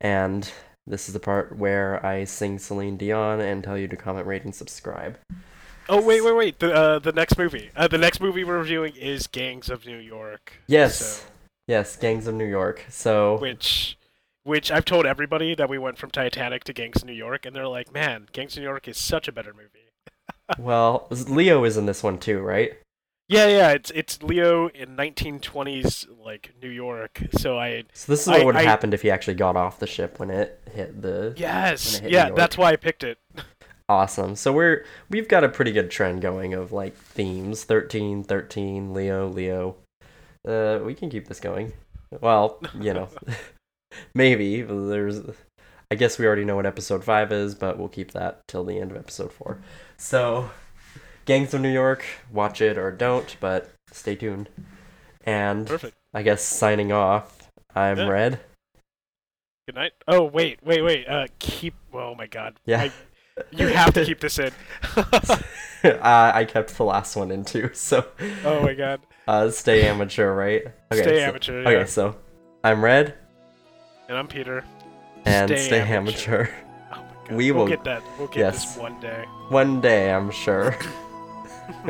And 0.00 0.50
this 0.86 1.08
is 1.08 1.14
the 1.14 1.20
part 1.20 1.56
where 1.56 2.04
I 2.04 2.24
sing 2.24 2.58
Celine 2.58 2.96
Dion 2.96 3.40
and 3.40 3.62
tell 3.62 3.78
you 3.78 3.86
to 3.88 3.96
comment, 3.96 4.26
rate, 4.26 4.44
and 4.44 4.54
subscribe. 4.54 5.18
Oh 5.88 6.00
wait, 6.00 6.22
wait, 6.22 6.36
wait! 6.36 6.60
The 6.60 6.72
uh, 6.72 7.00
the 7.00 7.10
next 7.10 7.36
movie, 7.36 7.72
uh, 7.74 7.88
the 7.88 7.98
next 7.98 8.20
movie 8.20 8.44
we're 8.44 8.58
reviewing 8.58 8.94
is 8.94 9.26
Gangs 9.26 9.68
of 9.68 9.84
New 9.84 9.98
York. 9.98 10.52
Yes. 10.68 10.98
So, 10.98 11.24
Yes, 11.66 11.96
Gangs 11.96 12.26
of 12.26 12.34
New 12.34 12.46
York. 12.46 12.84
So, 12.88 13.38
which, 13.38 13.96
which 14.42 14.70
I've 14.70 14.84
told 14.84 15.06
everybody 15.06 15.54
that 15.54 15.68
we 15.68 15.78
went 15.78 15.98
from 15.98 16.10
Titanic 16.10 16.64
to 16.64 16.72
Gangs 16.72 17.02
of 17.02 17.08
New 17.08 17.14
York, 17.14 17.46
and 17.46 17.54
they're 17.54 17.68
like, 17.68 17.92
"Man, 17.92 18.28
Gangs 18.32 18.56
of 18.56 18.62
New 18.62 18.68
York 18.68 18.88
is 18.88 18.98
such 18.98 19.28
a 19.28 19.32
better 19.32 19.54
movie." 19.54 19.90
well, 20.58 21.06
Leo 21.10 21.64
is 21.64 21.76
in 21.76 21.86
this 21.86 22.02
one 22.02 22.18
too, 22.18 22.40
right? 22.40 22.74
Yeah, 23.28 23.46
yeah, 23.46 23.70
it's 23.70 23.90
it's 23.92 24.22
Leo 24.22 24.68
in 24.68 24.96
1920s 24.96 26.06
like 26.22 26.52
New 26.60 26.68
York. 26.68 27.22
So 27.38 27.58
I 27.58 27.84
So 27.94 28.12
this 28.12 28.22
is 28.22 28.28
what 28.28 28.44
would 28.44 28.56
have 28.56 28.64
happened 28.64 28.92
if 28.92 29.02
he 29.02 29.10
actually 29.10 29.34
got 29.34 29.56
off 29.56 29.78
the 29.78 29.86
ship 29.86 30.18
when 30.18 30.30
it 30.30 30.60
hit 30.74 31.00
the 31.00 31.32
yes, 31.36 31.98
hit 31.98 32.10
yeah, 32.10 32.30
that's 32.30 32.58
why 32.58 32.72
I 32.72 32.76
picked 32.76 33.04
it. 33.04 33.18
awesome. 33.88 34.36
So 34.36 34.52
we're 34.52 34.84
we've 35.08 35.28
got 35.28 35.44
a 35.44 35.48
pretty 35.48 35.72
good 35.72 35.90
trend 35.90 36.20
going 36.20 36.52
of 36.52 36.72
like 36.72 36.94
themes 36.94 37.64
13 37.64 38.24
13 38.24 38.92
Leo 38.92 39.28
Leo. 39.28 39.76
Uh 40.46 40.80
we 40.84 40.94
can 40.94 41.10
keep 41.10 41.28
this 41.28 41.40
going. 41.40 41.72
Well, 42.20 42.60
you 42.78 42.94
know. 42.94 43.08
maybe 44.14 44.62
there's 44.62 45.20
I 45.90 45.94
guess 45.94 46.18
we 46.18 46.26
already 46.26 46.44
know 46.44 46.56
what 46.56 46.64
episode 46.64 47.04
5 47.04 47.32
is, 47.32 47.54
but 47.54 47.78
we'll 47.78 47.88
keep 47.88 48.12
that 48.12 48.48
till 48.48 48.64
the 48.64 48.78
end 48.78 48.90
of 48.90 48.96
episode 48.96 49.30
4. 49.30 49.58
So 49.98 50.50
Gangs 51.26 51.52
of 51.52 51.60
New 51.60 51.70
York, 51.70 52.04
watch 52.32 52.62
it 52.62 52.78
or 52.78 52.90
don't, 52.90 53.36
but 53.40 53.70
stay 53.92 54.14
tuned. 54.14 54.48
And 55.24 55.66
Perfect. 55.66 55.94
I 56.14 56.22
guess 56.22 56.42
signing 56.42 56.92
off. 56.92 57.50
I'm 57.74 57.98
Yeah. 57.98 58.08
Red. 58.08 58.40
Good 59.66 59.76
night. 59.76 59.92
Oh 60.08 60.24
wait, 60.24 60.58
wait, 60.64 60.82
wait. 60.82 61.06
Uh, 61.06 61.26
keep. 61.38 61.74
Oh 61.92 62.14
my 62.14 62.26
God. 62.26 62.58
Yeah. 62.66 62.82
I, 62.82 62.92
you 63.52 63.68
have 63.68 63.94
to 63.94 64.04
keep 64.04 64.18
this 64.20 64.38
in. 64.38 64.50
I 64.96 65.42
I 66.34 66.44
kept 66.44 66.76
the 66.76 66.84
last 66.84 67.16
one 67.16 67.30
in 67.30 67.44
too, 67.44 67.70
so 67.72 68.06
oh 68.44 68.62
my 68.62 68.74
God. 68.74 69.00
Uh, 69.28 69.50
stay 69.50 69.86
amateur, 69.86 70.34
right? 70.34 70.62
Stay 70.92 71.02
so- 71.04 71.28
amateur. 71.28 71.62
Yeah. 71.62 71.68
Okay, 71.68 71.86
so 71.86 72.16
I'm 72.64 72.84
Red 72.84 73.14
And 74.08 74.16
I'm 74.18 74.26
Peter. 74.28 74.64
and 75.24 75.48
Stay 75.48 75.58
stay, 75.66 75.80
amateur. 75.80 76.40
amateur. 76.42 76.48
Oh 76.92 76.96
my 76.96 77.02
God. 77.28 77.36
We 77.36 77.50
we'll 77.52 77.62
will- 77.64 77.68
get 77.68 77.84
that. 77.84 78.02
We'll 78.18 78.28
get 78.28 78.36
yes. 78.38 78.64
this 78.74 78.76
one 78.82 79.00
day. 79.00 79.24
One 79.48 79.80
day, 79.80 80.12
I'm 80.12 80.30
sure. 80.30 80.76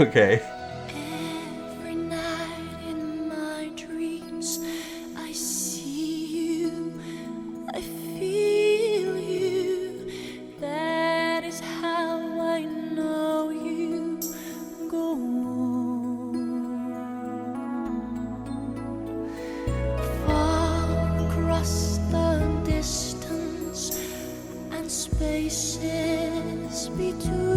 okay. 0.00 0.40
to 27.20 27.55